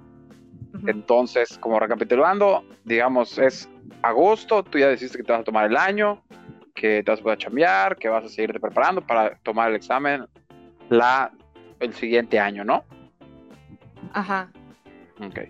Entonces, 0.86 1.58
como 1.58 1.80
recapitulando, 1.80 2.64
digamos, 2.84 3.38
es 3.38 3.68
agosto, 4.02 4.62
tú 4.62 4.78
ya 4.78 4.88
decidiste 4.88 5.18
que 5.18 5.24
te 5.24 5.32
vas 5.32 5.40
a 5.40 5.44
tomar 5.44 5.66
el 5.66 5.76
año, 5.76 6.22
que 6.74 7.02
te 7.02 7.10
vas 7.10 7.20
a 7.20 7.22
poder 7.22 7.38
chambear, 7.38 7.96
que 7.96 8.08
vas 8.08 8.24
a 8.24 8.28
seguirte 8.28 8.60
preparando 8.60 9.00
para 9.00 9.36
tomar 9.38 9.70
el 9.70 9.76
examen 9.76 10.26
la, 10.88 11.32
el 11.80 11.94
siguiente 11.94 12.38
año, 12.38 12.64
¿no? 12.64 12.84
Ajá. 14.12 14.50
Ok. 15.24 15.40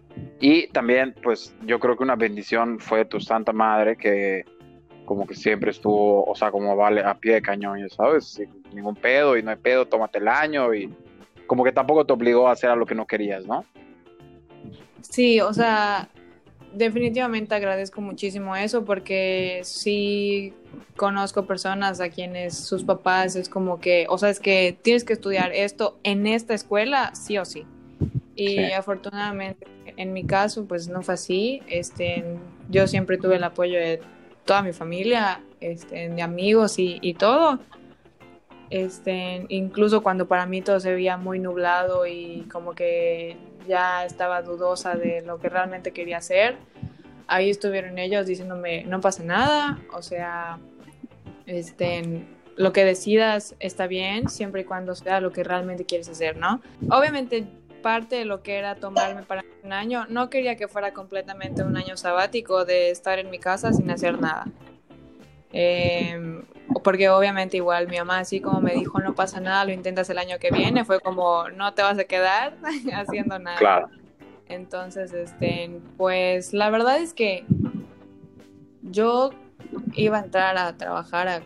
Y 0.40 0.68
también, 0.68 1.14
pues, 1.22 1.54
yo 1.64 1.80
creo 1.80 1.96
que 1.96 2.02
una 2.02 2.16
bendición 2.16 2.78
fue 2.78 3.04
tu 3.04 3.20
santa 3.20 3.52
madre 3.52 3.96
que 3.96 4.44
como 5.06 5.26
que 5.26 5.34
siempre 5.34 5.70
estuvo, 5.70 6.24
o 6.24 6.34
sea, 6.34 6.50
como 6.50 6.76
vale 6.76 7.00
a 7.00 7.14
pie 7.14 7.34
de 7.34 7.42
cañón, 7.42 7.78
ya 7.78 7.88
sabes, 7.88 8.26
sin 8.26 8.50
ningún 8.74 8.96
pedo 8.96 9.36
y 9.36 9.42
no 9.42 9.50
hay 9.52 9.56
pedo, 9.56 9.86
tómate 9.86 10.18
el 10.18 10.28
año 10.28 10.74
y 10.74 10.92
como 11.46 11.62
que 11.64 11.72
tampoco 11.72 12.04
te 12.04 12.12
obligó 12.12 12.48
a 12.48 12.52
hacer 12.52 12.70
a 12.70 12.76
lo 12.76 12.84
que 12.84 12.94
no 12.94 13.06
querías, 13.06 13.46
¿no? 13.46 13.64
Sí, 15.00 15.40
o 15.40 15.52
sea, 15.52 16.08
definitivamente 16.76 17.54
agradezco 17.54 18.00
muchísimo 18.00 18.54
eso 18.56 18.84
porque 18.84 19.60
sí 19.64 20.52
conozco 20.96 21.46
personas 21.46 22.00
a 22.00 22.08
quienes 22.10 22.56
sus 22.56 22.84
papás 22.84 23.36
es 23.36 23.48
como 23.48 23.80
que, 23.80 24.06
o 24.08 24.18
sea, 24.18 24.30
es 24.30 24.40
que 24.40 24.76
tienes 24.82 25.04
que 25.04 25.12
estudiar 25.14 25.52
esto 25.52 25.98
en 26.02 26.26
esta 26.26 26.54
escuela, 26.54 27.14
sí 27.14 27.38
o 27.38 27.44
sí. 27.44 27.64
Y 28.34 28.48
Sí. 28.48 28.72
afortunadamente 28.72 29.66
en 29.96 30.12
mi 30.12 30.24
caso, 30.24 30.66
pues 30.66 30.88
no 30.88 31.02
fue 31.02 31.14
así. 31.14 31.62
Este, 31.68 32.24
yo 32.68 32.86
siempre 32.86 33.16
tuve 33.18 33.36
el 33.36 33.44
apoyo 33.44 33.78
de 33.78 34.00
toda 34.44 34.62
mi 34.62 34.72
familia, 34.72 35.40
este, 35.60 36.08
de 36.10 36.22
amigos 36.22 36.78
y, 36.78 36.98
y 37.00 37.14
todo. 37.14 37.58
Este, 38.68 39.46
incluso 39.48 40.02
cuando 40.02 40.26
para 40.26 40.44
mí 40.46 40.60
todo 40.60 40.80
se 40.80 40.92
veía 40.92 41.16
muy 41.16 41.38
nublado 41.38 42.06
y 42.06 42.46
como 42.52 42.74
que 42.74 43.36
ya 43.66 44.05
estaba 44.05 44.42
dudosa 44.42 44.94
de 44.94 45.22
lo 45.22 45.38
que 45.38 45.48
realmente 45.48 45.92
quería 45.92 46.18
hacer, 46.18 46.57
ahí 47.26 47.50
estuvieron 47.50 47.98
ellos 47.98 48.26
diciéndome, 48.26 48.85
no 48.85 49.00
pasa 49.00 49.22
nada, 49.22 49.79
o 49.92 50.02
sea, 50.02 50.59
este, 51.46 52.24
lo 52.57 52.72
que 52.72 52.85
decidas 52.85 53.55
está 53.61 53.87
bien, 53.87 54.29
siempre 54.29 54.62
y 54.62 54.64
cuando 54.64 54.94
sea 54.94 55.20
lo 55.20 55.33
que 55.33 55.44
realmente 55.44 55.85
quieres 55.85 56.09
hacer, 56.09 56.37
¿no? 56.37 56.61
Obviamente 56.90 57.46
parte 57.83 58.16
de 58.16 58.24
lo 58.24 58.42
que 58.42 58.57
era 58.57 58.74
tomarme 58.74 59.22
para 59.22 59.44
un 59.62 59.72
año, 59.72 60.07
no 60.09 60.29
quería 60.29 60.57
que 60.57 60.66
fuera 60.66 60.92
completamente 60.92 61.62
un 61.62 61.76
año 61.76 61.96
sabático 61.96 62.64
de 62.64 62.90
estar 62.90 63.18
en 63.18 63.31
mi 63.31 63.38
casa 63.38 63.72
sin 63.72 63.90
hacer 63.90 64.20
nada. 64.20 64.46
Eh, 65.59 66.42
porque 66.85 67.09
obviamente 67.09 67.57
igual 67.57 67.88
mi 67.88 67.97
mamá 67.97 68.19
así 68.19 68.40
como 68.40 68.61
me 68.61 68.75
dijo 68.75 68.99
no 68.99 69.14
pasa 69.14 69.40
nada, 69.40 69.64
lo 69.64 69.73
intentas 69.73 70.11
el 70.11 70.19
año 70.19 70.37
que 70.38 70.51
viene, 70.51 70.85
fue 70.85 71.01
como 71.01 71.49
no 71.49 71.73
te 71.73 71.81
vas 71.81 71.99
a 71.99 72.05
quedar 72.05 72.59
haciendo 72.95 73.38
nada. 73.38 73.57
Claro. 73.57 73.88
Entonces, 74.51 75.14
este, 75.14 75.81
pues 75.97 76.53
la 76.53 76.69
verdad 76.69 76.99
es 76.99 77.14
que 77.14 77.47
yo 78.83 79.31
iba 79.95 80.19
a 80.19 80.25
entrar 80.25 80.59
a 80.59 80.77
trabajar 80.77 81.27
a 81.27 81.42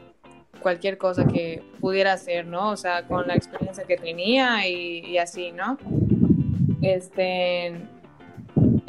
cualquier 0.61 0.99
cosa 0.99 1.25
que 1.27 1.63
pudiera 1.81 2.13
hacer, 2.13 2.47
¿no? 2.47 2.71
O 2.71 2.77
sea, 2.77 3.07
con 3.07 3.29
la 3.29 3.37
experiencia 3.37 3.85
que 3.85 3.97
tenía 3.97 4.67
y, 4.67 5.07
y 5.07 5.19
así, 5.19 5.53
¿no? 5.53 5.79
Este, 6.83 7.81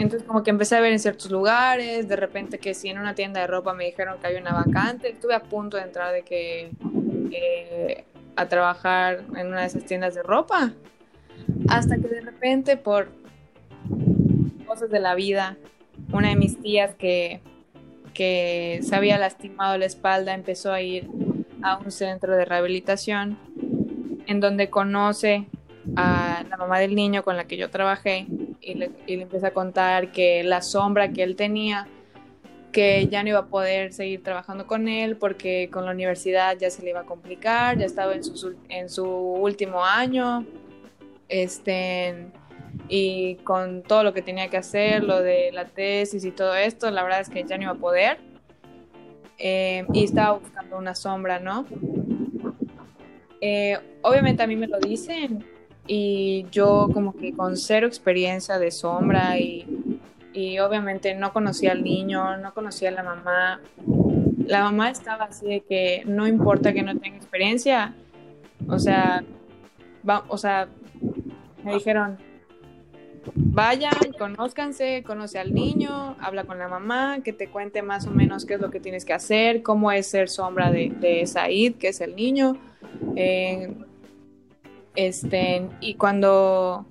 entonces 0.01 0.27
como 0.27 0.43
que 0.43 0.49
empecé 0.49 0.75
a 0.75 0.81
ver 0.81 0.91
en 0.91 0.99
ciertos 0.99 1.31
lugares, 1.31 2.07
de 2.07 2.15
repente 2.15 2.59
que 2.59 2.73
si 2.73 2.89
en 2.89 2.97
una 2.97 3.15
tienda 3.15 3.41
de 3.41 3.47
ropa 3.47 3.73
me 3.73 3.85
dijeron 3.85 4.19
que 4.19 4.27
había 4.27 4.39
una 4.39 4.53
vacante, 4.53 5.09
estuve 5.09 5.35
a 5.35 5.43
punto 5.43 5.77
de 5.77 5.83
entrar 5.83 6.13
de 6.13 6.23
que 6.23 6.71
eh, 7.31 8.05
a 8.35 8.47
trabajar 8.47 9.23
en 9.35 9.47
una 9.47 9.61
de 9.61 9.67
esas 9.67 9.85
tiendas 9.85 10.15
de 10.15 10.23
ropa, 10.23 10.73
hasta 11.67 11.97
que 11.97 12.07
de 12.07 12.21
repente 12.21 12.77
por 12.77 13.09
cosas 14.65 14.89
de 14.89 14.99
la 14.99 15.15
vida, 15.15 15.57
una 16.11 16.29
de 16.29 16.35
mis 16.35 16.59
tías 16.59 16.95
que, 16.95 17.41
que 18.13 18.79
se 18.83 18.95
había 18.95 19.17
lastimado 19.17 19.77
la 19.77 19.85
espalda 19.85 20.33
empezó 20.33 20.71
a 20.71 20.81
ir 20.81 21.09
a 21.61 21.77
un 21.77 21.91
centro 21.91 22.35
de 22.35 22.45
rehabilitación 22.45 23.37
en 24.25 24.39
donde 24.39 24.69
conoce 24.69 25.47
a 25.95 26.43
la 26.49 26.57
mamá 26.57 26.79
del 26.79 26.95
niño 26.95 27.23
con 27.23 27.37
la 27.37 27.45
que 27.45 27.57
yo 27.57 27.69
trabajé 27.69 28.27
y 28.61 28.75
le, 28.75 28.91
y 29.07 29.17
le 29.17 29.23
empieza 29.23 29.47
a 29.47 29.51
contar 29.51 30.11
que 30.11 30.43
la 30.43 30.61
sombra 30.61 31.11
que 31.11 31.23
él 31.23 31.35
tenía, 31.35 31.87
que 32.71 33.07
ya 33.07 33.23
no 33.23 33.29
iba 33.29 33.39
a 33.39 33.45
poder 33.47 33.91
seguir 33.93 34.23
trabajando 34.23 34.65
con 34.65 34.87
él 34.87 35.17
porque 35.17 35.69
con 35.71 35.85
la 35.85 35.91
universidad 35.91 36.57
ya 36.57 36.69
se 36.69 36.83
le 36.83 36.91
iba 36.91 37.01
a 37.01 37.05
complicar, 37.05 37.77
ya 37.77 37.85
estaba 37.85 38.13
en 38.13 38.23
su, 38.23 38.55
en 38.69 38.89
su 38.89 39.05
último 39.05 39.83
año, 39.83 40.45
este, 41.27 42.27
y 42.87 43.35
con 43.43 43.83
todo 43.83 44.03
lo 44.03 44.13
que 44.13 44.21
tenía 44.21 44.49
que 44.49 44.57
hacer, 44.57 45.03
lo 45.03 45.21
de 45.21 45.51
la 45.51 45.65
tesis 45.65 46.23
y 46.23 46.31
todo 46.31 46.55
esto, 46.55 46.89
la 46.91 47.03
verdad 47.03 47.21
es 47.21 47.29
que 47.29 47.43
ya 47.43 47.57
no 47.57 47.63
iba 47.63 47.71
a 47.71 47.75
poder. 47.75 48.19
Eh, 49.37 49.85
y 49.91 50.03
estaba 50.03 50.37
buscando 50.37 50.77
una 50.77 50.93
sombra, 50.93 51.39
¿no? 51.39 51.65
Eh, 53.39 53.79
obviamente 54.03 54.43
a 54.43 54.47
mí 54.47 54.55
me 54.55 54.67
lo 54.67 54.79
dicen 54.79 55.43
y 55.87 56.45
yo 56.51 56.89
como 56.93 57.13
que 57.15 57.33
con 57.33 57.57
cero 57.57 57.87
experiencia 57.87 58.59
de 58.59 58.71
sombra 58.71 59.37
y, 59.37 59.99
y 60.33 60.59
obviamente 60.59 61.15
no 61.15 61.33
conocía 61.33 61.71
al 61.71 61.83
niño, 61.83 62.37
no 62.37 62.53
conocía 62.53 62.89
a 62.89 62.93
la 62.93 63.03
mamá. 63.03 63.61
La 64.45 64.63
mamá 64.63 64.89
estaba 64.89 65.25
así 65.25 65.47
de 65.47 65.61
que 65.61 66.03
no 66.05 66.27
importa 66.27 66.73
que 66.73 66.83
no 66.83 66.97
tenga 66.97 67.17
experiencia, 67.17 67.93
o 68.67 68.79
sea, 68.79 69.23
o 70.27 70.37
sea, 70.37 70.67
me 71.63 71.73
dijeron, 71.73 72.17
vayan, 73.35 73.93
conózcanse, 74.17 75.03
conoce 75.03 75.39
al 75.39 75.53
niño, 75.53 76.15
habla 76.19 76.43
con 76.43 76.57
la 76.59 76.67
mamá, 76.67 77.19
que 77.23 77.33
te 77.33 77.47
cuente 77.47 77.81
más 77.81 78.07
o 78.07 78.11
menos 78.11 78.45
qué 78.45 78.55
es 78.55 78.61
lo 78.61 78.71
que 78.71 78.79
tienes 78.79 79.05
que 79.05 79.13
hacer, 79.13 79.61
cómo 79.61 79.91
es 79.91 80.07
ser 80.07 80.29
sombra 80.29 80.71
de, 80.71 80.89
de 80.99 81.25
Said, 81.25 81.75
que 81.75 81.89
es 81.89 82.01
el 82.01 82.15
niño. 82.15 82.57
Eh, 83.15 83.73
este, 84.95 85.67
y 85.79 85.95
cuando 85.95 86.85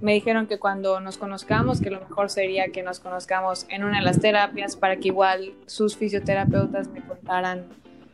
me 0.00 0.14
dijeron 0.14 0.46
que 0.46 0.58
cuando 0.58 1.00
nos 1.00 1.18
conozcamos, 1.18 1.80
que 1.80 1.90
lo 1.90 2.00
mejor 2.00 2.30
sería 2.30 2.68
que 2.68 2.82
nos 2.82 3.00
conozcamos 3.00 3.66
en 3.68 3.84
una 3.84 3.98
de 3.98 4.04
las 4.04 4.20
terapias 4.20 4.76
para 4.76 4.96
que 4.96 5.08
igual 5.08 5.52
sus 5.66 5.96
fisioterapeutas 5.96 6.88
me 6.88 7.02
contaran 7.02 7.66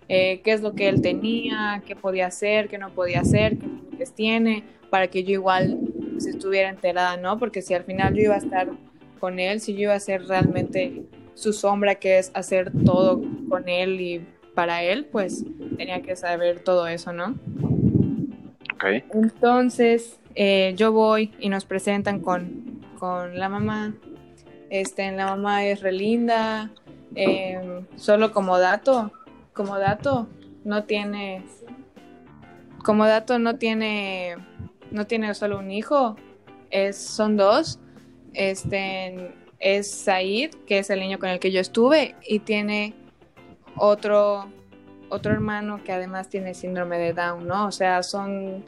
eh, 0.08 0.40
qué 0.42 0.52
es 0.52 0.60
lo 0.60 0.74
que 0.74 0.88
él 0.88 1.02
tenía, 1.02 1.82
qué 1.86 1.96
podía 1.96 2.26
hacer, 2.26 2.68
qué 2.68 2.78
no 2.78 2.90
podía 2.90 3.20
hacer, 3.20 3.58
qué 3.58 3.66
límites 3.66 4.12
tiene, 4.12 4.64
para 4.90 5.08
que 5.08 5.24
yo 5.24 5.32
igual 5.32 5.78
pues, 6.12 6.26
estuviera 6.26 6.68
enterada, 6.68 7.16
¿no? 7.16 7.38
Porque 7.38 7.62
si 7.62 7.74
al 7.74 7.84
final 7.84 8.14
yo 8.14 8.22
iba 8.22 8.34
a 8.34 8.38
estar 8.38 8.68
con 9.18 9.38
él, 9.38 9.60
si 9.60 9.74
yo 9.74 9.82
iba 9.82 9.94
a 9.94 10.00
ser 10.00 10.26
realmente 10.26 11.02
su 11.34 11.52
sombra, 11.52 11.96
que 11.96 12.18
es 12.18 12.30
hacer 12.34 12.72
todo 12.84 13.22
con 13.48 13.68
él 13.68 14.00
y 14.00 14.26
para 14.54 14.82
él, 14.82 15.06
pues 15.06 15.44
tenía 15.76 16.02
que 16.02 16.16
saber 16.16 16.60
todo 16.60 16.86
eso, 16.86 17.12
¿no? 17.12 17.34
Entonces, 19.12 20.18
eh, 20.34 20.74
yo 20.76 20.92
voy 20.92 21.32
y 21.38 21.48
nos 21.48 21.64
presentan 21.64 22.20
con, 22.20 22.80
con 22.98 23.38
la 23.38 23.48
mamá. 23.48 23.94
Este, 24.70 25.10
la 25.12 25.26
mamá 25.26 25.64
es 25.64 25.80
re 25.80 25.92
linda. 25.92 26.70
eh, 27.14 27.84
solo 27.96 28.32
como 28.32 28.58
dato, 28.58 29.12
como 29.52 29.78
dato, 29.78 30.28
no 30.64 30.84
tiene. 30.84 31.44
Como 32.82 33.06
dato, 33.06 33.38
no 33.38 33.56
tiene. 33.56 34.36
No 34.90 35.06
tiene 35.06 35.34
solo 35.34 35.58
un 35.58 35.70
hijo. 35.70 36.16
Es, 36.70 36.96
son 36.98 37.36
dos. 37.36 37.78
Este 38.32 39.32
es 39.60 39.90
Said, 39.90 40.50
que 40.66 40.78
es 40.78 40.90
el 40.90 41.00
niño 41.00 41.18
con 41.18 41.30
el 41.30 41.38
que 41.38 41.50
yo 41.50 41.60
estuve, 41.60 42.16
y 42.26 42.40
tiene 42.40 42.94
otro, 43.76 44.46
otro 45.08 45.32
hermano 45.32 45.82
que 45.82 45.92
además 45.92 46.28
tiene 46.28 46.52
síndrome 46.52 46.98
de 46.98 47.14
Down, 47.14 47.46
¿no? 47.46 47.66
O 47.66 47.72
sea, 47.72 48.02
son 48.02 48.64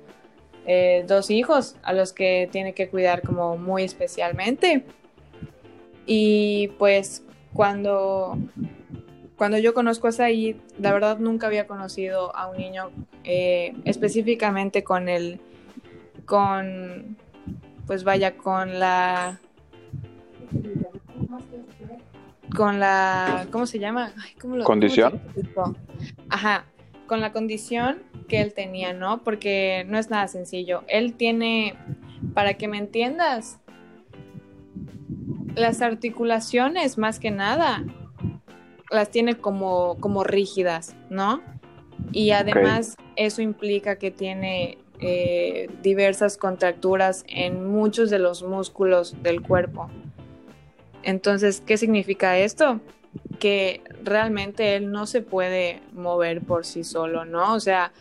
eh, 0.66 1.04
dos 1.06 1.30
hijos 1.30 1.76
a 1.82 1.92
los 1.92 2.12
que 2.12 2.48
tiene 2.50 2.72
que 2.74 2.88
cuidar 2.88 3.22
como 3.22 3.56
muy 3.56 3.82
especialmente. 3.84 4.84
Y 6.06 6.68
pues 6.78 7.24
cuando, 7.52 8.38
cuando 9.36 9.58
yo 9.58 9.74
conozco 9.74 10.08
a 10.08 10.12
Said, 10.12 10.56
la 10.78 10.92
verdad 10.92 11.18
nunca 11.18 11.46
había 11.46 11.66
conocido 11.66 12.34
a 12.36 12.48
un 12.48 12.56
niño 12.58 12.90
eh, 13.24 13.74
específicamente 13.84 14.84
con 14.84 15.08
el, 15.08 15.40
con, 16.24 17.16
pues 17.86 18.04
vaya, 18.04 18.36
con 18.36 18.78
la, 18.78 19.40
con 22.56 22.78
la, 22.80 23.46
¿cómo 23.50 23.66
se 23.66 23.78
llama? 23.78 24.12
Ay, 24.22 24.32
¿cómo 24.40 24.56
lo- 24.56 24.64
¿Condición? 24.64 25.20
Ajá, 26.28 26.64
con 27.06 27.20
la 27.20 27.32
condición 27.32 27.98
que 28.26 28.40
él 28.40 28.52
tenía, 28.52 28.92
¿no? 28.92 29.22
Porque 29.22 29.84
no 29.88 29.98
es 29.98 30.10
nada 30.10 30.28
sencillo. 30.28 30.84
Él 30.88 31.14
tiene, 31.14 31.74
para 32.34 32.54
que 32.54 32.68
me 32.68 32.78
entiendas, 32.78 33.58
las 35.54 35.80
articulaciones 35.82 36.98
más 36.98 37.18
que 37.18 37.30
nada 37.30 37.84
las 38.90 39.10
tiene 39.10 39.36
como, 39.36 39.96
como 40.00 40.22
rígidas, 40.22 40.94
¿no? 41.10 41.42
Y 42.12 42.30
además 42.30 42.96
eso 43.16 43.42
implica 43.42 43.96
que 43.96 44.10
tiene 44.10 44.78
eh, 45.00 45.68
diversas 45.82 46.36
contracturas 46.36 47.24
en 47.28 47.66
muchos 47.66 48.10
de 48.10 48.18
los 48.18 48.42
músculos 48.42 49.16
del 49.22 49.42
cuerpo. 49.42 49.90
Entonces, 51.02 51.62
¿qué 51.64 51.76
significa 51.76 52.38
esto? 52.38 52.80
Que 53.38 53.82
realmente 54.02 54.76
él 54.76 54.90
no 54.90 55.06
se 55.06 55.22
puede 55.22 55.82
mover 55.92 56.42
por 56.42 56.64
sí 56.64 56.84
solo, 56.84 57.24
¿no? 57.24 57.54
O 57.54 57.60
sea, 57.60 57.92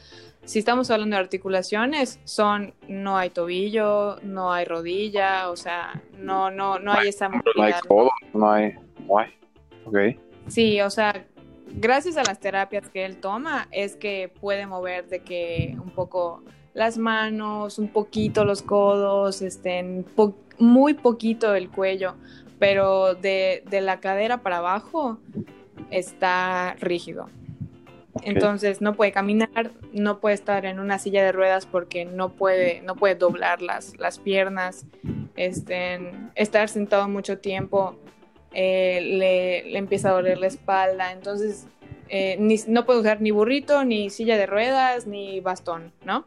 si 0.46 0.60
estamos 0.60 0.92
hablando 0.92 1.16
de 1.16 1.22
articulaciones, 1.22 2.20
son 2.24 2.74
no 2.88 3.18
hay 3.18 3.32
tobillo, 3.32 4.18
no 4.22 4.54
hay 4.54 4.66
rodilla, 4.66 5.50
o 5.50 5.56
sea, 5.56 6.02
no, 6.20 6.52
no, 6.52 6.80
no 6.80 6.94
hay 6.94 7.10
esa 7.10 7.30
movilidad. 7.30 7.56
No 7.56 7.64
hay 7.64 7.74
codo, 7.88 8.12
no 8.34 8.52
hay, 8.52 8.74
no 9.08 9.18
hay. 9.18 10.20
Sí, 10.48 10.82
o 10.82 10.90
sea, 10.90 11.26
gracias 11.74 12.18
a 12.18 12.24
las 12.24 12.40
terapias 12.40 12.90
que 12.90 13.06
él 13.06 13.18
toma, 13.18 13.68
es 13.72 13.96
que 13.96 14.32
puede 14.40 14.68
mover 14.68 15.08
de 15.08 15.20
que 15.20 15.76
un 15.82 15.92
poco 15.92 16.44
las 16.74 16.98
manos, 16.98 17.80
un 17.80 17.88
poquito 17.88 18.46
los 18.46 18.62
codos, 18.62 19.42
estén 19.42 20.06
muy 20.60 20.94
poquito 20.94 21.56
el 21.56 21.70
cuello, 21.70 22.16
pero 22.60 23.16
de, 23.16 23.64
de, 23.70 23.82
la 23.82 24.00
cadera 24.00 24.42
para 24.42 24.58
abajo 24.58 25.20
está 25.92 26.76
rígido. 26.80 27.30
Entonces 28.24 28.82
no 28.82 28.96
puede 28.96 29.12
caminar, 29.12 29.72
no 29.92 30.20
puede 30.20 30.36
estar 30.36 30.66
en 30.66 30.80
una 30.80 31.00
silla 31.00 31.24
de 31.24 31.34
ruedas 31.34 31.66
porque 31.66 32.06
no 32.06 32.30
puede, 32.30 32.82
no 32.82 32.96
puede 32.96 33.16
doblar 33.16 33.62
las, 33.62 33.98
las 34.00 34.20
piernas, 34.20 34.86
estén, 35.36 36.32
estar 36.36 36.70
sentado 36.70 37.10
mucho 37.10 37.40
tiempo 37.40 37.98
eh, 38.54 39.02
le, 39.02 39.70
le, 39.70 39.78
empieza 39.78 40.10
a 40.10 40.14
doler 40.14 40.38
la 40.38 40.48
espalda, 40.48 41.12
entonces 41.12 41.68
eh, 42.08 42.38
no 42.68 42.86
puede 42.86 43.00
usar 43.02 43.20
ni 43.20 43.32
burrito, 43.32 43.84
ni 43.84 44.10
silla 44.10 44.38
de 44.38 44.46
ruedas, 44.46 45.08
ni 45.08 45.42
bastón, 45.42 45.92
¿no? 46.06 46.26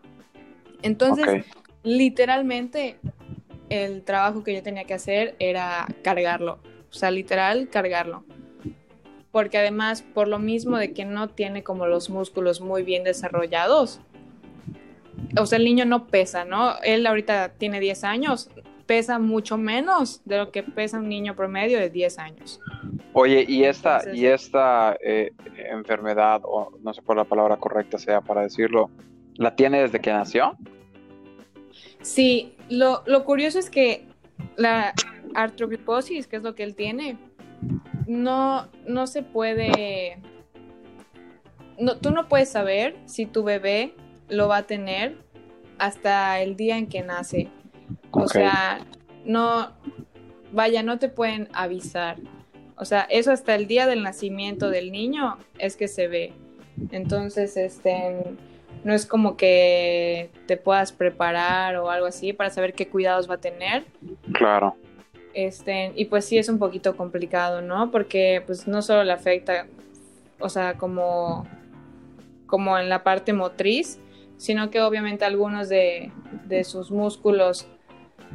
Entonces, 0.82 1.46
literalmente, 1.82 2.98
el 3.70 4.02
trabajo 4.02 4.44
que 4.44 4.54
yo 4.54 4.62
tenía 4.62 4.84
que 4.84 4.94
hacer 4.94 5.34
era 5.38 5.86
cargarlo, 6.02 6.58
o 6.90 6.94
sea, 6.94 7.10
literal, 7.10 7.68
cargarlo. 7.68 8.24
Porque 9.30 9.58
además, 9.58 10.02
por 10.02 10.26
lo 10.26 10.38
mismo 10.38 10.78
de 10.78 10.92
que 10.92 11.04
no 11.04 11.28
tiene 11.28 11.62
como 11.62 11.86
los 11.86 12.10
músculos 12.10 12.60
muy 12.60 12.82
bien 12.82 13.04
desarrollados, 13.04 14.00
o 15.38 15.46
sea, 15.46 15.58
el 15.58 15.64
niño 15.64 15.84
no 15.84 16.06
pesa, 16.06 16.44
¿no? 16.44 16.74
Él 16.82 17.06
ahorita 17.06 17.50
tiene 17.58 17.80
10 17.80 18.04
años, 18.04 18.50
pesa 18.86 19.18
mucho 19.18 19.58
menos 19.58 20.22
de 20.24 20.38
lo 20.38 20.50
que 20.50 20.62
pesa 20.62 20.98
un 20.98 21.08
niño 21.08 21.36
promedio 21.36 21.78
de 21.78 21.90
10 21.90 22.18
años. 22.18 22.60
Oye, 23.12 23.44
¿y 23.46 23.64
esta, 23.64 24.00
y 24.12 24.26
esta 24.26 24.96
eh, 25.02 25.32
enfermedad, 25.56 26.40
o 26.44 26.72
no 26.82 26.94
sé 26.94 27.02
cuál 27.02 27.18
la 27.18 27.24
palabra 27.24 27.56
correcta 27.56 27.98
sea 27.98 28.20
para 28.20 28.42
decirlo, 28.42 28.90
la 29.34 29.54
tiene 29.54 29.82
desde 29.82 30.00
que 30.00 30.10
nació? 30.10 30.56
Sí, 32.02 32.54
lo, 32.68 33.04
curioso 33.24 33.58
es 33.58 33.70
que 33.70 34.06
la 34.56 34.94
artrogliposis, 35.34 36.26
que 36.26 36.36
es 36.36 36.42
lo 36.42 36.54
que 36.54 36.62
él 36.62 36.74
tiene, 36.74 37.18
no, 38.06 38.68
no 38.86 39.06
se 39.06 39.22
puede... 39.22 40.18
No, 41.78 41.96
tú 41.96 42.10
no 42.10 42.28
puedes 42.28 42.48
saber 42.48 42.96
si 43.04 43.26
tu 43.26 43.44
bebé 43.44 43.94
lo 44.28 44.48
va 44.48 44.58
a 44.58 44.62
tener 44.66 45.16
hasta 45.78 46.40
el 46.40 46.56
día 46.56 46.76
en 46.76 46.88
que 46.88 47.02
nace. 47.02 47.48
O 48.10 48.26
sea, 48.26 48.84
no, 49.24 49.72
vaya, 50.52 50.82
no 50.82 50.98
te 50.98 51.08
pueden 51.08 51.48
avisar. 51.52 52.16
O 52.76 52.84
sea, 52.84 53.02
eso 53.10 53.32
hasta 53.32 53.54
el 53.54 53.66
día 53.66 53.86
del 53.86 54.02
nacimiento 54.02 54.70
del 54.70 54.92
niño 54.92 55.38
es 55.58 55.76
que 55.76 55.88
se 55.88 56.08
ve. 56.08 56.32
Entonces, 56.90 57.56
este, 57.56 58.36
no 58.84 58.94
es 58.94 59.06
como 59.06 59.36
que 59.36 60.30
te 60.46 60.56
puedas 60.56 60.92
preparar 60.92 61.76
o 61.76 61.90
algo 61.90 62.06
así 62.06 62.32
para 62.32 62.50
saber 62.50 62.74
qué 62.74 62.88
cuidados 62.88 63.28
va 63.28 63.34
a 63.34 63.40
tener. 63.40 63.84
Claro. 64.32 64.76
Este, 65.34 65.92
y 65.94 66.06
pues 66.06 66.24
sí 66.24 66.38
es 66.38 66.48
un 66.48 66.58
poquito 66.58 66.96
complicado, 66.96 67.60
¿no? 67.60 67.90
Porque 67.90 68.42
pues 68.46 68.66
no 68.66 68.82
solo 68.82 69.04
le 69.04 69.12
afecta, 69.12 69.66
o 70.40 70.48
sea, 70.48 70.74
como, 70.74 71.46
como 72.46 72.78
en 72.78 72.88
la 72.88 73.04
parte 73.04 73.32
motriz, 73.32 74.00
sino 74.36 74.70
que 74.70 74.80
obviamente 74.80 75.24
algunos 75.24 75.68
de, 75.68 76.12
de 76.46 76.64
sus 76.64 76.90
músculos 76.90 77.68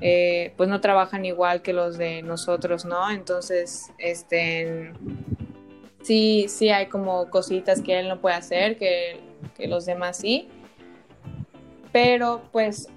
eh, 0.02 0.54
pues 0.58 0.70
no 0.70 0.82
trabajan 0.82 1.26
igual 1.26 1.62
que 1.62 1.74
los 1.74 1.98
de 1.98 2.22
nosotros, 2.24 2.86
¿no? 2.86 3.10
Entonces, 3.12 3.92
este, 3.98 4.94
sí, 6.02 6.46
sí 6.50 6.70
hay 6.70 6.88
como 6.88 7.30
cositas 7.30 7.82
que 7.82 8.00
él 8.00 8.10
no 8.10 8.20
puede 8.20 8.36
hacer, 8.36 8.78
que, 8.78 9.20
que 9.56 9.68
los 9.68 9.86
demás 9.86 10.18
sí. 10.18 10.48
Pero 11.92 12.42
pues 12.52 12.90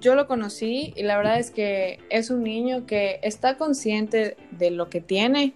yo 0.00 0.14
lo 0.14 0.26
conocí 0.26 0.92
y 0.96 1.02
la 1.02 1.16
verdad 1.16 1.38
es 1.38 1.50
que 1.50 1.98
es 2.10 2.30
un 2.30 2.42
niño 2.42 2.86
que 2.86 3.20
está 3.22 3.56
consciente 3.56 4.36
de 4.50 4.70
lo 4.70 4.88
que 4.88 5.00
tiene, 5.00 5.54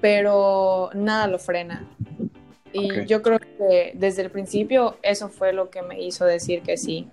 pero 0.00 0.90
nada 0.94 1.26
lo 1.26 1.38
frena. 1.38 1.88
Y 2.72 3.04
yo 3.06 3.22
creo 3.22 3.40
que 3.40 3.92
desde 3.94 4.22
el 4.22 4.30
principio 4.30 4.96
eso 5.02 5.28
fue 5.28 5.52
lo 5.52 5.70
que 5.70 5.82
me 5.82 6.00
hizo 6.00 6.24
decir 6.24 6.62
que 6.62 6.76
sí. 6.76 7.08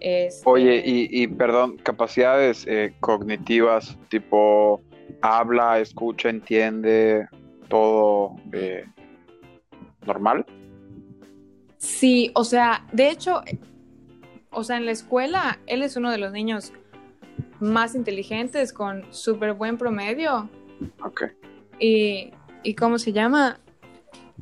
Este, 0.00 0.42
Oye, 0.48 0.82
y, 0.84 1.26
perdón, 1.28 1.76
capacidades 1.76 2.66
eh, 2.66 2.92
cognitivas, 3.00 3.96
tipo 4.08 4.82
habla, 5.20 5.78
escucha, 5.78 6.28
entiende, 6.28 7.28
todo 7.68 8.36
eh, 8.52 8.84
normal. 10.06 10.44
Sí, 11.82 12.30
o 12.36 12.44
sea, 12.44 12.86
de 12.92 13.10
hecho, 13.10 13.42
o 14.52 14.62
sea, 14.62 14.76
en 14.76 14.86
la 14.86 14.92
escuela, 14.92 15.58
él 15.66 15.82
es 15.82 15.96
uno 15.96 16.12
de 16.12 16.18
los 16.18 16.30
niños 16.30 16.72
más 17.58 17.96
inteligentes, 17.96 18.72
con 18.72 19.02
súper 19.12 19.54
buen 19.54 19.76
promedio. 19.78 20.48
Ok. 21.04 21.24
Y, 21.80 22.30
y 22.62 22.74
¿cómo 22.76 23.00
se 23.00 23.12
llama? 23.12 23.58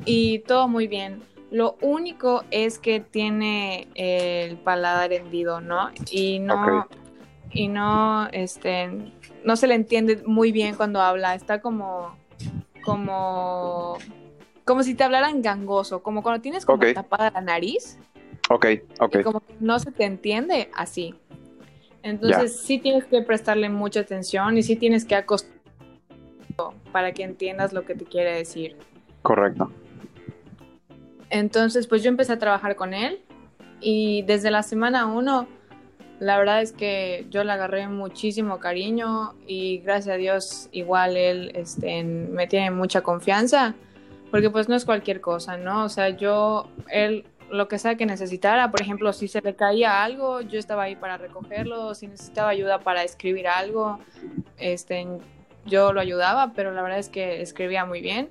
Y 0.04 0.40
todo 0.40 0.68
muy 0.68 0.86
bien. 0.86 1.22
Lo 1.50 1.78
único 1.80 2.44
es 2.50 2.78
que 2.78 3.00
tiene 3.00 3.88
el 3.94 4.58
paladar 4.58 5.14
hendido, 5.14 5.62
¿no? 5.62 5.88
Y 6.10 6.40
no, 6.40 6.86
y 7.52 7.68
no, 7.68 8.28
este, 8.32 9.14
no 9.46 9.56
se 9.56 9.66
le 9.66 9.76
entiende 9.76 10.22
muy 10.26 10.52
bien 10.52 10.74
cuando 10.74 11.00
habla. 11.00 11.34
Está 11.34 11.62
como, 11.62 12.14
como, 12.84 13.96
como 14.64 14.82
si 14.82 14.94
te 14.94 15.04
hablaran 15.04 15.42
gangoso, 15.42 16.02
como 16.02 16.22
cuando 16.22 16.40
tienes 16.40 16.64
como 16.64 16.84
tapada 16.92 17.30
la 17.30 17.40
nariz. 17.40 17.98
Ok, 18.48 18.66
ok. 18.98 19.16
Y 19.20 19.22
como 19.22 19.40
que 19.40 19.54
no 19.60 19.78
se 19.78 19.92
te 19.92 20.04
entiende 20.04 20.70
así. 20.74 21.14
Entonces 22.02 22.60
sí 22.60 22.78
tienes 22.78 23.04
que 23.04 23.20
prestarle 23.22 23.68
mucha 23.68 24.00
atención 24.00 24.56
y 24.56 24.62
sí 24.62 24.76
tienes 24.76 25.04
que 25.04 25.14
acostumbrarte 25.14 25.60
para 26.92 27.12
que 27.12 27.22
entiendas 27.22 27.72
lo 27.72 27.84
que 27.84 27.94
te 27.94 28.04
quiere 28.04 28.34
decir. 28.34 28.76
Correcto. 29.22 29.70
Entonces, 31.30 31.86
pues 31.86 32.02
yo 32.02 32.08
empecé 32.08 32.32
a 32.32 32.38
trabajar 32.38 32.76
con 32.76 32.92
él 32.94 33.20
y 33.80 34.22
desde 34.22 34.50
la 34.50 34.62
semana 34.62 35.06
uno, 35.06 35.46
la 36.18 36.38
verdad 36.38 36.60
es 36.60 36.72
que 36.72 37.26
yo 37.30 37.44
le 37.44 37.52
agarré 37.52 37.86
muchísimo 37.88 38.58
cariño 38.58 39.34
y 39.46 39.78
gracias 39.78 40.14
a 40.14 40.18
Dios 40.18 40.68
igual 40.72 41.16
él 41.16 41.52
este, 41.54 42.02
me 42.02 42.46
tiene 42.46 42.70
mucha 42.70 43.02
confianza, 43.02 43.74
porque 44.30 44.50
pues 44.50 44.68
no 44.68 44.74
es 44.74 44.84
cualquier 44.84 45.20
cosa, 45.20 45.56
¿no? 45.56 45.84
O 45.84 45.88
sea, 45.88 46.10
yo, 46.10 46.68
él, 46.88 47.24
lo 47.50 47.68
que 47.68 47.78
sea 47.78 47.96
que 47.96 48.06
necesitara, 48.06 48.70
por 48.70 48.80
ejemplo, 48.80 49.12
si 49.12 49.28
se 49.28 49.40
le 49.40 49.54
caía 49.54 50.02
algo, 50.02 50.40
yo 50.40 50.58
estaba 50.58 50.84
ahí 50.84 50.96
para 50.96 51.16
recogerlo, 51.16 51.94
si 51.94 52.06
necesitaba 52.06 52.50
ayuda 52.50 52.80
para 52.80 53.02
escribir 53.02 53.48
algo, 53.48 53.98
este, 54.58 55.06
yo 55.66 55.92
lo 55.92 56.00
ayudaba, 56.00 56.52
pero 56.54 56.72
la 56.72 56.82
verdad 56.82 56.98
es 56.98 57.08
que 57.08 57.42
escribía 57.42 57.84
muy 57.84 58.00
bien. 58.00 58.30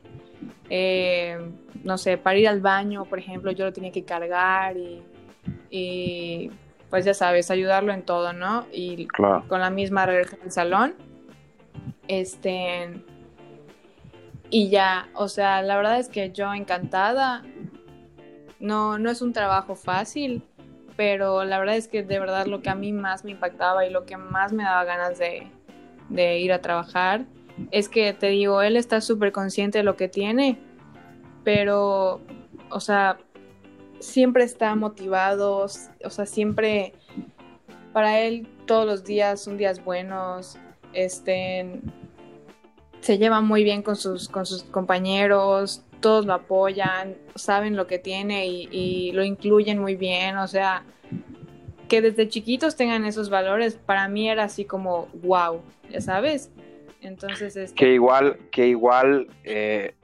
Eh, 0.69 1.37
no 1.83 1.97
sé, 1.97 2.17
para 2.17 2.37
ir 2.37 2.47
al 2.47 2.61
baño, 2.61 3.05
por 3.05 3.19
ejemplo, 3.19 3.51
yo 3.51 3.65
lo 3.65 3.73
tenía 3.73 3.91
que 3.91 4.03
cargar 4.03 4.75
y, 5.69 6.51
pues 6.89 7.05
ya 7.05 7.13
sabes, 7.13 7.51
ayudarlo 7.51 7.93
en 7.93 8.03
todo, 8.03 8.33
¿no? 8.33 8.65
Y 8.71 9.07
con 9.07 9.59
la 9.59 9.69
misma 9.69 10.05
regla 10.05 10.37
del 10.41 10.51
salón. 10.51 10.95
Este. 12.07 13.01
Y 14.49 14.69
ya, 14.69 15.09
o 15.13 15.27
sea, 15.27 15.61
la 15.61 15.77
verdad 15.77 15.99
es 15.99 16.09
que 16.09 16.31
yo 16.31 16.53
encantada. 16.53 17.43
No, 18.59 18.97
no 18.97 19.09
es 19.09 19.21
un 19.21 19.31
trabajo 19.31 19.75
fácil, 19.75 20.43
pero 20.97 21.45
la 21.45 21.59
verdad 21.59 21.77
es 21.77 21.87
que 21.87 22.03
de 22.03 22.19
verdad 22.19 22.45
lo 22.45 22.61
que 22.61 22.69
a 22.69 22.75
mí 22.75 22.91
más 22.91 23.23
me 23.23 23.31
impactaba 23.31 23.85
y 23.85 23.89
lo 23.89 24.05
que 24.05 24.17
más 24.17 24.51
me 24.51 24.63
daba 24.63 24.83
ganas 24.83 25.17
de, 25.17 26.39
ir 26.39 26.51
a 26.51 26.59
trabajar 26.59 27.25
es 27.71 27.87
que 27.87 28.11
te 28.13 28.27
digo, 28.27 28.61
él 28.61 28.75
está 28.75 28.99
súper 28.99 29.31
consciente 29.31 29.77
de 29.77 29.83
lo 29.83 29.95
que 29.95 30.09
tiene 30.09 30.59
pero, 31.43 32.21
o 32.69 32.79
sea, 32.79 33.17
siempre 33.99 34.43
está 34.43 34.75
motivado, 34.75 35.65
o 36.03 36.09
sea, 36.09 36.25
siempre 36.25 36.93
para 37.93 38.19
él 38.21 38.47
todos 38.65 38.85
los 38.85 39.03
días 39.03 39.41
son 39.41 39.57
días 39.57 39.83
buenos, 39.83 40.57
este, 40.93 41.81
se 43.01 43.17
lleva 43.17 43.41
muy 43.41 43.63
bien 43.63 43.81
con 43.81 43.95
sus, 43.95 44.29
con 44.29 44.45
sus 44.45 44.63
compañeros, 44.63 45.83
todos 45.99 46.25
lo 46.25 46.33
apoyan, 46.33 47.15
saben 47.35 47.75
lo 47.75 47.87
que 47.87 47.99
tiene 47.99 48.47
y, 48.47 48.69
y 48.71 49.11
lo 49.11 49.23
incluyen 49.23 49.79
muy 49.79 49.95
bien, 49.95 50.37
o 50.37 50.47
sea, 50.47 50.83
que 51.89 52.01
desde 52.01 52.29
chiquitos 52.29 52.75
tengan 52.77 53.03
esos 53.05 53.29
valores, 53.29 53.75
para 53.75 54.07
mí 54.07 54.29
era 54.29 54.45
así 54.45 54.63
como 54.63 55.07
wow, 55.23 55.61
ya 55.89 55.99
sabes. 55.99 56.51
Entonces 57.01 57.55
es... 57.55 57.73
Que 57.73 57.93
igual, 57.93 58.37
que 58.51 58.67
igual, 58.67 59.27
eh, 59.43 59.95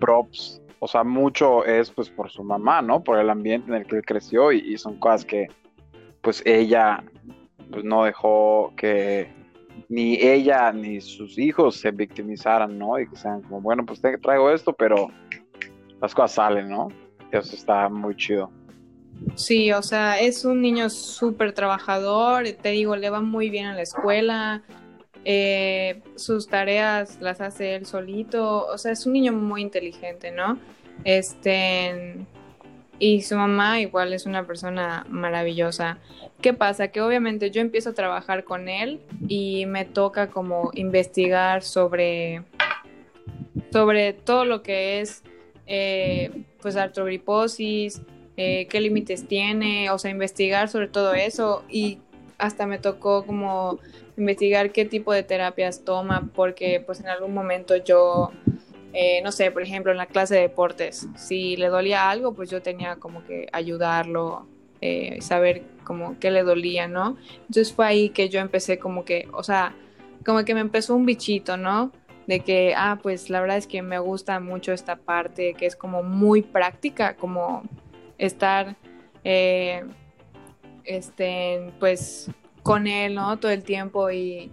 props, 0.00 0.60
o 0.78 0.88
sea, 0.88 1.04
mucho 1.04 1.64
es 1.64 1.90
pues 1.90 2.10
por 2.10 2.30
su 2.30 2.42
mamá, 2.42 2.82
¿no? 2.82 3.02
Por 3.04 3.18
el 3.18 3.30
ambiente 3.30 3.70
en 3.70 3.76
el 3.76 3.86
que 3.86 3.96
él 3.96 4.04
creció 4.04 4.52
y, 4.52 4.76
son 4.78 4.96
cosas 4.96 5.24
que 5.24 5.48
pues 6.22 6.42
ella 6.44 7.04
pues 7.70 7.84
no 7.84 8.04
dejó 8.04 8.72
que 8.76 9.30
ni 9.88 10.14
ella 10.14 10.72
ni 10.72 11.00
sus 11.00 11.38
hijos 11.38 11.76
se 11.76 11.90
victimizaran, 11.90 12.78
¿no? 12.78 12.98
Y 12.98 13.08
que 13.08 13.16
sean 13.16 13.42
como, 13.42 13.60
bueno, 13.60 13.84
pues 13.84 14.00
te 14.00 14.16
traigo 14.18 14.50
esto, 14.50 14.72
pero 14.72 15.08
las 16.00 16.14
cosas 16.14 16.32
salen, 16.32 16.68
¿no? 16.68 16.88
Eso 17.30 17.54
está 17.54 17.88
muy 17.88 18.16
chido. 18.16 18.50
Sí, 19.34 19.72
o 19.72 19.82
sea, 19.82 20.18
es 20.18 20.44
un 20.44 20.62
niño 20.62 20.88
súper 20.88 21.52
trabajador, 21.52 22.44
te 22.62 22.70
digo, 22.70 22.96
le 22.96 23.10
va 23.10 23.20
muy 23.20 23.50
bien 23.50 23.66
a 23.66 23.74
la 23.74 23.82
escuela, 23.82 24.62
eh, 25.24 26.02
sus 26.16 26.48
tareas 26.48 27.18
las 27.20 27.40
hace 27.40 27.74
él 27.74 27.84
solito, 27.84 28.66
o 28.66 28.78
sea, 28.78 28.92
es 28.92 29.04
un 29.04 29.12
niño 29.12 29.32
muy 29.32 29.60
inteligente, 29.60 30.30
¿no? 30.30 30.58
Este, 31.04 32.26
y 33.00 33.22
su 33.22 33.34
mamá 33.34 33.80
igual 33.80 34.12
es 34.12 34.26
una 34.26 34.46
persona 34.46 35.04
maravillosa. 35.08 35.98
¿Qué 36.40 36.52
pasa? 36.52 36.88
Que 36.88 37.00
obviamente 37.00 37.50
yo 37.50 37.60
empiezo 37.60 37.90
a 37.90 37.94
trabajar 37.94 38.44
con 38.44 38.68
él 38.68 39.00
y 39.26 39.66
me 39.66 39.84
toca 39.86 40.28
como 40.30 40.70
investigar 40.74 41.62
sobre, 41.62 42.44
sobre 43.72 44.12
todo 44.12 44.44
lo 44.44 44.62
que 44.62 45.00
es 45.00 45.24
eh, 45.66 46.44
pues 46.60 46.76
artrogriposis, 46.76 48.02
eh, 48.36 48.66
qué 48.68 48.80
límites 48.80 49.26
tiene, 49.26 49.90
o 49.90 49.98
sea, 49.98 50.10
investigar 50.10 50.68
sobre 50.68 50.88
todo 50.88 51.14
eso 51.14 51.64
y 51.70 51.98
hasta 52.36 52.66
me 52.66 52.78
tocó 52.78 53.24
como 53.24 53.78
investigar 54.16 54.72
qué 54.72 54.84
tipo 54.84 55.12
de 55.12 55.22
terapias 55.22 55.84
toma 55.84 56.30
porque 56.34 56.82
pues 56.84 57.00
en 57.00 57.08
algún 57.08 57.32
momento 57.32 57.76
yo, 57.76 58.30
eh, 58.92 59.20
no 59.22 59.32
sé, 59.32 59.50
por 59.50 59.62
ejemplo 59.62 59.92
en 59.92 59.98
la 59.98 60.06
clase 60.06 60.34
de 60.34 60.42
deportes, 60.42 61.08
si 61.16 61.56
le 61.56 61.68
dolía 61.68 62.10
algo 62.10 62.34
pues 62.34 62.50
yo 62.50 62.60
tenía 62.62 62.96
como 62.96 63.24
que 63.24 63.48
ayudarlo, 63.52 64.46
eh, 64.80 65.18
saber 65.20 65.62
como 65.84 66.18
qué 66.18 66.30
le 66.30 66.42
dolía, 66.42 66.88
¿no? 66.88 67.16
Entonces 67.40 67.72
fue 67.72 67.86
ahí 67.86 68.10
que 68.10 68.28
yo 68.28 68.40
empecé 68.40 68.78
como 68.78 69.04
que, 69.04 69.28
o 69.32 69.42
sea, 69.42 69.74
como 70.24 70.44
que 70.44 70.54
me 70.54 70.60
empezó 70.60 70.94
un 70.96 71.06
bichito, 71.06 71.56
¿no? 71.56 71.92
De 72.26 72.40
que, 72.40 72.74
ah, 72.76 72.98
pues 73.02 73.30
la 73.30 73.40
verdad 73.40 73.56
es 73.56 73.66
que 73.66 73.82
me 73.82 73.98
gusta 73.98 74.40
mucho 74.40 74.72
esta 74.72 74.96
parte 74.96 75.54
que 75.54 75.66
es 75.66 75.76
como 75.76 76.02
muy 76.02 76.42
práctica, 76.42 77.16
como 77.16 77.62
estar, 78.18 78.76
eh, 79.24 79.84
este, 80.84 81.72
pues, 81.78 82.30
con 82.62 82.86
él, 82.86 83.14
¿no? 83.14 83.38
Todo 83.38 83.50
el 83.52 83.64
tiempo 83.64 84.10
y, 84.10 84.50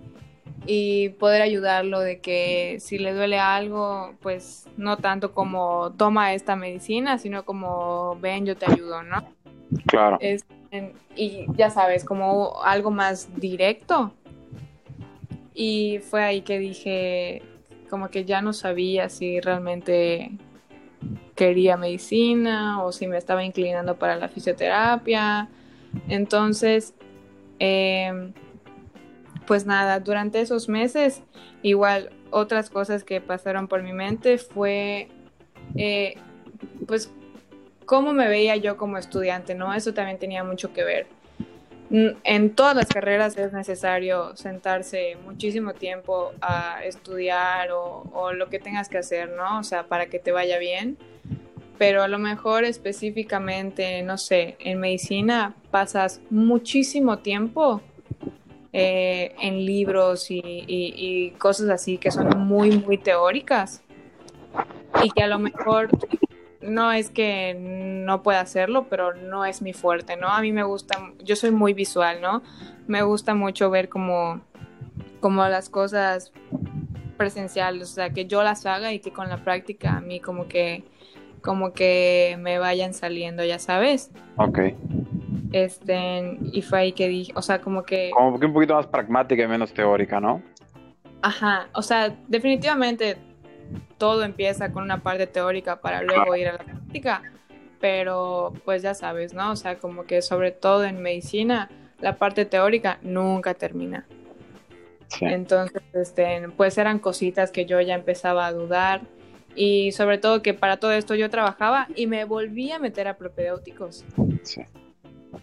y 0.66 1.10
poder 1.10 1.42
ayudarlo 1.42 2.00
de 2.00 2.20
que 2.20 2.78
si 2.80 2.98
le 2.98 3.14
duele 3.14 3.40
algo, 3.40 4.16
pues 4.22 4.68
no 4.78 4.98
tanto 4.98 5.34
como 5.34 5.94
toma 5.94 6.34
esta 6.34 6.56
medicina, 6.56 7.18
sino 7.18 7.46
como 7.46 8.18
ven, 8.20 8.46
yo 8.46 8.58
te 8.58 8.66
ayudo, 8.72 9.04
¿no? 9.04 9.24
Claro. 9.86 10.18
y 11.16 11.46
ya 11.56 11.70
sabes, 11.70 12.04
como 12.04 12.62
algo 12.64 12.92
más 12.92 13.34
directo. 13.40 14.14
Y 15.54 16.00
fue 16.00 16.24
ahí 16.24 16.42
que 16.42 16.60
dije, 16.60 17.42
como 17.90 18.10
que 18.10 18.26
ya 18.26 18.42
no 18.42 18.54
sabía 18.54 19.10
si 19.10 19.40
realmente 19.40 20.32
quería 21.36 21.78
medicina 21.78 22.84
o 22.84 22.92
si 22.92 23.08
me 23.08 23.18
estaba 23.18 23.44
inclinando 23.44 23.96
para 23.96 24.16
la 24.18 24.28
fisioterapia. 24.28 25.50
Entonces, 26.10 26.94
em, 27.60 28.34
pues 29.48 29.66
nada, 29.66 30.00
durante 30.00 30.42
esos 30.42 30.70
meses, 30.70 31.24
igual 31.64 32.12
otras 32.30 32.70
cosas 32.70 33.04
que 33.04 33.22
pasaron 33.22 33.68
por 33.68 33.82
mi 33.82 33.94
mente 33.94 34.38
fue, 34.38 35.08
eh, 35.76 36.16
pues, 36.86 37.12
cómo 37.86 38.14
me 38.14 38.28
veía 38.28 38.58
yo 38.58 38.78
como 38.78 38.98
estudiante, 38.98 39.56
¿no? 39.56 39.74
Eso 39.74 39.94
también 39.94 40.20
tenía 40.20 40.44
mucho 40.44 40.74
que 40.74 40.84
ver. 40.84 41.08
En 41.90 42.50
todas 42.54 42.76
las 42.76 42.88
carreras 42.88 43.38
es 43.38 43.54
necesario 43.54 44.36
sentarse 44.36 45.16
muchísimo 45.24 45.74
tiempo 45.74 46.34
a 46.42 46.84
estudiar 46.84 47.72
o, 47.72 48.04
o 48.12 48.34
lo 48.34 48.50
que 48.50 48.60
tengas 48.60 48.90
que 48.90 48.98
hacer, 48.98 49.30
¿no? 49.30 49.60
O 49.60 49.64
sea, 49.64 49.88
para 49.88 50.08
que 50.08 50.20
te 50.20 50.34
vaya 50.34 50.60
bien 50.60 50.98
pero 51.78 52.02
a 52.02 52.08
lo 52.08 52.20
mejor 52.20 52.64
específicamente, 52.64 54.02
no 54.02 54.18
sé, 54.18 54.56
en 54.60 54.80
medicina 54.80 55.56
pasas 55.72 56.22
muchísimo 56.30 57.20
tiempo 57.20 57.82
eh, 58.74 59.36
en 59.42 59.66
libros 59.66 60.28
y, 60.30 61.34
cosas 61.38 61.70
así 61.70 61.98
que 61.98 62.12
son 62.12 62.30
muy, 62.40 62.78
muy 62.78 62.98
teóricas 62.98 63.84
y 65.04 65.10
que 65.12 65.24
a 65.24 65.28
lo 65.28 65.40
mejor 65.40 65.90
no 66.62 66.92
es 66.92 67.10
que 67.10 67.56
no 67.60 68.24
pueda 68.24 68.42
hacerlo, 68.42 68.88
pero 68.90 69.14
no 69.14 69.46
es 69.46 69.62
mi 69.62 69.74
fuerte, 69.74 70.18
¿no? 70.18 70.30
A 70.30 70.42
mí 70.42 70.52
me 70.52 70.64
gusta, 70.64 70.98
yo 71.24 71.36
soy 71.36 71.52
muy 71.52 71.74
visual, 71.74 72.22
¿no? 72.22 72.42
Me 72.88 73.04
gusta 73.04 73.36
mucho 73.36 73.70
ver 73.70 73.90
como, 73.90 74.42
como 75.20 75.46
las 75.48 75.70
cosas 75.70 76.32
presenciales, 77.18 77.92
o 77.92 77.94
sea, 77.94 78.10
que 78.12 78.26
yo 78.26 78.44
las 78.44 78.66
haga 78.66 78.92
y 78.94 79.00
que 79.00 79.12
con 79.12 79.30
la 79.30 79.44
práctica 79.44 79.98
a 79.98 80.02
mí 80.02 80.20
como 80.20 80.48
que 80.48 80.84
como 81.42 81.72
que 81.72 82.36
me 82.42 82.60
vayan 82.60 82.94
saliendo, 82.94 83.46
ya 83.46 83.58
sabes. 83.58 84.12
Ok. 84.36 84.60
Este, 85.52 86.38
y 86.52 86.62
fue 86.62 86.80
ahí 86.80 86.92
que 86.92 87.08
dije, 87.08 87.32
o 87.36 87.42
sea, 87.42 87.62
como 87.62 87.84
que... 87.84 88.12
Como 88.14 88.40
que 88.40 88.46
un 88.46 88.54
poquito 88.54 88.76
más 88.76 88.88
pragmática 88.88 89.44
y 89.44 89.48
menos 89.48 89.74
teórica, 89.74 90.20
¿no? 90.20 90.42
Ajá, 91.22 91.68
o 91.74 91.82
sea, 91.82 92.16
definitivamente 92.28 93.18
todo 93.98 94.24
empieza 94.24 94.72
con 94.72 94.84
una 94.84 95.02
parte 95.02 95.28
teórica 95.28 95.82
para 95.82 96.02
luego 96.02 96.36
ir 96.36 96.48
a 96.50 96.54
la 96.54 96.60
práctica, 96.60 97.22
pero 97.80 98.54
pues 98.66 98.82
ya 98.82 98.94
sabes, 98.94 99.34
¿no? 99.34 99.52
O 99.52 99.56
sea, 99.56 99.78
como 99.78 100.06
que 100.06 100.22
sobre 100.22 100.52
todo 100.52 100.84
en 100.86 101.02
medicina, 101.02 101.70
la 102.00 102.18
parte 102.18 102.46
teórica 102.46 103.00
nunca 103.02 103.54
termina. 103.54 104.06
Sí. 105.08 105.26
Entonces, 105.26 105.82
este, 105.94 106.48
pues 106.56 106.78
eran 106.78 107.00
cositas 107.00 107.52
que 107.52 107.66
yo 107.66 107.80
ya 107.82 107.96
empezaba 107.96 108.46
a 108.46 108.52
dudar 108.52 109.02
y 109.56 109.92
sobre 109.94 110.18
todo 110.18 110.42
que 110.42 110.54
para 110.54 110.78
todo 110.78 110.92
esto 110.92 111.16
yo 111.16 111.30
trabajaba 111.30 111.88
y 111.96 112.06
me 112.08 112.26
volví 112.26 112.72
a 112.72 112.80
meter 112.80 113.08
a 113.08 113.18
propedéuticos. 113.18 114.06
Sí. 114.44 114.62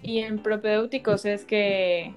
Y 0.03 0.21
en 0.21 0.39
propedéuticos 0.39 1.25
es 1.25 1.45
que, 1.45 2.15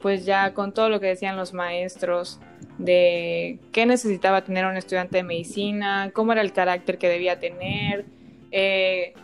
pues 0.00 0.24
ya 0.24 0.54
con 0.54 0.72
todo 0.72 0.88
lo 0.88 1.00
que 1.00 1.06
decían 1.06 1.36
los 1.36 1.52
maestros 1.52 2.40
de 2.78 3.58
qué 3.72 3.86
necesitaba 3.86 4.42
tener 4.42 4.64
un 4.66 4.76
estudiante 4.76 5.18
de 5.18 5.22
medicina, 5.22 6.10
cómo 6.14 6.32
era 6.32 6.40
el 6.40 6.52
carácter 6.52 6.98
que 6.98 7.08
debía 7.08 7.38
tener, 7.40 8.06
eh, 8.50 9.14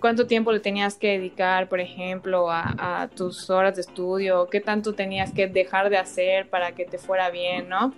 cuánto 0.00 0.26
tiempo 0.26 0.52
le 0.52 0.60
tenías 0.60 0.96
que 0.96 1.18
dedicar, 1.18 1.68
por 1.68 1.80
ejemplo, 1.80 2.50
a, 2.50 3.02
a, 3.02 3.08
tus 3.08 3.48
horas 3.50 3.74
de 3.76 3.80
estudio, 3.80 4.48
qué 4.50 4.60
tanto 4.60 4.94
tenías 4.94 5.32
que 5.32 5.46
dejar 5.46 5.90
de 5.90 5.96
hacer 5.96 6.48
para 6.48 6.72
que 6.72 6.84
te 6.84 6.98
fuera 6.98 7.30
bien, 7.30 7.68
¿no? 7.68 7.94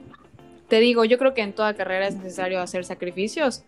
te 0.72 0.80
digo, 0.80 1.04
yo 1.04 1.18
creo 1.18 1.34
que 1.34 1.42
en 1.42 1.52
toda 1.52 1.74
carrera 1.74 2.08
es 2.08 2.16
necesario 2.16 2.58
hacer 2.58 2.86
sacrificios, 2.86 3.62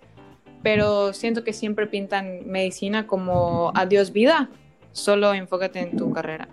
pero 0.63 1.13
siento 1.13 1.45
que 1.45 1.53
siempre 1.53 1.87
pintan 1.87 2.51
medicina 2.51 3.07
como 3.07 3.73
adiós 3.75 4.11
vida, 4.11 4.49
solo 4.95 5.35
enfócate 5.35 5.81
en 5.81 5.97
tu 5.97 6.13
carrera. 6.13 6.49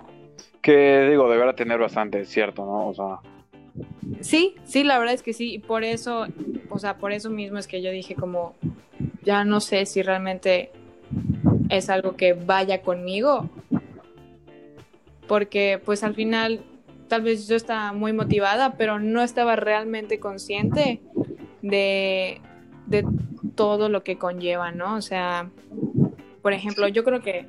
Que 0.62 1.08
digo, 1.10 1.30
deberá 1.30 1.56
tener 1.56 1.80
bastante, 1.80 2.26
cierto, 2.26 2.66
¿no? 2.66 2.90
O 2.90 2.94
sea... 2.94 3.20
Sí, 4.20 4.56
sí, 4.66 4.84
la 4.84 5.00
verdad 5.00 5.14
es 5.14 5.24
que 5.24 5.32
sí, 5.32 5.54
y 5.54 5.60
por 5.60 5.84
eso, 5.84 6.28
o 6.70 6.80
sea, 6.80 6.98
por 6.98 7.14
eso 7.14 7.30
mismo 7.30 7.58
es 7.58 7.68
que 7.68 7.82
yo 7.82 7.92
dije 7.92 8.16
como, 8.16 8.56
ya 9.24 9.46
no 9.46 9.62
sé 9.62 9.86
si 9.86 10.02
realmente 10.02 10.72
es 11.70 11.90
algo 11.90 12.18
que 12.18 12.34
vaya 12.34 12.82
conmigo, 12.82 13.50
porque 15.28 15.80
pues 15.84 16.04
al 16.04 16.16
final 16.16 16.62
tal 17.08 17.22
vez 17.22 17.48
yo 17.48 17.56
estaba 17.56 17.94
muy 17.94 18.12
motivada, 18.12 18.74
pero 18.78 19.00
no 19.00 19.22
estaba 19.22 19.56
realmente 19.56 20.20
consciente 20.20 21.02
de, 21.62 22.42
todo 23.56 23.90
lo 23.90 24.04
que 24.04 24.18
conlleva, 24.18 24.72
¿no? 24.72 24.96
O 24.96 25.02
sea, 25.02 25.50
por 26.42 26.54
ejemplo, 26.54 26.88
yo 26.88 27.04
creo 27.04 27.22
que 27.22 27.48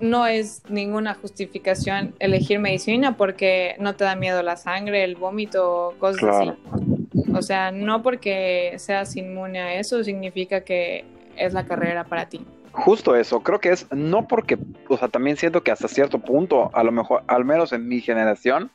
no 0.00 0.26
es 0.26 0.62
ninguna 0.68 1.14
justificación 1.14 2.14
elegir 2.18 2.58
medicina 2.58 3.16
porque 3.16 3.76
no 3.78 3.94
te 3.94 4.04
da 4.04 4.16
miedo 4.16 4.42
la 4.42 4.56
sangre, 4.56 5.04
el 5.04 5.16
vómito, 5.16 5.94
cosas 5.98 6.24
así. 6.24 6.52
O 7.34 7.42
sea, 7.42 7.70
no 7.70 8.02
porque 8.02 8.74
seas 8.78 9.16
inmune 9.16 9.60
a 9.60 9.74
eso 9.74 10.02
significa 10.04 10.62
que 10.62 11.04
es 11.36 11.52
la 11.52 11.66
carrera 11.66 12.04
para 12.04 12.28
ti. 12.28 12.44
Justo 12.72 13.16
eso, 13.16 13.40
creo 13.40 13.60
que 13.60 13.70
es 13.70 13.86
no 13.90 14.28
porque, 14.28 14.58
o 14.88 14.96
sea, 14.96 15.08
también 15.08 15.36
siento 15.36 15.62
que 15.62 15.70
hasta 15.70 15.88
cierto 15.88 16.18
punto, 16.18 16.70
a 16.74 16.84
lo 16.84 16.92
mejor, 16.92 17.22
al 17.26 17.44
menos 17.44 17.72
en 17.72 17.88
mi 17.88 18.00
generación, 18.00 18.70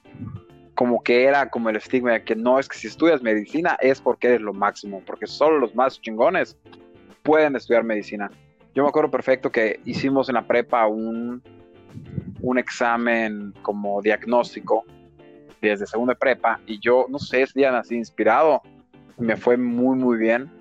como 0.76 1.04
que 1.04 1.24
era 1.24 1.50
como 1.50 1.70
el 1.70 1.76
estigma 1.76 2.14
de 2.14 2.24
que 2.24 2.36
no 2.36 2.60
es 2.60 2.68
que 2.68 2.78
si 2.78 2.88
estudias 2.88 3.22
medicina 3.22 3.78
es 3.80 4.02
porque 4.02 4.28
eres 4.28 4.42
lo 4.42 4.54
máximo, 4.54 5.02
porque 5.06 5.28
solo 5.28 5.60
los 5.60 5.76
más 5.76 6.02
chingones 6.02 6.58
pueden 7.22 7.56
estudiar 7.56 7.84
medicina. 7.84 8.32
Yo 8.74 8.84
me 8.84 8.90
acuerdo 8.90 9.12
perfecto 9.12 9.52
que 9.52 9.80
hicimos 9.86 10.30
en 10.30 10.36
la 10.36 10.48
prepa 10.48 10.88
un, 10.88 11.44
un 12.42 12.58
examen 12.58 13.54
como 13.62 14.02
diagnóstico 14.02 14.84
desde 15.62 15.86
segunda 15.86 16.16
prepa 16.16 16.60
y 16.66 16.80
yo, 16.80 17.06
no 17.10 17.20
sé, 17.20 17.44
ese 17.44 17.60
día 17.60 17.78
así 17.78 17.96
inspirado, 17.96 18.62
me 19.18 19.38
fue 19.38 19.58
muy, 19.58 19.98
muy 19.98 20.18
bien. 20.18 20.52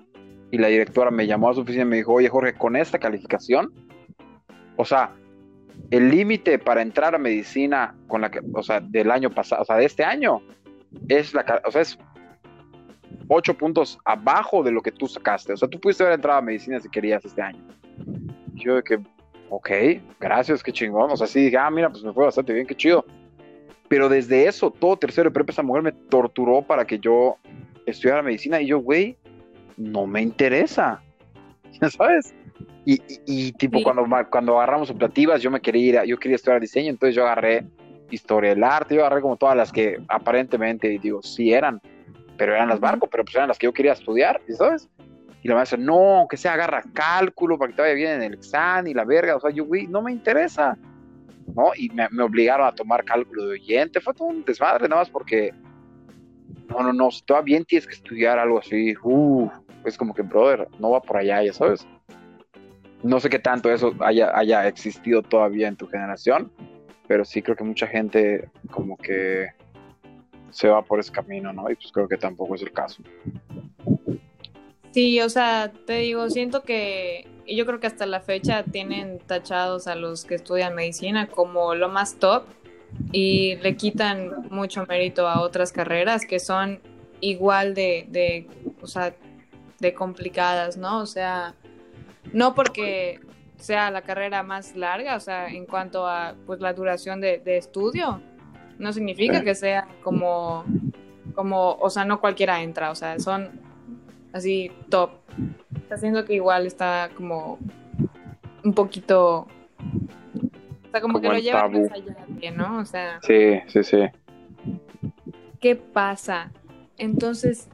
Y 0.51 0.59
la 0.59 0.67
directora 0.67 1.09
me 1.09 1.25
llamó 1.25 1.49
a 1.49 1.55
su 1.55 1.61
oficina 1.61 1.83
y 1.83 1.87
me 1.87 1.95
dijo, 1.97 2.13
oye 2.13 2.29
Jorge, 2.29 2.53
con 2.53 2.75
esta 2.75 2.99
calificación, 2.99 3.73
o 4.77 4.85
sea, 4.85 5.11
el 5.89 6.11
límite 6.11 6.59
para 6.59 6.83
entrar 6.83 7.15
a 7.15 7.17
medicina 7.17 7.95
con 8.07 8.21
la 8.21 8.29
que, 8.29 8.39
o 8.53 8.61
sea, 8.61 8.79
del 8.79 9.09
año 9.09 9.31
pasado, 9.31 9.63
o 9.63 9.65
sea, 9.65 9.77
de 9.77 9.85
este 9.85 10.03
año, 10.03 10.41
es 11.09 11.33
la, 11.33 11.61
o 11.65 11.71
sea, 11.71 11.81
es 11.81 11.97
ocho 13.27 13.55
puntos 13.55 13.97
abajo 14.05 14.61
de 14.61 14.71
lo 14.71 14.81
que 14.81 14.91
tú 14.91 15.07
sacaste. 15.07 15.53
O 15.53 15.57
sea, 15.57 15.67
tú 15.67 15.79
pudiste 15.79 16.03
haber 16.03 16.15
entrado 16.15 16.37
a 16.37 16.41
medicina 16.41 16.79
si 16.79 16.89
querías 16.89 17.25
este 17.25 17.41
año. 17.41 17.63
Yo 18.53 18.75
de 18.75 18.83
que, 18.83 18.99
ok, 19.49 19.69
gracias, 20.19 20.63
qué 20.63 20.71
chingón. 20.71 21.11
O 21.11 21.17
sea, 21.17 21.27
sí 21.27 21.45
dije, 21.45 21.57
ah, 21.57 21.69
mira, 21.69 21.89
pues 21.89 22.03
me 22.03 22.13
fue 22.13 22.25
bastante 22.25 22.53
bien, 22.53 22.67
qué 22.67 22.75
chido. 22.75 23.05
Pero 23.87 24.09
desde 24.09 24.47
eso, 24.47 24.71
todo 24.71 24.97
tercero 24.97 25.29
de 25.29 25.33
prepa, 25.33 25.51
esa 25.51 25.63
mujer 25.63 25.83
me 25.83 25.91
torturó 25.91 26.61
para 26.61 26.85
que 26.85 26.99
yo 26.99 27.37
estudiara 27.85 28.21
medicina. 28.21 28.61
Y 28.61 28.67
yo, 28.67 28.79
güey, 28.79 29.17
no 29.77 30.05
me 30.05 30.21
interesa. 30.21 31.01
¿Ya 31.81 31.89
sabes? 31.89 32.33
Y, 32.85 33.01
y, 33.25 33.51
tipo, 33.53 33.81
cuando, 33.81 34.05
cuando 34.29 34.57
agarramos 34.57 34.89
optativas, 34.89 35.41
yo 35.41 35.49
me 35.49 35.61
quería 35.61 36.01
ir, 36.01 36.09
yo 36.09 36.17
quería 36.17 36.35
estudiar 36.35 36.59
diseño, 36.59 36.89
entonces 36.89 37.15
yo 37.15 37.23
agarré 37.23 37.65
historia 38.11 38.49
del 38.51 38.63
arte, 38.63 38.95
yo 38.95 39.01
agarré 39.01 39.21
como 39.21 39.37
todas 39.37 39.55
las 39.55 39.71
que 39.71 39.97
aparentemente, 40.09 40.89
digo, 41.01 41.21
sí 41.23 41.53
eran, 41.53 41.81
pero 42.37 42.53
eran 42.53 42.67
las 42.67 42.79
barcos, 42.79 43.09
pero 43.11 43.23
pues 43.23 43.35
eran 43.35 43.47
las 43.47 43.57
que 43.57 43.67
yo 43.67 43.73
quería 43.73 43.93
estudiar, 43.93 44.41
¿sabes? 44.57 44.89
Y 45.43 45.49
la 45.49 45.55
maestra, 45.55 45.77
no, 45.77 46.25
que 46.29 46.37
se 46.37 46.47
agarra 46.47 46.81
cálculo 46.93 47.57
para 47.57 47.69
que 47.69 47.75
te 47.75 47.81
vaya 47.81 47.93
bien 47.93 48.11
en 48.13 48.23
el 48.23 48.33
examen 48.35 48.87
y 48.87 48.93
la 48.93 49.03
verga, 49.03 49.35
o 49.35 49.41
sea, 49.41 49.51
yo, 49.51 49.65
güey, 49.65 49.87
no 49.87 50.01
me 50.01 50.13
interesa, 50.13 50.77
¿no? 51.53 51.71
Y 51.75 51.89
me, 51.89 52.07
obligaron 52.23 52.65
a 52.65 52.73
tomar 52.73 53.03
cálculo 53.03 53.47
de 53.47 53.51
oyente, 53.53 53.99
fue 53.99 54.13
todo 54.13 54.29
un 54.29 54.45
desmadre, 54.45 54.87
nada 54.87 55.01
más 55.01 55.09
porque, 55.09 55.53
no, 56.69 56.81
no, 56.81 56.93
no, 56.93 57.11
si 57.11 57.21
todavía 57.23 57.55
bien 57.55 57.65
tienes 57.65 57.85
que 57.85 57.95
estudiar 57.95 58.39
algo 58.39 58.59
así, 58.59 58.95
uh, 59.03 59.49
es 59.83 59.97
como 59.97 60.13
que, 60.13 60.21
brother, 60.21 60.69
no 60.79 60.91
va 60.91 61.01
por 61.01 61.17
allá, 61.17 61.43
ya 61.43 61.51
sabes. 61.51 61.85
No 63.03 63.19
sé 63.19 63.29
qué 63.29 63.39
tanto 63.39 63.69
eso 63.69 63.93
haya, 63.99 64.31
haya 64.37 64.65
existido 64.65 65.21
todavía 65.23 65.67
en 65.67 65.75
tu 65.75 65.87
generación, 65.87 66.49
pero 67.05 67.25
sí 67.25 67.41
creo 67.41 67.57
que 67.57 67.65
mucha 67.65 67.85
gente 67.85 68.49
como 68.71 68.95
que 68.95 69.49
se 70.51 70.69
va 70.69 70.81
por 70.83 71.01
ese 71.01 71.11
camino, 71.11 71.51
¿no? 71.51 71.69
Y 71.69 71.75
pues 71.75 71.91
creo 71.91 72.07
que 72.07 72.15
tampoco 72.15 72.55
es 72.55 72.61
el 72.61 72.71
caso. 72.71 73.03
Sí, 74.93 75.19
o 75.21 75.29
sea, 75.29 75.71
te 75.87 75.93
digo, 75.99 76.29
siento 76.29 76.61
que, 76.61 77.27
y 77.47 77.55
yo 77.55 77.65
creo 77.65 77.79
que 77.79 77.87
hasta 77.87 78.05
la 78.05 78.21
fecha 78.21 78.61
tienen 78.61 79.17
tachados 79.17 79.87
a 79.87 79.95
los 79.95 80.23
que 80.23 80.35
estudian 80.35 80.75
medicina 80.75 81.27
como 81.27 81.73
lo 81.73 81.89
más 81.89 82.19
top 82.19 82.43
y 83.11 83.55
le 83.55 83.75
quitan 83.75 84.49
mucho 84.51 84.85
mérito 84.85 85.27
a 85.27 85.41
otras 85.41 85.71
carreras 85.71 86.27
que 86.27 86.39
son 86.39 86.79
igual 87.21 87.73
de, 87.73 88.05
de 88.09 88.47
o 88.83 88.87
sea, 88.87 89.15
de 89.79 89.95
complicadas, 89.95 90.77
¿no? 90.77 90.99
O 90.99 91.07
sea, 91.07 91.55
no 92.31 92.53
porque 92.53 93.19
sea 93.57 93.89
la 93.89 94.03
carrera 94.03 94.43
más 94.43 94.75
larga, 94.75 95.15
o 95.15 95.19
sea, 95.19 95.47
en 95.47 95.65
cuanto 95.65 96.05
a 96.07 96.35
pues 96.45 96.59
la 96.59 96.71
duración 96.71 97.19
de, 97.19 97.39
de 97.39 97.57
estudio, 97.57 98.21
no 98.77 98.93
significa 98.93 99.43
que 99.43 99.55
sea 99.55 99.87
como, 100.03 100.65
como, 101.33 101.77
o 101.79 101.89
sea, 101.89 102.05
no 102.05 102.21
cualquiera 102.21 102.61
entra, 102.61 102.91
o 102.91 102.95
sea, 102.95 103.19
son 103.19 103.72
así 104.33 104.71
top. 104.89 105.11
Está 105.75 105.95
haciendo 105.95 106.25
que 106.25 106.33
igual 106.33 106.65
está 106.65 107.09
como 107.15 107.59
un 108.63 108.73
poquito, 108.73 109.47
o 110.87 110.91
sea, 110.91 111.01
como, 111.01 111.21
que 111.21 111.29
lo 111.29 111.37
lleva 111.37 111.67
más 111.69 111.91
allá, 111.91 112.51
¿no? 112.51 112.79
O 112.79 112.85
sea. 112.85 113.19
Sí, 113.21 113.59
sí, 113.67 113.83
sí. 113.83 113.99
¿Qué 115.59 115.75
pasa? 115.75 116.51
Entonces, 116.97 117.69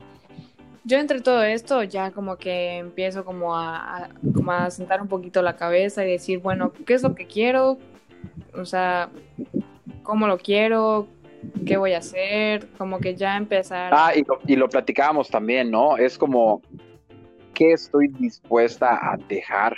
yo 0.84 0.97
entre 0.97 1.22
todo 1.22 1.43
esto 1.43 1.84
ya 1.84 2.12
como 2.12 2.38
que 2.38 2.78
empiezo 2.78 3.26
como 3.26 3.55
a, 3.55 4.10
como 4.34 4.51
a 4.51 4.70
sentar 4.70 5.01
un 5.01 5.07
poquito 5.07 5.41
la 5.41 5.55
cabeza 5.55 6.05
y 6.05 6.12
decir, 6.12 6.39
bueno, 6.39 6.72
¿qué 6.86 6.93
es 6.93 7.03
lo 7.03 7.16
que 7.16 7.26
quiero? 7.28 7.78
O 8.53 8.66
sea, 8.66 9.10
cómo 10.03 10.28
lo 10.28 10.38
quiero, 10.38 11.07
qué 11.65 11.77
voy 11.77 11.93
a 11.93 11.99
hacer, 11.99 12.67
como 12.77 12.99
que 12.99 13.15
ya 13.15 13.37
empezar. 13.37 13.91
Ah, 13.95 14.13
y 14.15 14.23
lo, 14.23 14.39
y 14.45 14.55
lo 14.55 14.69
platicábamos 14.69 15.29
también, 15.29 15.71
¿no? 15.71 15.97
Es 15.97 16.17
como, 16.17 16.61
¿qué 17.53 17.73
estoy 17.73 18.07
dispuesta 18.07 18.99
a 19.01 19.17
dejar? 19.27 19.75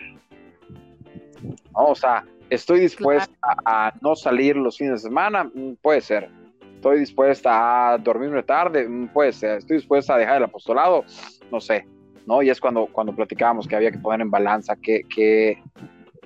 O 1.74 1.96
sea, 1.96 2.24
¿estoy 2.50 2.82
dispuesta 2.82 3.34
a 3.66 3.94
no 4.02 4.16
salir 4.16 4.56
los 4.56 4.78
fines 4.78 5.02
de 5.02 5.10
semana? 5.10 5.44
Mm, 5.44 5.74
puede 5.82 6.02
ser. 6.02 6.30
¿Estoy 6.76 7.00
dispuesta 7.00 7.94
a 7.94 7.98
dormirme 7.98 8.44
tarde? 8.44 8.88
Mm, 8.88 9.08
puede 9.10 9.32
ser. 9.34 9.60
¿Estoy 9.60 9.78
dispuesta 9.78 10.16
a 10.16 10.18
dejar 10.18 10.38
el 10.38 10.44
apostolado? 10.44 11.04
No 11.52 11.60
sé. 11.60 11.88
¿No? 12.26 12.42
Y 12.44 12.50
es 12.50 12.60
cuando, 12.62 12.86
cuando 12.86 13.16
platicábamos 13.16 13.68
que 13.68 13.76
había 13.76 13.92
que 13.92 13.98
poner 13.98 14.22
en 14.22 14.30
balanza 14.30 14.76
qué, 14.76 15.02
qué 15.14 15.62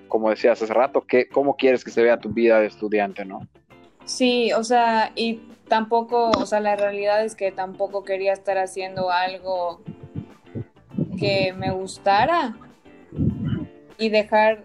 como 0.07 0.29
decías 0.29 0.61
hace 0.61 0.73
rato, 0.73 1.01
qué, 1.07 1.27
cómo 1.27 1.55
quieres 1.55 1.83
que 1.83 1.91
se 1.91 2.03
vea 2.03 2.19
tu 2.19 2.29
vida 2.29 2.59
de 2.59 2.67
estudiante, 2.67 3.25
¿no? 3.25 3.47
Sí, 4.06 4.53
o 4.53 4.64
sea, 4.64 5.12
y 5.16 5.41
tampoco, 5.68 6.30
o 6.30 6.45
sea, 6.45 6.60
la 6.60 6.76
realidad 6.76 7.24
es 7.26 7.36
que 7.36 7.51
tampoco 7.51 8.03
quería 8.03 8.34
estar 8.34 8.58
haciendo 8.58 9.10
algo 9.10 9.82
que 11.20 11.53
me 11.53 11.72
gustara 11.72 12.56
y 13.97 14.10
dejar 14.10 14.64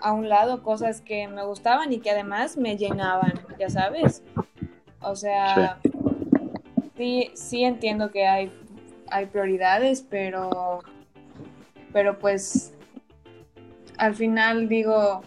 a 0.00 0.12
un 0.12 0.28
lado 0.28 0.62
cosas 0.62 1.02
que 1.02 1.28
me 1.28 1.44
gustaban 1.44 1.92
y 1.92 1.98
que 1.98 2.10
además 2.10 2.56
me 2.56 2.76
llenaban, 2.76 3.34
ya 3.58 3.68
sabes. 3.68 4.22
O 5.00 5.14
sea, 5.14 5.78
sí, 6.96 7.30
sí, 7.34 7.64
entiendo 7.64 8.10
que 8.10 8.26
hay, 8.26 8.50
hay 9.10 9.26
prioridades, 9.26 10.02
pero, 10.08 10.80
pero 11.92 12.18
pues 12.18 12.72
al 13.98 14.14
final 14.14 14.68
digo, 14.68 15.22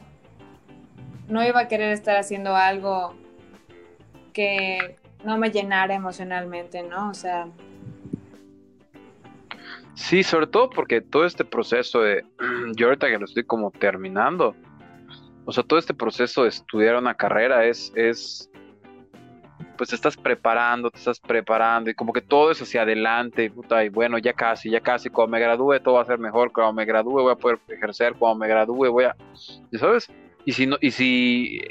no 1.28 1.46
iba 1.46 1.62
a 1.62 1.68
querer 1.68 1.92
estar 1.92 2.18
haciendo 2.18 2.56
algo 2.56 3.18
que 4.32 4.98
no 5.24 5.38
me 5.38 5.52
llenara 5.52 5.94
emocionalmente, 5.94 6.84
¿no? 6.84 7.10
O 7.10 7.14
sea... 7.14 7.48
Sí, 9.96 10.24
sobre 10.24 10.48
todo 10.48 10.70
porque 10.70 11.02
todo 11.02 11.26
este 11.26 11.44
proceso 11.44 12.02
de, 12.02 12.24
yo 12.76 12.88
ahorita 12.88 13.08
que 13.08 13.18
lo 13.18 13.26
estoy 13.26 13.44
como 13.44 13.70
terminando, 13.72 14.56
o 15.46 15.52
sea, 15.52 15.64
todo 15.64 15.78
este 15.78 15.94
proceso 15.94 16.44
de 16.44 16.50
estudiar 16.50 16.96
una 16.96 17.16
carrera 17.16 17.66
es, 17.66 17.92
es, 17.96 18.50
pues 19.78 19.90
te 19.90 19.96
estás 19.96 20.16
preparando, 20.16 20.90
te 20.90 21.00
estás 21.00 21.20
preparando 21.20 21.90
y 21.90 21.96
como 21.96 22.14
que 22.14 22.22
todo 22.22 22.52
es 22.52 22.62
hacia 22.62 22.84
adelante, 22.84 23.46
y, 23.46 23.50
puta, 23.50 23.84
y 23.84 23.90
bueno, 23.90 24.18
ya 24.18 24.34
casi, 24.34 24.70
ya 24.70 24.80
casi, 24.80 25.10
cuando 25.10 25.32
me 25.32 25.40
gradúe 25.40 25.80
todo 25.82 25.96
va 25.96 26.04
a 26.04 26.06
ser 26.06 26.20
mejor, 26.20 26.54
cuando 26.54 26.74
me 26.74 26.86
gradúe 26.86 27.22
voy 27.22 27.34
a 27.34 27.36
poder 27.36 27.60
ejercer, 27.68 28.14
cuando 28.14 28.40
me 28.40 28.48
gradúe 28.48 28.90
voy 28.92 29.04
a, 29.04 29.16
¿sabes? 29.78 30.08
Y 30.46 30.54
si, 30.54 30.66
no, 30.66 30.78
y 30.80 30.92
si 30.92 31.62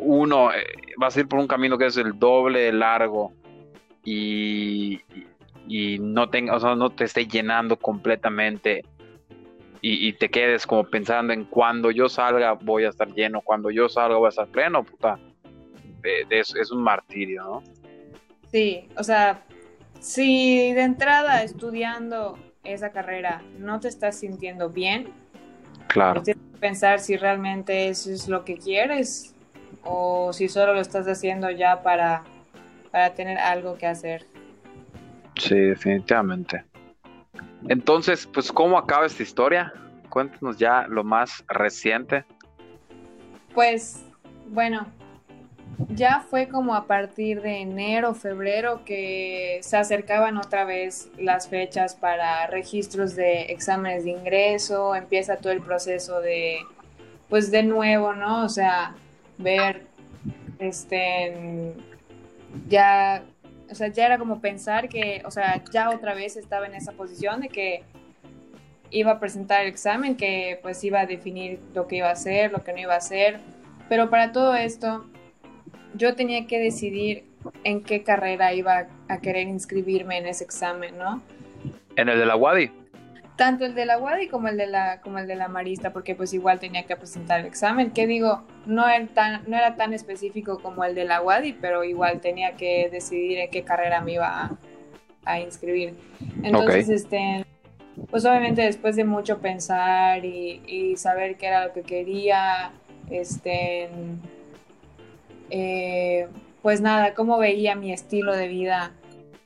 uno 0.00 0.52
eh, 0.52 0.64
va 1.00 1.08
a 1.08 1.20
ir 1.20 1.28
por 1.28 1.38
un 1.38 1.46
camino 1.46 1.78
que 1.78 1.86
es 1.86 1.96
el 1.96 2.18
doble 2.18 2.60
de 2.60 2.72
largo 2.72 3.32
y, 4.04 5.00
y 5.68 5.98
no, 6.00 6.28
tenga, 6.30 6.56
o 6.56 6.60
sea, 6.60 6.74
no 6.74 6.90
te 6.90 7.04
esté 7.04 7.26
llenando 7.26 7.76
completamente 7.76 8.82
y, 9.82 10.12
te 10.12 10.28
quedes 10.28 10.66
como 10.66 10.84
pensando 10.84 11.32
en 11.32 11.46
cuando 11.46 11.90
yo 11.90 12.10
salga 12.10 12.52
voy 12.52 12.84
a 12.84 12.90
estar 12.90 13.08
lleno, 13.14 13.40
cuando 13.40 13.70
yo 13.70 13.88
salga 13.88 14.18
voy 14.18 14.26
a 14.26 14.28
estar 14.28 14.46
pleno, 14.48 14.84
puta, 14.84 15.18
es 16.02 16.70
un 16.70 16.82
martirio, 16.82 17.44
¿no? 17.44 17.62
Sí, 18.50 18.88
o 18.98 19.02
sea, 19.02 19.42
si 19.98 20.74
de 20.74 20.82
entrada 20.82 21.42
estudiando 21.42 22.38
esa 22.62 22.90
carrera 22.90 23.42
no 23.58 23.80
te 23.80 23.88
estás 23.88 24.18
sintiendo 24.18 24.68
bien, 24.68 25.14
claro. 25.88 26.22
pensar 26.60 26.98
si 26.98 27.16
realmente 27.16 27.88
eso 27.88 28.10
es 28.10 28.28
lo 28.28 28.44
que 28.44 28.58
quieres 28.58 29.34
o 29.84 30.32
si 30.32 30.48
solo 30.48 30.74
lo 30.74 30.80
estás 30.80 31.06
haciendo 31.06 31.50
ya 31.50 31.82
para, 31.82 32.22
para 32.90 33.14
tener 33.14 33.38
algo 33.38 33.76
que 33.76 33.86
hacer. 33.86 34.26
Sí, 35.36 35.54
definitivamente. 35.54 36.64
Entonces, 37.68 38.26
pues, 38.26 38.50
¿cómo 38.52 38.78
acaba 38.78 39.06
esta 39.06 39.22
historia? 39.22 39.72
Cuéntanos 40.08 40.58
ya 40.58 40.86
lo 40.88 41.04
más 41.04 41.44
reciente. 41.48 42.24
Pues, 43.54 44.04
bueno, 44.48 44.86
ya 45.88 46.20
fue 46.28 46.48
como 46.48 46.74
a 46.74 46.86
partir 46.86 47.42
de 47.42 47.60
enero, 47.60 48.14
febrero 48.14 48.84
que 48.84 49.60
se 49.62 49.76
acercaban 49.76 50.36
otra 50.36 50.64
vez 50.64 51.10
las 51.18 51.48
fechas 51.48 51.94
para 51.94 52.46
registros 52.46 53.14
de 53.16 53.42
exámenes 53.44 54.04
de 54.04 54.10
ingreso, 54.10 54.94
empieza 54.94 55.36
todo 55.36 55.52
el 55.52 55.62
proceso 55.62 56.20
de, 56.20 56.58
pues 57.28 57.50
de 57.50 57.62
nuevo, 57.62 58.12
¿no? 58.14 58.44
O 58.44 58.48
sea, 58.48 58.94
ver, 59.42 59.86
este, 60.58 61.74
ya, 62.68 63.22
o 63.70 63.74
sea, 63.74 63.88
ya 63.88 64.06
era 64.06 64.18
como 64.18 64.40
pensar 64.40 64.88
que, 64.88 65.22
o 65.24 65.30
sea, 65.30 65.62
ya 65.72 65.90
otra 65.90 66.14
vez 66.14 66.36
estaba 66.36 66.66
en 66.66 66.74
esa 66.74 66.92
posición 66.92 67.40
de 67.40 67.48
que 67.48 67.82
iba 68.90 69.12
a 69.12 69.20
presentar 69.20 69.62
el 69.62 69.68
examen, 69.68 70.16
que 70.16 70.58
pues 70.62 70.82
iba 70.84 71.00
a 71.00 71.06
definir 71.06 71.60
lo 71.74 71.86
que 71.86 71.96
iba 71.96 72.08
a 72.08 72.12
hacer, 72.12 72.52
lo 72.52 72.64
que 72.64 72.72
no 72.72 72.78
iba 72.78 72.94
a 72.94 72.98
hacer, 72.98 73.38
pero 73.88 74.10
para 74.10 74.32
todo 74.32 74.54
esto 74.54 75.06
yo 75.94 76.14
tenía 76.14 76.46
que 76.46 76.58
decidir 76.58 77.24
en 77.64 77.82
qué 77.82 78.02
carrera 78.02 78.52
iba 78.52 78.88
a 79.08 79.20
querer 79.20 79.48
inscribirme 79.48 80.18
en 80.18 80.26
ese 80.26 80.44
examen, 80.44 80.98
¿no? 80.98 81.22
¿En 81.96 82.08
el 82.08 82.18
de 82.18 82.26
la 82.26 82.36
Wadi? 82.36 82.70
Tanto 83.40 83.64
el 83.64 83.74
de 83.74 83.86
la 83.86 83.96
Wadi 83.96 84.28
como 84.28 84.48
el 84.48 84.58
de 84.58 84.66
la, 84.66 85.00
como 85.00 85.18
el 85.18 85.26
de 85.26 85.34
la 85.34 85.48
Marista, 85.48 85.94
porque 85.94 86.14
pues 86.14 86.34
igual 86.34 86.58
tenía 86.58 86.82
que 86.82 86.94
presentar 86.94 87.40
el 87.40 87.46
examen, 87.46 87.90
que 87.90 88.06
digo, 88.06 88.42
no 88.66 88.86
era 88.86 89.06
tan, 89.06 89.44
no 89.46 89.56
era 89.56 89.76
tan 89.76 89.94
específico 89.94 90.58
como 90.58 90.84
el 90.84 90.94
de 90.94 91.06
la 91.06 91.22
Wadi, 91.22 91.54
pero 91.54 91.82
igual 91.82 92.20
tenía 92.20 92.54
que 92.56 92.90
decidir 92.92 93.38
en 93.38 93.50
qué 93.50 93.62
carrera 93.62 94.02
me 94.02 94.12
iba 94.12 94.58
a, 95.24 95.40
inscribir. 95.40 95.94
Entonces, 96.42 96.90
este, 96.90 97.46
pues 98.10 98.26
obviamente 98.26 98.60
después 98.60 98.94
de 98.96 99.04
mucho 99.04 99.38
pensar 99.38 100.22
y, 100.22 100.60
y 100.66 100.98
saber 100.98 101.38
qué 101.38 101.46
era 101.46 101.66
lo 101.66 101.72
que 101.72 101.80
quería, 101.80 102.72
este, 103.08 103.88
eh, 105.48 106.28
pues 106.60 106.82
nada, 106.82 107.14
cómo 107.14 107.38
veía 107.38 107.74
mi 107.74 107.90
estilo 107.90 108.36
de 108.36 108.48
vida 108.48 108.92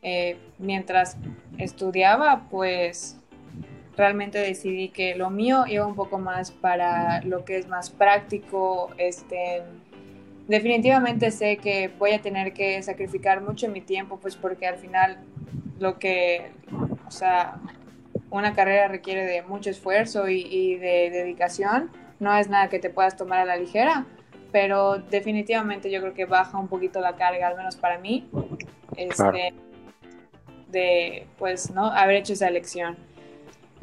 eh, 0.03 0.37
mientras 0.59 1.17
estudiaba, 1.59 2.49
pues 2.51 3.21
realmente 3.97 4.39
decidí 4.39 4.89
que 4.89 5.15
lo 5.15 5.31
mío 5.31 5.65
iba 5.67 5.87
un 5.87 5.95
poco 5.95 6.19
más 6.19 6.51
para 6.51 7.23
lo 7.23 7.45
que 7.45 7.59
es 7.59 7.69
más 7.69 7.91
práctico. 7.91 8.91
Este, 8.99 9.63
definitivamente 10.49 11.31
sé 11.31 11.57
que 11.59 11.89
voy 11.99 12.13
a 12.13 12.23
tener 12.23 12.53
que 12.53 12.83
sacrificar 12.83 13.41
mucho 13.41 13.69
mi 13.69 13.81
tiempo, 13.81 14.19
pues 14.21 14.37
porque 14.37 14.67
al 14.67 14.77
final 14.77 15.19
lo 15.79 15.99
que, 15.99 16.53
o 17.07 17.11
sea, 17.11 17.61
una 18.31 18.55
carrera 18.55 18.89
requiere 18.89 19.25
de 19.25 19.43
mucho 19.43 19.71
esfuerzo 19.71 20.29
y, 20.29 20.41
y 20.41 20.77
de 20.77 21.11
dedicación. 21.11 21.91
No 22.21 22.37
es 22.37 22.49
nada 22.49 22.69
que 22.69 22.79
te 22.79 22.91
puedas 22.91 23.17
tomar 23.17 23.41
a 23.41 23.45
la 23.45 23.57
ligera 23.57 24.07
pero 24.55 24.99
definitivamente 25.11 25.91
yo 25.91 26.01
creo 26.01 26.15
que 26.15 26.27
baja 26.27 26.57
un 26.59 26.69
poquito 26.69 27.01
la 27.01 27.17
carga, 27.17 27.49
al 27.49 27.57
menos 27.57 27.75
para 27.75 27.99
mí, 27.99 28.31
este, 28.97 29.53
de 30.69 31.27
pues, 31.39 31.73
¿no? 31.73 31.87
Haber 31.87 32.15
hecho 32.15 32.35
esa 32.35 32.47
elección. 32.47 32.97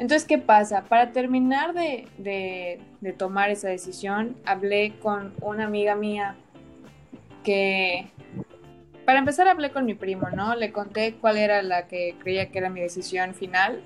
Entonces, 0.01 0.27
¿qué 0.27 0.39
pasa? 0.39 0.85
Para 0.85 1.11
terminar 1.11 1.75
de, 1.75 2.07
de, 2.17 3.13
tomar 3.13 3.51
esa 3.51 3.69
decisión, 3.69 4.35
hablé 4.45 4.93
con 4.99 5.31
una 5.41 5.65
amiga 5.65 5.93
mía 5.93 6.37
que, 7.43 8.07
para 9.05 9.19
empezar, 9.19 9.47
hablé 9.47 9.69
con 9.69 9.85
mi 9.85 9.93
primo, 9.93 10.27
¿no? 10.31 10.55
Le 10.55 10.71
conté 10.71 11.13
cuál 11.21 11.37
era 11.37 11.61
la 11.61 11.85
que 11.85 12.15
creía 12.17 12.49
que 12.49 12.57
era 12.57 12.71
mi 12.71 12.81
decisión 12.81 13.35
final 13.35 13.83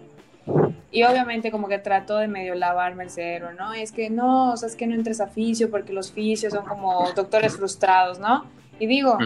y 0.89 1.03
obviamente 1.03 1.51
como 1.51 1.67
que 1.67 1.79
trató 1.79 2.17
de 2.19 2.29
medio 2.29 2.55
lavarme 2.55 3.03
el 3.03 3.09
cerebro, 3.09 3.53
¿no? 3.53 3.73
Es 3.73 3.91
que 3.91 4.09
no, 4.09 4.53
o 4.53 4.55
sea, 4.55 4.69
es 4.69 4.77
que 4.77 4.87
no 4.87 4.95
entres 4.95 5.19
a 5.19 5.27
fisio 5.27 5.69
porque 5.69 5.91
los 5.91 6.13
fisios 6.13 6.53
son 6.53 6.65
como 6.65 7.11
doctores 7.11 7.57
frustrados, 7.57 8.19
¿no? 8.19 8.45
Y 8.79 8.87
digo, 8.87 9.17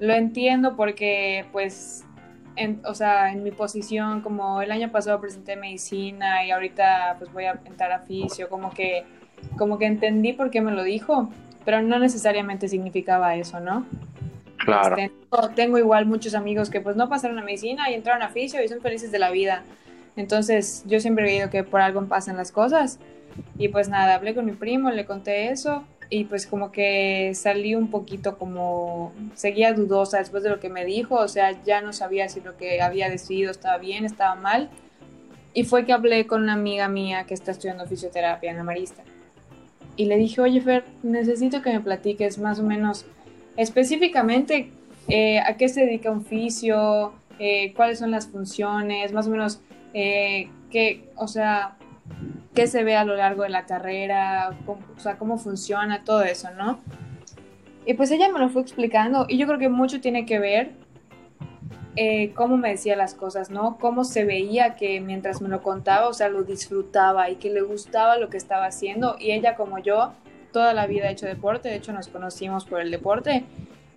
lo 0.00 0.14
entiendo 0.14 0.76
porque 0.76 1.44
pues, 1.52 2.06
en, 2.58 2.80
o 2.84 2.94
sea, 2.94 3.32
en 3.32 3.42
mi 3.42 3.50
posición, 3.50 4.20
como 4.20 4.60
el 4.62 4.70
año 4.70 4.90
pasado 4.90 5.20
presenté 5.20 5.56
medicina 5.56 6.44
y 6.44 6.50
ahorita 6.50 7.16
pues 7.18 7.32
voy 7.32 7.44
a 7.44 7.60
entrar 7.64 7.92
a 7.92 8.00
fisio, 8.00 8.48
como 8.48 8.70
que, 8.70 9.04
como 9.56 9.78
que 9.78 9.86
entendí 9.86 10.32
por 10.32 10.50
qué 10.50 10.60
me 10.60 10.72
lo 10.72 10.82
dijo, 10.82 11.30
pero 11.64 11.82
no 11.82 11.98
necesariamente 11.98 12.68
significaba 12.68 13.34
eso, 13.36 13.60
¿no? 13.60 13.86
Claro. 14.58 14.96
Este, 14.96 15.12
tengo 15.54 15.78
igual 15.78 16.06
muchos 16.06 16.34
amigos 16.34 16.68
que 16.70 16.80
pues 16.80 16.96
no 16.96 17.08
pasaron 17.08 17.38
a 17.38 17.42
medicina 17.42 17.90
y 17.90 17.94
entraron 17.94 18.22
a 18.22 18.28
fisio 18.28 18.62
y 18.62 18.68
son 18.68 18.80
felices 18.80 19.12
de 19.12 19.18
la 19.18 19.30
vida. 19.30 19.62
Entonces 20.16 20.84
yo 20.86 21.00
siempre 21.00 21.24
he 21.24 21.36
oído 21.36 21.50
que 21.50 21.62
por 21.64 21.80
algo 21.80 22.04
pasan 22.06 22.36
las 22.36 22.52
cosas. 22.52 22.98
Y 23.56 23.68
pues 23.68 23.88
nada, 23.88 24.16
hablé 24.16 24.34
con 24.34 24.44
mi 24.44 24.52
primo, 24.52 24.90
le 24.90 25.04
conté 25.06 25.50
eso 25.50 25.84
y 26.10 26.24
pues 26.24 26.46
como 26.46 26.72
que 26.72 27.32
salí 27.34 27.74
un 27.74 27.90
poquito 27.90 28.38
como, 28.38 29.12
seguía 29.34 29.72
dudosa 29.72 30.18
después 30.18 30.42
de 30.42 30.50
lo 30.50 30.58
que 30.58 30.70
me 30.70 30.84
dijo, 30.84 31.16
o 31.16 31.28
sea, 31.28 31.62
ya 31.64 31.80
no 31.80 31.92
sabía 31.92 32.28
si 32.28 32.40
lo 32.40 32.56
que 32.56 32.80
había 32.80 33.10
decidido 33.10 33.50
estaba 33.50 33.78
bien, 33.78 34.04
estaba 34.04 34.34
mal. 34.34 34.70
Y 35.52 35.64
fue 35.64 35.84
que 35.84 35.92
hablé 35.92 36.26
con 36.26 36.42
una 36.42 36.54
amiga 36.54 36.88
mía 36.88 37.24
que 37.24 37.34
está 37.34 37.50
estudiando 37.50 37.86
fisioterapia 37.86 38.50
en 38.50 38.56
la 38.58 38.64
Marista. 38.64 39.02
Y 39.96 40.06
le 40.06 40.16
dije, 40.16 40.40
oye 40.40 40.60
Fer, 40.60 40.84
necesito 41.02 41.60
que 41.60 41.72
me 41.72 41.80
platiques 41.80 42.38
más 42.38 42.60
o 42.60 42.62
menos 42.62 43.04
específicamente 43.56 44.70
eh, 45.08 45.40
a 45.40 45.56
qué 45.56 45.68
se 45.68 45.80
dedica 45.80 46.10
un 46.10 46.24
fisio, 46.24 47.12
eh, 47.38 47.72
cuáles 47.74 47.98
son 47.98 48.10
las 48.10 48.28
funciones, 48.28 49.12
más 49.12 49.26
o 49.26 49.30
menos 49.30 49.60
eh, 49.94 50.50
que, 50.70 51.10
o 51.16 51.26
sea, 51.26 51.77
qué 52.54 52.66
se 52.66 52.84
ve 52.84 52.96
a 52.96 53.04
lo 53.04 53.16
largo 53.16 53.42
de 53.42 53.50
la 53.50 53.66
carrera, 53.66 54.50
cómo, 54.66 54.80
o 54.96 55.00
sea, 55.00 55.18
cómo 55.18 55.38
funciona 55.38 56.04
todo 56.04 56.22
eso, 56.22 56.50
¿no? 56.52 56.78
Y 57.86 57.94
pues 57.94 58.10
ella 58.10 58.28
me 58.30 58.38
lo 58.38 58.48
fue 58.50 58.62
explicando 58.62 59.26
y 59.28 59.38
yo 59.38 59.46
creo 59.46 59.58
que 59.58 59.68
mucho 59.68 60.00
tiene 60.00 60.26
que 60.26 60.38
ver 60.38 60.72
eh, 62.00 62.32
cómo 62.34 62.56
me 62.56 62.70
decía 62.70 62.94
las 62.94 63.14
cosas, 63.14 63.50
¿no? 63.50 63.76
Cómo 63.78 64.04
se 64.04 64.24
veía 64.24 64.76
que 64.76 65.00
mientras 65.00 65.42
me 65.42 65.48
lo 65.48 65.62
contaba, 65.62 66.06
o 66.06 66.12
sea, 66.12 66.28
lo 66.28 66.44
disfrutaba 66.44 67.28
y 67.28 67.36
que 67.36 67.50
le 67.50 67.60
gustaba 67.62 68.18
lo 68.18 68.28
que 68.28 68.36
estaba 68.36 68.66
haciendo. 68.66 69.16
Y 69.18 69.32
ella 69.32 69.56
como 69.56 69.80
yo, 69.80 70.12
toda 70.52 70.74
la 70.74 70.86
vida 70.86 71.08
ha 71.08 71.10
hecho 71.10 71.26
deporte, 71.26 71.68
de 71.68 71.74
hecho 71.74 71.92
nos 71.92 72.06
conocimos 72.06 72.66
por 72.66 72.80
el 72.80 72.92
deporte. 72.92 73.44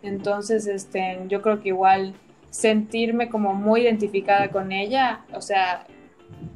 Entonces, 0.01 0.65
este, 0.65 1.19
yo 1.27 1.43
creo 1.43 1.61
que 1.61 1.69
igual 1.69 2.15
sentirme 2.49 3.29
como 3.29 3.53
muy 3.53 3.81
identificada 3.81 4.49
con 4.49 4.71
ella, 4.71 5.21
o 5.33 5.41
sea, 5.41 5.85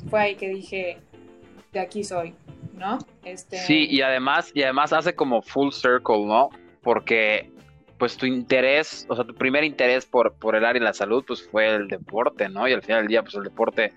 fue 0.09 0.21
ahí 0.21 0.35
que 0.35 0.49
dije, 0.49 0.97
de 1.79 1.85
aquí 1.85 2.03
soy, 2.03 2.33
¿no? 2.73 2.97
Este... 3.23 3.57
Sí, 3.57 3.87
y 3.89 4.01
además, 4.01 4.51
y 4.53 4.63
además 4.63 4.93
hace 4.93 5.13
como 5.13 5.41
full 5.41 5.71
circle, 5.71 6.25
¿no? 6.25 6.49
Porque 6.81 7.51
pues 7.97 8.17
tu 8.17 8.25
interés, 8.25 9.05
o 9.09 9.15
sea, 9.15 9.25
tu 9.25 9.33
primer 9.33 9.63
interés 9.63 10.05
por, 10.05 10.33
por 10.33 10.55
el 10.55 10.65
área 10.65 10.79
de 10.79 10.85
la 10.85 10.93
salud, 10.93 11.23
pues 11.25 11.47
fue 11.47 11.73
el 11.73 11.87
deporte, 11.87 12.49
¿no? 12.49 12.67
Y 12.67 12.73
al 12.73 12.81
final 12.81 13.01
del 13.01 13.07
día, 13.07 13.21
pues 13.23 13.35
el 13.35 13.43
deporte, 13.43 13.93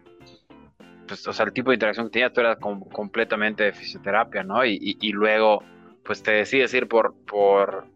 pues, 1.07 1.27
o 1.27 1.33
sea, 1.33 1.47
el 1.47 1.53
tipo 1.53 1.71
de 1.71 1.77
interacción 1.77 2.07
que 2.07 2.13
tenías, 2.13 2.33
tú 2.33 2.41
eras 2.41 2.59
completamente 2.59 3.65
de 3.65 3.73
fisioterapia, 3.73 4.45
¿no? 4.45 4.65
Y, 4.65 5.11
luego, 5.13 5.65
pues 6.05 6.23
te 6.23 6.33
decides 6.33 6.73
ir 6.75 6.87
por, 6.87 7.15
por, 7.27 7.87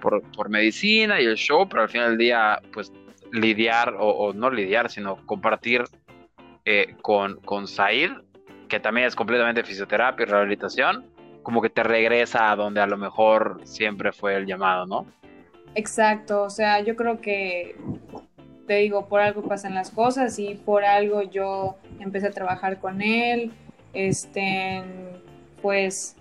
por, 0.00 0.22
por 0.32 0.48
medicina 0.48 1.20
y 1.20 1.26
el 1.26 1.36
show, 1.36 1.68
pero 1.68 1.82
al 1.82 1.88
final 1.88 2.10
del 2.10 2.18
día, 2.18 2.60
pues 2.72 2.92
lidiar, 3.32 3.94
o, 3.98 4.32
no 4.32 4.50
lidiar, 4.50 4.90
sino 4.90 5.24
compartir 5.26 5.84
eh, 6.64 6.96
con, 7.02 7.36
con 7.42 7.68
Said, 7.68 8.10
que 8.68 8.80
también 8.80 9.06
es 9.06 9.14
completamente 9.14 9.62
fisioterapia 9.62 10.24
y 10.24 10.28
rehabilitación, 10.28 11.04
como 11.42 11.62
que 11.62 11.70
te 11.70 11.82
regresa 11.82 12.50
a 12.50 12.56
donde 12.56 12.80
a 12.80 12.86
lo 12.86 12.96
mejor 12.96 13.60
siempre 13.64 14.12
fue 14.12 14.34
el 14.34 14.46
llamado, 14.46 14.86
¿no? 14.86 15.06
Exacto, 15.76 16.42
o 16.42 16.50
sea, 16.50 16.80
yo 16.80 16.96
creo 16.96 17.20
que, 17.20 17.76
te 18.66 18.76
digo, 18.76 19.06
por 19.06 19.20
algo 19.20 19.42
pasan 19.42 19.74
las 19.74 19.90
cosas 19.90 20.38
y 20.38 20.54
por 20.54 20.84
algo 20.84 21.22
yo 21.22 21.76
empecé 22.00 22.28
a 22.28 22.30
trabajar 22.30 22.80
con 22.80 23.00
él, 23.02 23.52
este, 23.92 24.82
pues 25.62 26.16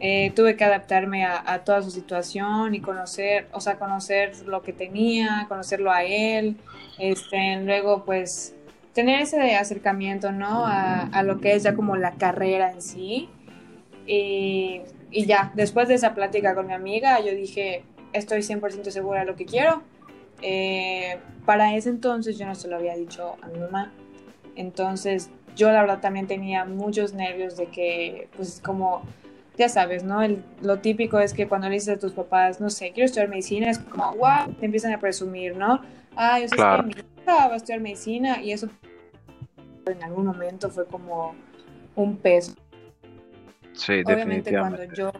eh, 0.00 0.32
tuve 0.34 0.56
que 0.56 0.64
adaptarme 0.64 1.24
a, 1.24 1.62
toda 1.64 1.82
su 1.82 1.90
situación 1.90 2.74
y 2.74 2.80
conocer, 2.80 3.48
o 3.52 3.60
sea, 3.60 3.78
conocer 3.78 4.34
lo 4.46 4.62
que 4.62 4.72
tenía, 4.72 5.46
conocerlo 5.48 5.92
a 5.92 6.02
él, 6.02 6.56
este, 6.98 7.60
luego 7.62 8.04
pues 8.04 8.55
tener 8.96 9.20
ese 9.20 9.54
acercamiento, 9.56 10.32
¿no? 10.32 10.64
A, 10.66 11.22
lo 11.22 11.38
que 11.38 11.54
es 11.54 11.62
ya 11.62 11.74
como 11.74 11.96
la 11.96 12.12
carrera 12.12 12.72
en 12.72 12.80
sí. 12.80 13.28
Y, 14.06 14.80
ya, 15.12 15.52
después 15.54 15.86
de 15.88 15.94
esa 15.94 16.14
plática 16.14 16.54
con 16.54 16.66
mi 16.66 16.72
amiga, 16.72 17.20
yo 17.20 17.32
dije, 17.32 17.84
estoy 18.14 18.40
100% 18.40 18.88
segura 18.88 19.20
de 19.20 19.26
lo 19.26 19.36
que 19.36 19.44
quiero. 19.44 19.82
Eh, 20.40 21.18
para 21.44 21.74
ese 21.76 21.90
entonces 21.90 22.38
yo 22.38 22.46
no 22.46 22.54
se 22.54 22.68
lo 22.68 22.76
había 22.76 22.96
dicho 22.96 23.36
a 23.42 23.48
mi 23.48 23.58
mamá. 23.58 23.92
Entonces 24.54 25.28
yo 25.54 25.70
la 25.70 25.82
verdad 25.82 26.00
también 26.00 26.26
tenía 26.26 26.64
muchos 26.64 27.12
nervios 27.12 27.58
de 27.58 27.66
que, 27.66 28.28
pues 28.34 28.62
como 28.64 29.02
ya 29.58 29.68
sabes, 29.68 30.04
¿no? 30.04 30.20
lo 30.62 30.78
típico 30.78 31.18
es 31.18 31.34
que 31.34 31.46
cuando 31.46 31.68
le 31.68 31.74
dices 31.74 31.96
a 31.96 31.98
tus 31.98 32.12
papás, 32.12 32.62
no 32.62 32.70
sé, 32.70 32.92
quiero 32.92 33.04
estudiar 33.04 33.28
medicina, 33.28 33.70
es 33.70 33.78
como, 33.78 34.14
wow, 34.16 34.54
te 34.58 34.64
empiezan 34.64 34.92
a 34.94 35.00
presumir, 35.00 35.56
¿no? 35.56 35.80
Ah, 36.14 36.38
yo 36.40 36.48
sé 36.48 36.56
que 36.56 36.82
mi 36.82 36.92
hija 36.92 37.15
va 37.34 37.52
a 37.52 37.56
estudiar 37.56 37.80
medicina 37.80 38.42
y 38.42 38.52
eso 38.52 38.68
en 39.86 40.02
algún 40.02 40.26
momento 40.26 40.70
fue 40.70 40.86
como 40.86 41.34
un 41.94 42.16
peso. 42.16 42.54
Sí, 43.72 44.02
Obviamente 44.04 44.56
cuando 44.56 44.84
yo 44.84 45.12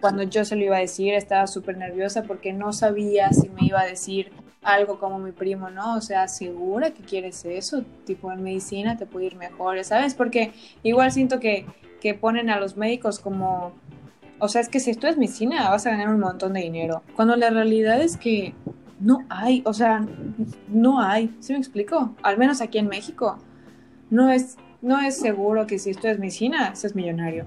cuando 0.00 0.22
yo 0.24 0.44
se 0.44 0.56
lo 0.56 0.64
iba 0.64 0.76
a 0.76 0.80
decir 0.80 1.14
estaba 1.14 1.46
súper 1.46 1.78
nerviosa 1.78 2.22
porque 2.22 2.52
no 2.52 2.72
sabía 2.72 3.32
si 3.32 3.48
me 3.48 3.66
iba 3.66 3.80
a 3.80 3.86
decir 3.86 4.30
algo 4.62 4.98
como 4.98 5.18
mi 5.18 5.32
primo, 5.32 5.70
¿no? 5.70 5.96
O 5.96 6.00
sea, 6.00 6.28
¿segura 6.28 6.90
que 6.90 7.02
quieres 7.02 7.44
eso? 7.44 7.82
Tipo, 8.04 8.30
en 8.32 8.42
medicina 8.42 8.96
te 8.96 9.06
puede 9.06 9.26
ir 9.26 9.36
mejor, 9.36 9.82
¿sabes? 9.84 10.14
Porque 10.14 10.52
igual 10.82 11.12
siento 11.12 11.40
que 11.40 11.66
que 12.00 12.14
ponen 12.14 12.50
a 12.50 12.60
los 12.60 12.76
médicos 12.76 13.18
como, 13.18 13.72
o 14.38 14.48
sea, 14.48 14.60
es 14.60 14.68
que 14.68 14.80
si 14.80 14.90
esto 14.90 15.06
es 15.06 15.16
medicina 15.16 15.70
vas 15.70 15.86
a 15.86 15.90
ganar 15.90 16.08
un 16.08 16.20
montón 16.20 16.52
de 16.52 16.60
dinero, 16.60 17.02
cuando 17.14 17.36
la 17.36 17.50
realidad 17.50 18.00
es 18.00 18.16
que 18.16 18.54
no 19.00 19.24
hay, 19.28 19.62
o 19.66 19.72
sea, 19.72 20.06
no 20.68 21.00
hay, 21.00 21.34
¿sí 21.40 21.52
me 21.52 21.58
explico? 21.58 22.14
Al 22.22 22.38
menos 22.38 22.60
aquí 22.60 22.78
en 22.78 22.88
México, 22.88 23.38
no 24.10 24.30
es, 24.30 24.56
no 24.82 25.00
es 25.00 25.18
seguro 25.18 25.66
que 25.66 25.78
si 25.78 25.90
esto 25.90 26.08
es 26.08 26.18
medicina 26.18 26.74
seas 26.74 26.94
millonario. 26.94 27.44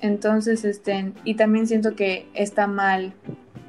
Entonces, 0.00 0.64
este, 0.64 1.12
y 1.24 1.34
también 1.34 1.66
siento 1.66 1.94
que 1.94 2.28
está 2.34 2.66
mal 2.66 3.14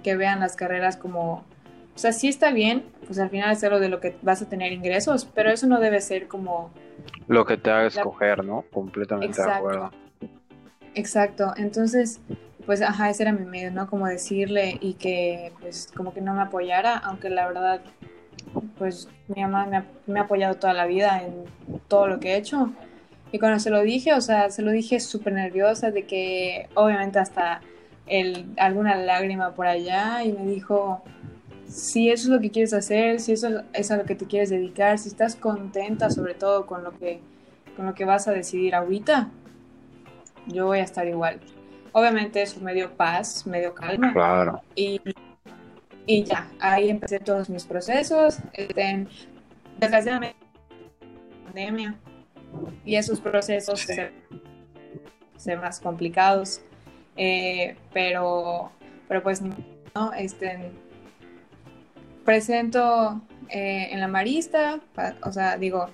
que 0.03 0.15
vean 0.15 0.39
las 0.39 0.55
carreras 0.55 0.97
como, 0.97 1.33
o 1.33 1.97
sea, 1.97 2.11
sí 2.11 2.27
está 2.27 2.51
bien, 2.51 2.83
pues 3.05 3.19
al 3.19 3.29
final 3.29 3.51
es 3.51 3.63
algo 3.63 3.79
de 3.79 3.89
lo 3.89 3.99
que 3.99 4.17
vas 4.21 4.41
a 4.41 4.49
tener 4.49 4.73
ingresos, 4.73 5.25
pero 5.33 5.49
eso 5.49 5.67
no 5.67 5.79
debe 5.79 6.01
ser 6.01 6.27
como... 6.27 6.71
Lo 7.27 7.45
que 7.45 7.57
te 7.57 7.71
haga 7.71 7.87
escoger, 7.87 8.43
¿no? 8.43 8.65
Completamente 8.71 9.41
de 9.41 9.51
acuerdo. 9.51 9.91
Exacto, 10.93 11.53
entonces, 11.57 12.19
pues, 12.65 12.81
ajá, 12.81 13.09
ese 13.09 13.23
era 13.23 13.31
mi 13.31 13.45
medio, 13.45 13.71
¿no? 13.71 13.87
Como 13.87 14.07
decirle 14.07 14.77
y 14.81 14.93
que, 14.93 15.53
pues, 15.61 15.89
como 15.95 16.13
que 16.13 16.21
no 16.21 16.33
me 16.33 16.41
apoyara, 16.41 16.97
aunque 16.97 17.29
la 17.29 17.47
verdad, 17.47 17.81
pues, 18.77 19.07
mi 19.27 19.41
mamá 19.41 19.65
me 19.65 19.77
ha, 19.77 19.85
me 20.07 20.19
ha 20.19 20.23
apoyado 20.23 20.55
toda 20.55 20.73
la 20.73 20.85
vida 20.85 21.21
en 21.23 21.45
todo 21.87 22.07
lo 22.07 22.19
que 22.19 22.33
he 22.33 22.37
hecho. 22.37 22.71
Y 23.31 23.39
cuando 23.39 23.59
se 23.59 23.69
lo 23.69 23.81
dije, 23.81 24.13
o 24.13 24.21
sea, 24.21 24.49
se 24.49 24.61
lo 24.61 24.71
dije 24.71 24.99
súper 24.99 25.33
nerviosa 25.33 25.91
de 25.91 26.05
que 26.05 26.69
obviamente 26.73 27.19
hasta 27.19 27.61
el, 28.07 28.45
alguna 28.57 28.95
lágrima 28.95 29.53
por 29.53 29.67
allá 29.67 30.23
y 30.23 30.31
me 30.31 30.45
dijo, 30.45 31.03
si 31.67 32.09
eso 32.09 32.25
es 32.25 32.29
lo 32.29 32.39
que 32.39 32.51
quieres 32.51 32.73
hacer, 32.73 33.19
si 33.19 33.33
eso 33.33 33.63
es 33.73 33.91
a 33.91 33.97
lo 33.97 34.05
que 34.05 34.15
te 34.15 34.25
quieres 34.25 34.49
dedicar, 34.49 34.97
si 34.99 35.09
estás 35.09 35.35
contenta 35.35 36.09
sobre 36.09 36.33
todo 36.33 36.65
con 36.65 36.83
lo 36.83 36.97
que, 36.97 37.19
con 37.75 37.85
lo 37.85 37.93
que 37.93 38.05
vas 38.05 38.27
a 38.27 38.31
decidir 38.31 38.75
ahorita, 38.75 39.29
yo 40.47 40.67
voy 40.67 40.79
a 40.79 40.83
estar 40.83 41.07
igual. 41.07 41.39
Obviamente 41.97 42.41
eso 42.41 42.59
me 42.59 42.73
dio 42.73 42.91
paz, 42.91 43.47
me 43.47 43.61
dio 43.61 43.73
calma. 43.73 44.11
Claro. 44.11 44.61
Y, 44.75 44.99
y 46.05 46.25
ya, 46.25 46.51
ahí 46.59 46.89
empecé 46.89 47.19
todos 47.21 47.49
mis 47.49 47.63
procesos. 47.63 48.39
Este, 48.51 49.07
desgraciadamente, 49.77 50.35
pandemia, 51.45 51.95
y 52.83 52.97
esos 52.97 53.21
procesos 53.21 53.79
se, 53.79 54.11
se 55.37 55.55
más 55.55 55.79
complicados. 55.79 56.59
Eh, 57.15 57.77
pero, 57.93 58.73
pero 59.07 59.23
pues 59.23 59.41
no, 59.41 60.11
este, 60.17 60.71
presento 62.25 63.21
eh, 63.47 63.87
en 63.91 64.01
la 64.01 64.09
marista, 64.09 64.81
o 65.23 65.31
sea, 65.31 65.55
digo, 65.57 65.89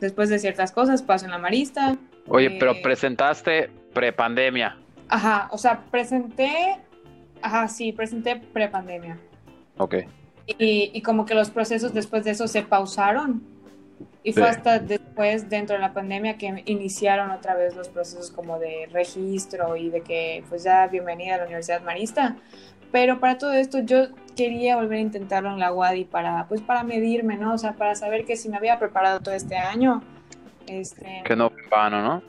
después 0.00 0.30
de 0.30 0.38
ciertas 0.38 0.72
cosas 0.72 1.02
paso 1.02 1.26
en 1.26 1.32
la 1.32 1.38
marista. 1.38 1.98
Oye, 2.26 2.52
pero 2.52 2.72
eh, 2.72 2.80
presentaste 2.82 3.68
prepandemia. 3.92 4.78
Ajá, 5.08 5.48
o 5.52 5.58
sea, 5.58 5.84
presenté, 5.90 6.78
ajá, 7.42 7.68
sí, 7.68 7.92
presenté 7.92 8.36
prepandemia. 8.36 9.18
Ok. 9.78 9.94
Y, 10.46 10.90
y 10.94 11.02
como 11.02 11.26
que 11.26 11.34
los 11.34 11.50
procesos 11.50 11.92
después 11.92 12.24
de 12.24 12.30
eso 12.32 12.46
se 12.48 12.62
pausaron 12.62 13.42
y 14.22 14.32
fue 14.32 14.42
Sí. 14.44 14.48
hasta 14.48 14.78
después, 14.78 15.48
dentro 15.48 15.76
de 15.76 15.82
la 15.82 15.92
pandemia, 15.92 16.36
que 16.36 16.62
iniciaron 16.66 17.30
otra 17.30 17.54
vez 17.54 17.76
los 17.76 17.88
procesos 17.88 18.30
como 18.30 18.58
de 18.58 18.88
registro 18.92 19.76
y 19.76 19.90
de 19.90 20.00
que, 20.02 20.44
pues 20.48 20.64
ya, 20.64 20.86
bienvenida 20.88 21.34
a 21.34 21.38
la 21.38 21.44
Universidad 21.44 21.82
Marista. 21.82 22.36
Pero 22.92 23.20
para 23.20 23.38
todo 23.38 23.52
esto 23.52 23.80
yo 23.80 24.06
quería 24.36 24.76
volver 24.76 24.98
a 24.98 25.00
intentarlo 25.00 25.50
en 25.50 25.58
la 25.58 25.72
UADI 25.72 26.04
para, 26.04 26.46
pues 26.48 26.60
para 26.60 26.82
medirme, 26.82 27.36
¿no? 27.36 27.54
O 27.54 27.58
sea, 27.58 27.72
para 27.74 27.94
saber 27.94 28.24
que 28.24 28.36
si 28.36 28.48
me 28.48 28.56
había 28.56 28.78
preparado 28.78 29.20
todo 29.20 29.34
este 29.34 29.56
año, 29.56 30.02
este, 30.66 31.22
Que 31.24 31.36
no 31.36 31.50
fue 31.50 31.62
vano, 31.70 32.02
¿no? 32.02 32.22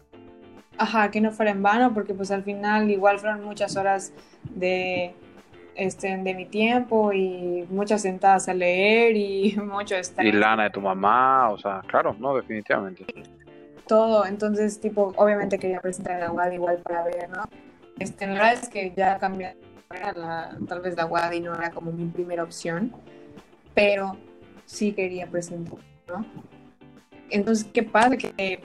Ajá, 0.78 1.12
que 1.12 1.22
no 1.22 1.32
fuera 1.32 1.52
en 1.52 1.64
vano, 1.64 1.94
porque 1.94 2.14
pues 2.14 2.32
al 2.32 2.44
final 2.44 2.90
igual 2.90 3.20
fueron 3.20 3.44
muchas 3.44 3.76
horas 3.76 4.14
de, 4.44 5.14
este, 5.76 6.18
de 6.18 6.34
mi 6.34 6.46
tiempo 6.46 7.14
y 7.14 7.66
muchas 7.70 8.02
sentadas 8.02 8.48
a 8.50 8.54
leer 8.54 9.16
y 9.16 9.56
mucho 9.64 9.96
estar 9.96 10.26
Y 10.26 10.32
lana 10.32 10.64
de 10.64 10.70
tu 10.72 10.82
mamá, 10.82 11.50
o 11.50 11.58
sea, 11.58 11.82
claro, 11.88 12.16
no, 12.20 12.36
definitivamente. 12.36 13.06
todo, 13.88 14.26
entonces 14.26 14.80
tipo, 14.80 15.14
obviamente 15.16 15.58
quería 15.60 15.80
presentar 15.80 16.20
la 16.20 16.32
UAD 16.32 16.52
igual 16.52 16.78
para 16.80 17.04
ver, 17.04 17.30
¿no? 17.30 17.44
Este, 18.00 18.28
la 18.28 18.34
verdad 18.34 18.54
es 18.54 18.70
que 18.70 18.94
ya 18.96 19.18
cambié, 19.18 19.56
la, 20.16 20.58
tal 20.68 20.82
vez 20.82 20.96
la 20.96 21.06
UAD 21.06 21.32
y 21.34 21.40
no 21.40 21.56
era 21.56 21.72
como 21.72 21.92
mi 21.92 22.06
primera 22.06 22.44
opción, 22.44 22.92
pero 23.74 24.18
sí 24.66 24.92
quería 24.92 25.28
presentar, 25.28 25.80
¿no? 26.08 26.26
Entonces, 27.30 27.68
¿qué 27.74 27.84
pasa? 27.84 28.16
Que 28.18 28.62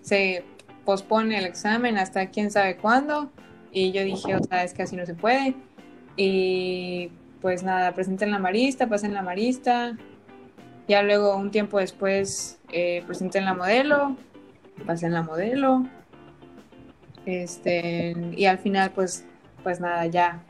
se 0.00 0.42
pospone 0.88 1.36
el 1.36 1.44
examen 1.44 1.98
hasta 1.98 2.30
quién 2.30 2.50
sabe 2.50 2.78
cuándo. 2.78 3.30
Y 3.72 3.92
yo 3.92 4.02
dije, 4.04 4.34
o 4.34 4.42
sea, 4.42 4.64
es 4.64 4.72
que 4.72 4.84
así 4.84 4.96
no 4.96 5.04
se 5.04 5.12
puede. 5.12 5.54
Y 6.16 7.10
pues 7.42 7.62
nada, 7.62 7.92
presenté 7.92 8.24
en 8.24 8.30
la 8.30 8.38
marista, 8.38 8.88
pasé 8.88 9.04
en 9.04 9.12
la 9.12 9.20
marista, 9.20 9.98
ya 10.88 11.02
luego 11.02 11.36
un 11.36 11.50
tiempo 11.50 11.78
después 11.78 12.58
eh, 12.72 13.02
presenté 13.06 13.36
en 13.36 13.44
la 13.44 13.52
modelo, 13.52 14.16
pasé 14.86 15.04
en 15.04 15.12
la 15.12 15.22
modelo. 15.22 15.86
Este, 17.26 18.16
y 18.34 18.46
al 18.46 18.56
final 18.56 18.90
pues 18.92 19.26
pues 19.62 19.80
nada, 19.80 20.06
ya 20.06 20.42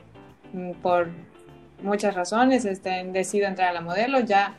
mm, 0.53 0.71
por 0.81 1.09
muchas 1.83 2.15
razones 2.15 2.63
este, 2.63 3.03
decido 3.11 3.45
entrar 3.45 3.67
a 3.67 3.73
la 3.73 3.81
modelo 3.81 4.21
ya 4.21 4.55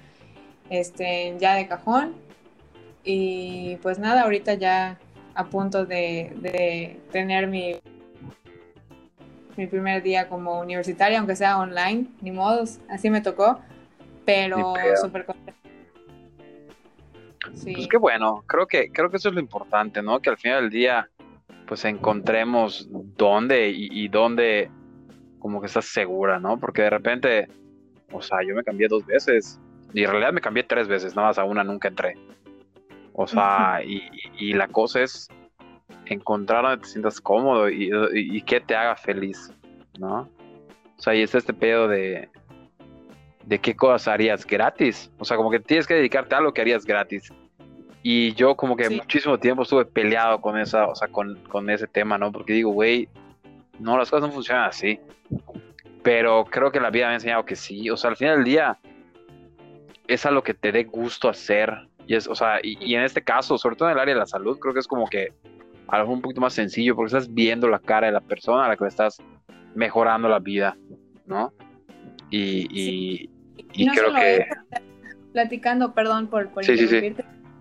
este 0.69 1.37
ya 1.41 1.55
de 1.55 1.67
cajón. 1.67 2.17
Y 3.03 3.77
pues 3.77 3.99
nada, 3.99 4.25
ahorita 4.25 4.53
ya 4.53 4.99
a 5.41 5.51
punto 5.51 5.85
de, 5.85 6.33
de 6.41 7.01
tener 7.11 7.47
mi 7.47 7.81
mi 9.57 9.67
primer 9.67 10.03
día 10.03 10.29
como 10.29 10.61
universitaria, 10.61 11.19
aunque 11.19 11.37
sea 11.37 11.59
online, 11.59 12.07
ni 12.23 12.31
modos, 12.31 12.81
así 12.89 13.11
me 13.11 13.21
tocó, 13.21 13.61
pero 14.25 14.75
súper 15.01 15.27
contenta. 15.27 15.61
Sí. 17.55 17.75
Pues 17.75 17.89
qué 17.89 17.97
bueno, 17.99 18.43
creo 18.47 18.67
que, 18.67 18.91
creo 18.91 19.11
que 19.11 19.17
eso 19.17 19.29
es 19.29 19.35
lo 19.35 19.41
importante, 19.41 20.03
¿no? 20.03 20.21
Que 20.21 20.31
al 20.31 20.39
final 20.39 20.63
del 20.63 20.71
día, 20.71 21.11
pues 21.67 21.85
encontremos 21.85 22.89
dónde 22.91 23.71
y, 23.71 23.89
y 23.91 24.09
dónde 24.09 24.71
como 25.39 25.61
que 25.61 25.67
estás 25.67 25.87
segura, 25.87 26.39
¿no? 26.39 26.59
Porque 26.59 26.83
de 26.83 26.91
repente, 26.91 27.49
o 28.13 28.23
sea, 28.23 28.39
yo 28.47 28.55
me 28.55 28.63
cambié 28.63 28.89
dos 28.89 29.05
veces 29.05 29.61
y 29.93 30.05
en 30.05 30.11
realidad 30.11 30.33
me 30.33 30.41
cambié 30.41 30.63
tres 30.63 30.87
veces, 30.89 31.15
nada 31.17 31.29
más 31.29 31.39
a 31.39 31.45
una 31.45 31.65
nunca 31.65 31.89
entré. 31.89 32.15
O 33.13 33.27
sea, 33.27 33.81
y, 33.85 34.03
y- 34.39 34.53
la 34.55 34.69
cosa 34.69 35.03
es 35.03 35.29
encontrar 36.07 36.63
donde 36.63 36.79
te 36.79 36.89
sientas 36.89 37.21
cómodo 37.21 37.69
y, 37.69 37.91
y, 38.15 38.37
y 38.39 38.43
que 38.43 38.61
te 38.61 38.75
haga 38.75 38.97
feliz, 38.97 39.53
¿no? 39.99 40.29
O 40.99 41.03
sea, 41.03 41.15
y 41.15 41.23
es 41.23 41.35
este 41.35 41.53
pedo 41.53 41.89
de, 41.89 42.29
de 43.45 43.59
qué 43.59 43.75
cosas 43.75 44.09
harías 44.09 44.47
gratis. 44.47 45.11
O 45.19 45.25
sea, 45.25 45.37
como 45.37 45.51
que 45.51 45.61
tienes 45.61 45.87
que 45.87 45.95
dedicarte 45.95 46.35
a 46.35 46.39
algo 46.39 46.53
que 46.53 46.61
harías 46.61 46.85
gratis. 46.85 47.33
Y 48.03 48.33
yo 48.35 48.55
como 48.57 48.77
que 48.77 48.85
Sí. 48.85 48.97
muchísimo 48.97 49.39
tiempo 49.39 49.63
estuve 49.63 49.85
peleado 49.85 50.41
con 50.41 50.59
esa, 50.59 50.87
o 50.87 50.95
sea, 50.95 51.09
con, 51.09 51.37
con 51.49 51.69
ese 51.69 51.87
tema, 51.87 52.17
¿no? 52.17 52.33
Porque 52.33 52.53
digo, 52.55 52.71
güey, 52.71 53.09
no, 53.79 53.99
las 53.99 54.11
cosas 54.11 54.29
no 54.29 54.35
funcionan 54.35 54.65
así. 54.69 54.99
Pero 56.03 56.45
creo 56.47 56.71
que 56.73 56.81
la 56.81 56.91
vida 56.91 57.07
me 57.07 57.13
ha 57.13 57.15
enseñado 57.17 57.45
que 57.45 57.57
sí. 57.57 57.91
O 57.91 57.97
sea, 57.97 58.11
al 58.11 58.17
final 58.17 58.37
del 58.37 58.45
día 58.45 58.79
es 60.07 60.25
a 60.25 60.31
lo 60.31 60.43
que 60.43 60.55
te 60.55 60.73
dé 60.73 60.85
gusto 60.85 61.29
hacer. 61.29 61.89
Y 62.11 62.17
es, 62.17 62.27
o 62.27 62.35
sea, 62.35 62.59
y, 62.61 62.77
y 62.85 62.97
en 62.97 63.03
este 63.03 63.23
caso, 63.23 63.57
sobre 63.57 63.77
todo 63.77 63.89
en 63.89 63.93
el 63.93 64.01
área 64.01 64.15
de 64.15 64.19
la 64.19 64.27
salud, 64.27 64.59
creo 64.59 64.75
que 64.75 64.81
es 64.81 64.89
como 64.89 65.07
que 65.07 65.33
algo 65.87 66.13
un 66.13 66.21
poquito 66.21 66.41
más 66.41 66.53
sencillo, 66.53 66.97
porque 66.97 67.07
estás 67.17 67.33
viendo 67.33 67.69
la 67.69 67.79
cara 67.79 68.09
de 68.09 68.13
la 68.13 68.21
persona 68.21 68.65
a 68.65 68.69
la 68.69 68.77
que 68.77 68.83
le 68.83 68.89
estás 68.89 69.19
mejorando 69.77 70.29
la 70.29 70.41
vida, 70.41 70.77
¿no? 71.27 71.53
Y, 72.29 72.67
y, 72.69 73.31
y 73.75 73.85
no 73.85 73.93
creo 73.93 74.13
que... 74.13 74.45
platicando, 75.33 75.95
perdón 75.95 76.27
por, 76.27 76.49
por 76.49 76.65
Sí, 76.65 76.77
sí, 76.77 77.15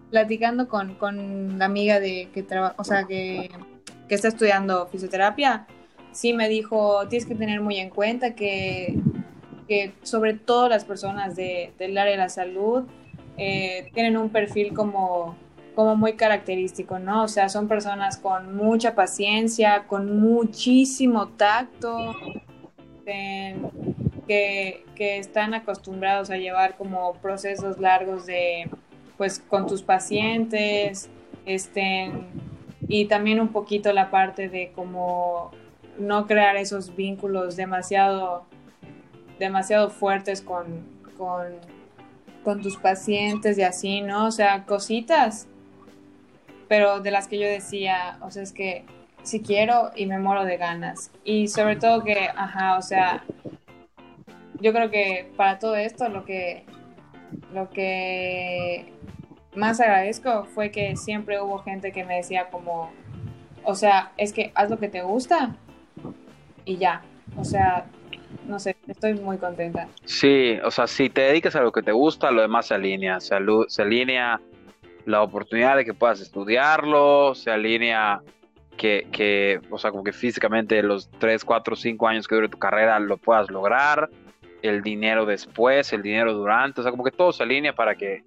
platicando 0.10 0.68
con, 0.68 0.96
con 0.96 1.60
la 1.60 1.66
amiga 1.66 2.00
de 2.00 2.30
que 2.34 2.42
trabaja, 2.42 2.74
o 2.80 2.84
sea, 2.84 3.04
que, 3.04 3.52
que 4.08 4.16
está 4.16 4.30
estudiando 4.30 4.88
fisioterapia, 4.88 5.68
sí 6.12 6.34
me 6.34 6.50
dijo, 6.50 7.08
tienes 7.08 7.28
que 7.28 7.36
tener 7.36 7.62
muy 7.62 7.78
en 7.78 7.92
cuenta 7.92 8.34
que, 8.34 8.96
que 9.68 9.94
sobre 10.02 10.34
todo 10.34 10.70
las 10.70 10.86
personas 10.86 11.36
de, 11.36 11.72
del 11.78 11.96
área 12.00 12.14
de 12.14 12.18
la 12.18 12.30
salud 12.30 12.88
eh, 13.40 13.90
tienen 13.94 14.18
un 14.18 14.30
perfil 14.30 14.74
como, 14.74 15.36
como 15.76 15.96
muy 15.96 16.14
característico, 16.14 17.00
¿no? 17.00 17.24
O 17.24 17.28
sea, 17.28 17.48
son 17.50 17.68
personas 17.68 18.18
con 18.18 18.56
mucha 18.56 18.96
paciencia, 18.96 19.86
con 19.88 20.20
muchísimo 20.20 21.30
tacto, 21.30 22.16
que, 23.06 24.84
que 24.96 25.18
están 25.18 25.54
acostumbrados 25.56 26.30
a 26.30 26.38
llevar 26.38 26.76
como 26.78 27.14
procesos 27.14 27.80
largos 27.80 28.26
de, 28.26 28.70
pues, 29.18 29.40
con 29.40 29.66
tus 29.66 29.82
pacientes, 29.82 31.10
este, 31.46 32.12
y 32.88 33.06
también 33.06 33.40
un 33.40 33.48
poquito 33.50 33.94
la 33.94 34.12
parte 34.12 34.50
de 34.50 34.72
como 34.76 35.52
no 35.98 36.28
crear 36.28 36.58
esos 36.58 36.96
vínculos 36.96 37.56
demasiado, 37.56 38.46
demasiado 39.38 39.90
fuertes 39.90 40.42
con, 40.42 40.86
con 42.50 42.64
tus 42.64 42.78
pacientes 42.78 43.60
y 43.60 43.62
así, 43.62 44.02
¿no? 44.02 44.26
O 44.26 44.32
sea, 44.32 44.66
cositas, 44.66 45.48
pero 46.68 47.00
de 47.00 47.12
las 47.12 47.28
que 47.28 47.38
yo 47.38 47.48
decía, 47.48 48.18
o 48.22 48.32
sea, 48.32 48.42
es 48.42 48.54
que 48.54 48.86
si 49.22 49.42
quiero 49.42 49.92
y 49.96 50.08
me 50.08 50.18
muero 50.18 50.46
de 50.46 50.58
ganas. 50.58 51.12
Y 51.24 51.48
sobre 51.50 51.76
todo 51.76 52.04
que, 52.04 52.28
ajá, 52.36 52.80
o 52.80 52.82
sea, 52.82 53.24
yo 54.60 54.74
creo 54.74 54.90
que 54.90 55.32
para 55.38 55.60
todo 55.60 55.76
esto 55.76 56.10
lo 56.10 56.26
que 56.26 56.66
lo 57.54 57.70
que 57.70 58.94
más 59.54 59.80
agradezco 59.80 60.46
fue 60.46 60.72
que 60.72 60.96
siempre 60.96 61.40
hubo 61.40 61.60
gente 61.60 61.92
que 61.92 62.04
me 62.04 62.16
decía 62.16 62.50
como, 62.50 62.90
o 63.64 63.76
sea, 63.76 64.12
es 64.18 64.34
que 64.34 64.52
haz 64.56 64.72
lo 64.72 64.80
que 64.80 64.90
te 64.90 65.04
gusta 65.04 65.56
y 66.66 66.78
ya. 66.78 67.04
O 67.38 67.46
sea, 67.46 67.86
no 68.50 68.60
sé, 68.60 68.76
estoy 68.88 69.14
muy 69.14 69.38
contenta. 69.38 69.88
Sí, 70.04 70.58
o 70.64 70.72
sea, 70.72 70.88
si 70.88 71.10
te 71.10 71.22
dedicas 71.22 71.56
a 71.56 71.62
lo 71.62 71.72
que 71.72 71.82
te 71.82 71.92
gusta, 71.92 72.32
lo 72.32 72.42
demás 72.42 72.68
se 72.68 72.74
alinea. 72.74 73.20
Se, 73.20 73.36
alinea 73.36 74.42
la 75.06 75.22
oportunidad 75.22 75.78
de 75.78 75.86
que 75.86 75.94
puedas 75.94 76.20
estudiarlo, 76.20 77.36
se 77.36 77.52
alinea 77.52 78.22
que, 78.76 79.08
que, 79.12 79.62
o 79.70 79.78
sea, 79.78 79.92
como 79.92 80.04
que 80.04 80.14
físicamente 80.14 80.82
los 80.84 81.10
3, 81.20 81.46
4, 81.46 81.76
5 81.76 82.08
años 82.08 82.28
que 82.28 82.36
dure 82.36 82.50
tu 82.50 82.58
carrera 82.58 83.00
lo 83.00 83.18
puedas 83.18 83.50
lograr, 83.50 84.10
el 84.62 84.82
dinero 84.82 85.26
después, 85.26 85.94
el 85.94 86.02
dinero 86.02 86.34
durante, 86.34 86.82
o 86.82 86.84
sea, 86.84 86.92
como 86.92 87.04
que 87.04 87.12
todo 87.12 87.32
se 87.32 87.44
alinea 87.44 87.74
para 87.74 87.96
que, 87.96 88.24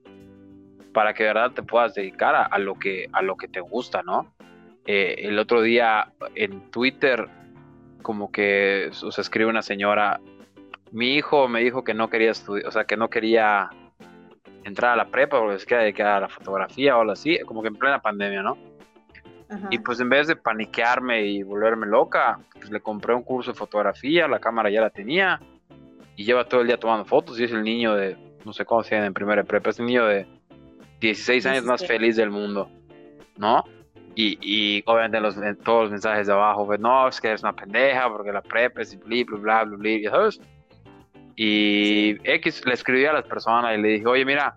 para 0.94 1.12
que 1.14 1.24
de 1.24 1.30
verdad 1.30 1.50
te 1.50 1.62
puedas 1.62 1.94
dedicar 1.94 2.34
a, 2.34 2.44
a 2.44 2.58
lo, 2.58 2.78
que, 2.78 3.08
a 3.12 3.22
lo 3.22 3.36
que 3.36 3.48
te 3.48 3.60
gusta, 3.60 4.02
¿no? 4.02 4.32
Eh, 4.86 5.14
el 5.18 5.38
otro 5.38 5.62
día 5.62 6.12
en 6.34 6.60
Twitter, 6.70 7.28
como 8.02 8.30
que 8.30 8.90
o 9.02 9.10
sea, 9.10 9.22
escribe 9.22 9.48
una 9.48 9.62
señora, 9.62 10.20
mi 10.90 11.14
hijo 11.14 11.48
me 11.48 11.60
dijo 11.60 11.84
que 11.84 11.94
no 11.94 12.10
quería 12.10 12.30
estudiar, 12.30 12.66
o 12.66 12.70
sea, 12.70 12.84
que 12.84 12.96
no 12.96 13.08
quería 13.08 13.70
entrar 14.64 14.92
a 14.92 14.96
la 14.96 15.06
prepa 15.06 15.38
porque 15.38 15.58
se 15.58 15.66
quería 15.66 15.84
dedicar 15.84 16.06
a 16.06 16.20
la 16.20 16.28
fotografía 16.28 16.96
o 16.96 17.00
algo 17.00 17.12
así, 17.12 17.38
como 17.40 17.62
que 17.62 17.68
en 17.68 17.76
plena 17.76 18.00
pandemia, 18.00 18.42
¿no? 18.42 18.58
Ajá. 19.48 19.68
Y 19.70 19.78
pues 19.78 20.00
en 20.00 20.08
vez 20.08 20.28
de 20.28 20.36
paniquearme 20.36 21.26
y 21.26 21.42
volverme 21.42 21.86
loca, 21.86 22.38
pues 22.54 22.70
le 22.70 22.80
compré 22.80 23.14
un 23.14 23.22
curso 23.22 23.52
de 23.52 23.58
fotografía, 23.58 24.28
la 24.28 24.38
cámara 24.38 24.70
ya 24.70 24.80
la 24.80 24.90
tenía 24.90 25.40
y 26.16 26.24
lleva 26.24 26.44
todo 26.44 26.60
el 26.60 26.66
día 26.66 26.78
tomando 26.78 27.04
fotos 27.04 27.38
y 27.40 27.44
es 27.44 27.52
el 27.52 27.62
niño 27.62 27.94
de, 27.94 28.16
no 28.44 28.52
sé 28.52 28.64
cómo 28.64 28.82
se 28.82 28.94
llama 28.94 29.06
en 29.06 29.14
primera 29.14 29.44
prepa, 29.44 29.70
es 29.70 29.78
el 29.78 29.86
niño 29.86 30.06
de 30.06 30.26
16 31.00 31.46
años 31.46 31.64
más 31.64 31.80
16. 31.80 31.88
feliz 31.88 32.16
del 32.16 32.30
mundo, 32.30 32.70
¿no? 33.36 33.64
Y, 34.14 34.38
y 34.42 34.82
obviamente 34.86 35.16
en 35.16 35.22
los, 35.22 35.36
en 35.38 35.56
todos 35.56 35.84
los 35.84 35.90
mensajes 35.90 36.26
de 36.26 36.32
abajo, 36.32 36.66
pues 36.66 36.80
no, 36.80 37.08
es 37.08 37.20
que 37.20 37.28
eres 37.28 37.42
una 37.42 37.54
pendeja 37.54 38.10
porque 38.10 38.32
la 38.32 38.42
prepa 38.42 38.82
es 38.82 38.92
y 38.92 38.96
bla, 38.96 39.38
bla, 39.38 39.64
bla, 39.64 39.76
bla, 39.76 39.98
ya 39.98 40.10
sabes. 40.10 40.40
Y 41.36 42.18
X 42.24 42.62
le 42.66 42.74
escribí 42.74 43.06
a 43.06 43.12
las 43.12 43.24
personas 43.24 43.78
y 43.78 43.80
le 43.80 43.88
dije, 43.88 44.06
oye, 44.06 44.24
mira, 44.24 44.54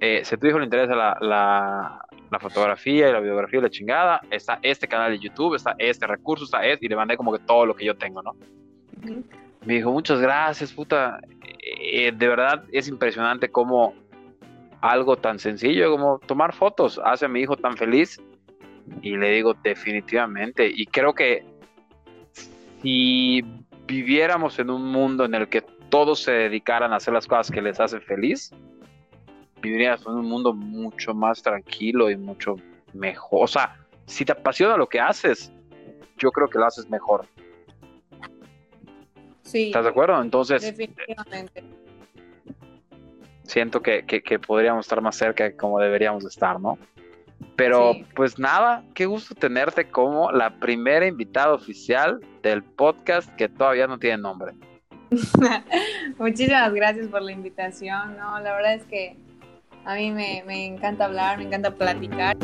eh, 0.00 0.24
si 0.24 0.34
a 0.34 0.38
tu 0.38 0.46
hijo 0.46 0.58
le 0.58 0.64
interesa 0.64 0.94
la, 0.94 1.16
la, 1.20 2.04
la 2.30 2.38
fotografía 2.38 3.08
y 3.08 3.12
la 3.12 3.20
videografía 3.20 3.58
y 3.58 3.62
la 3.62 3.70
chingada, 3.70 4.20
está 4.30 4.58
este 4.62 4.86
canal 4.86 5.10
de 5.10 5.18
YouTube, 5.18 5.54
está 5.54 5.74
este 5.78 6.06
recurso, 6.06 6.44
está 6.44 6.64
este, 6.64 6.86
y 6.86 6.88
le 6.88 6.96
mandé 6.96 7.16
como 7.16 7.32
que 7.32 7.40
todo 7.40 7.66
lo 7.66 7.74
que 7.74 7.84
yo 7.84 7.96
tengo, 7.96 8.22
¿no? 8.22 8.36
Me 9.64 9.74
dijo, 9.74 9.90
muchas 9.90 10.20
gracias, 10.20 10.72
puta. 10.72 11.20
Eh, 11.80 12.12
de 12.12 12.28
verdad 12.28 12.64
es 12.70 12.88
impresionante 12.88 13.50
cómo 13.50 13.94
algo 14.80 15.16
tan 15.16 15.38
sencillo 15.38 15.90
como 15.90 16.18
tomar 16.26 16.52
fotos 16.52 17.00
hace 17.02 17.24
a 17.24 17.28
mi 17.28 17.40
hijo 17.40 17.56
tan 17.56 17.76
feliz. 17.76 18.20
Y 19.02 19.16
le 19.16 19.30
digo, 19.30 19.54
definitivamente. 19.62 20.66
Y 20.72 20.86
creo 20.86 21.14
que 21.14 21.44
si 22.82 23.42
viviéramos 23.86 24.58
en 24.58 24.70
un 24.70 24.84
mundo 24.90 25.24
en 25.24 25.34
el 25.34 25.48
que 25.48 25.62
todos 25.88 26.22
se 26.22 26.32
dedicaran 26.32 26.92
a 26.92 26.96
hacer 26.96 27.14
las 27.14 27.26
cosas 27.26 27.50
que 27.50 27.62
les 27.62 27.78
hacen 27.80 28.00
feliz, 28.02 28.50
viviríamos 29.62 30.06
en 30.06 30.12
un 30.14 30.26
mundo 30.26 30.52
mucho 30.52 31.14
más 31.14 31.42
tranquilo 31.42 32.10
y 32.10 32.16
mucho 32.16 32.56
mejor. 32.92 33.44
O 33.44 33.46
sea, 33.46 33.76
si 34.06 34.24
te 34.24 34.32
apasiona 34.32 34.76
lo 34.76 34.88
que 34.88 35.00
haces, 35.00 35.52
yo 36.18 36.30
creo 36.30 36.48
que 36.48 36.58
lo 36.58 36.66
haces 36.66 36.88
mejor. 36.90 37.26
Sí, 39.42 39.66
¿Estás 39.66 39.84
de 39.84 39.90
acuerdo? 39.90 40.20
Entonces, 40.20 40.62
definitivamente. 40.62 41.62
siento 43.44 43.80
que, 43.82 44.04
que- 44.06 44.22
que 44.22 44.38
podríamos 44.38 44.86
estar 44.86 45.00
más 45.02 45.16
cerca 45.16 45.44
de 45.44 45.56
como 45.56 45.78
deberíamos 45.78 46.24
estar, 46.24 46.58
¿no? 46.60 46.78
Pero 47.56 47.92
Sí. 47.92 48.06
pues 48.16 48.38
nada, 48.38 48.82
qué 48.94 49.06
gusto 49.06 49.34
tenerte 49.34 49.88
como 49.88 50.30
la 50.32 50.58
primera 50.58 51.06
invitada 51.06 51.52
oficial 51.54 52.20
del 52.42 52.62
podcast 52.62 53.28
que 53.36 53.48
todavía 53.48 53.86
no 53.86 53.98
tiene 53.98 54.18
nombre. 54.18 54.52
Muchísimas 56.18 56.72
gracias 56.72 57.06
por 57.08 57.22
la 57.22 57.32
invitación. 57.32 58.16
No, 58.16 58.38
la 58.40 58.52
verdad 58.54 58.74
es 58.74 58.84
que 58.84 59.16
a 59.84 59.94
mí 59.94 60.10
me, 60.10 60.42
me 60.46 60.66
encanta 60.66 61.04
hablar, 61.04 61.38
me 61.38 61.44
encanta 61.44 61.70
platicar. 61.72 62.36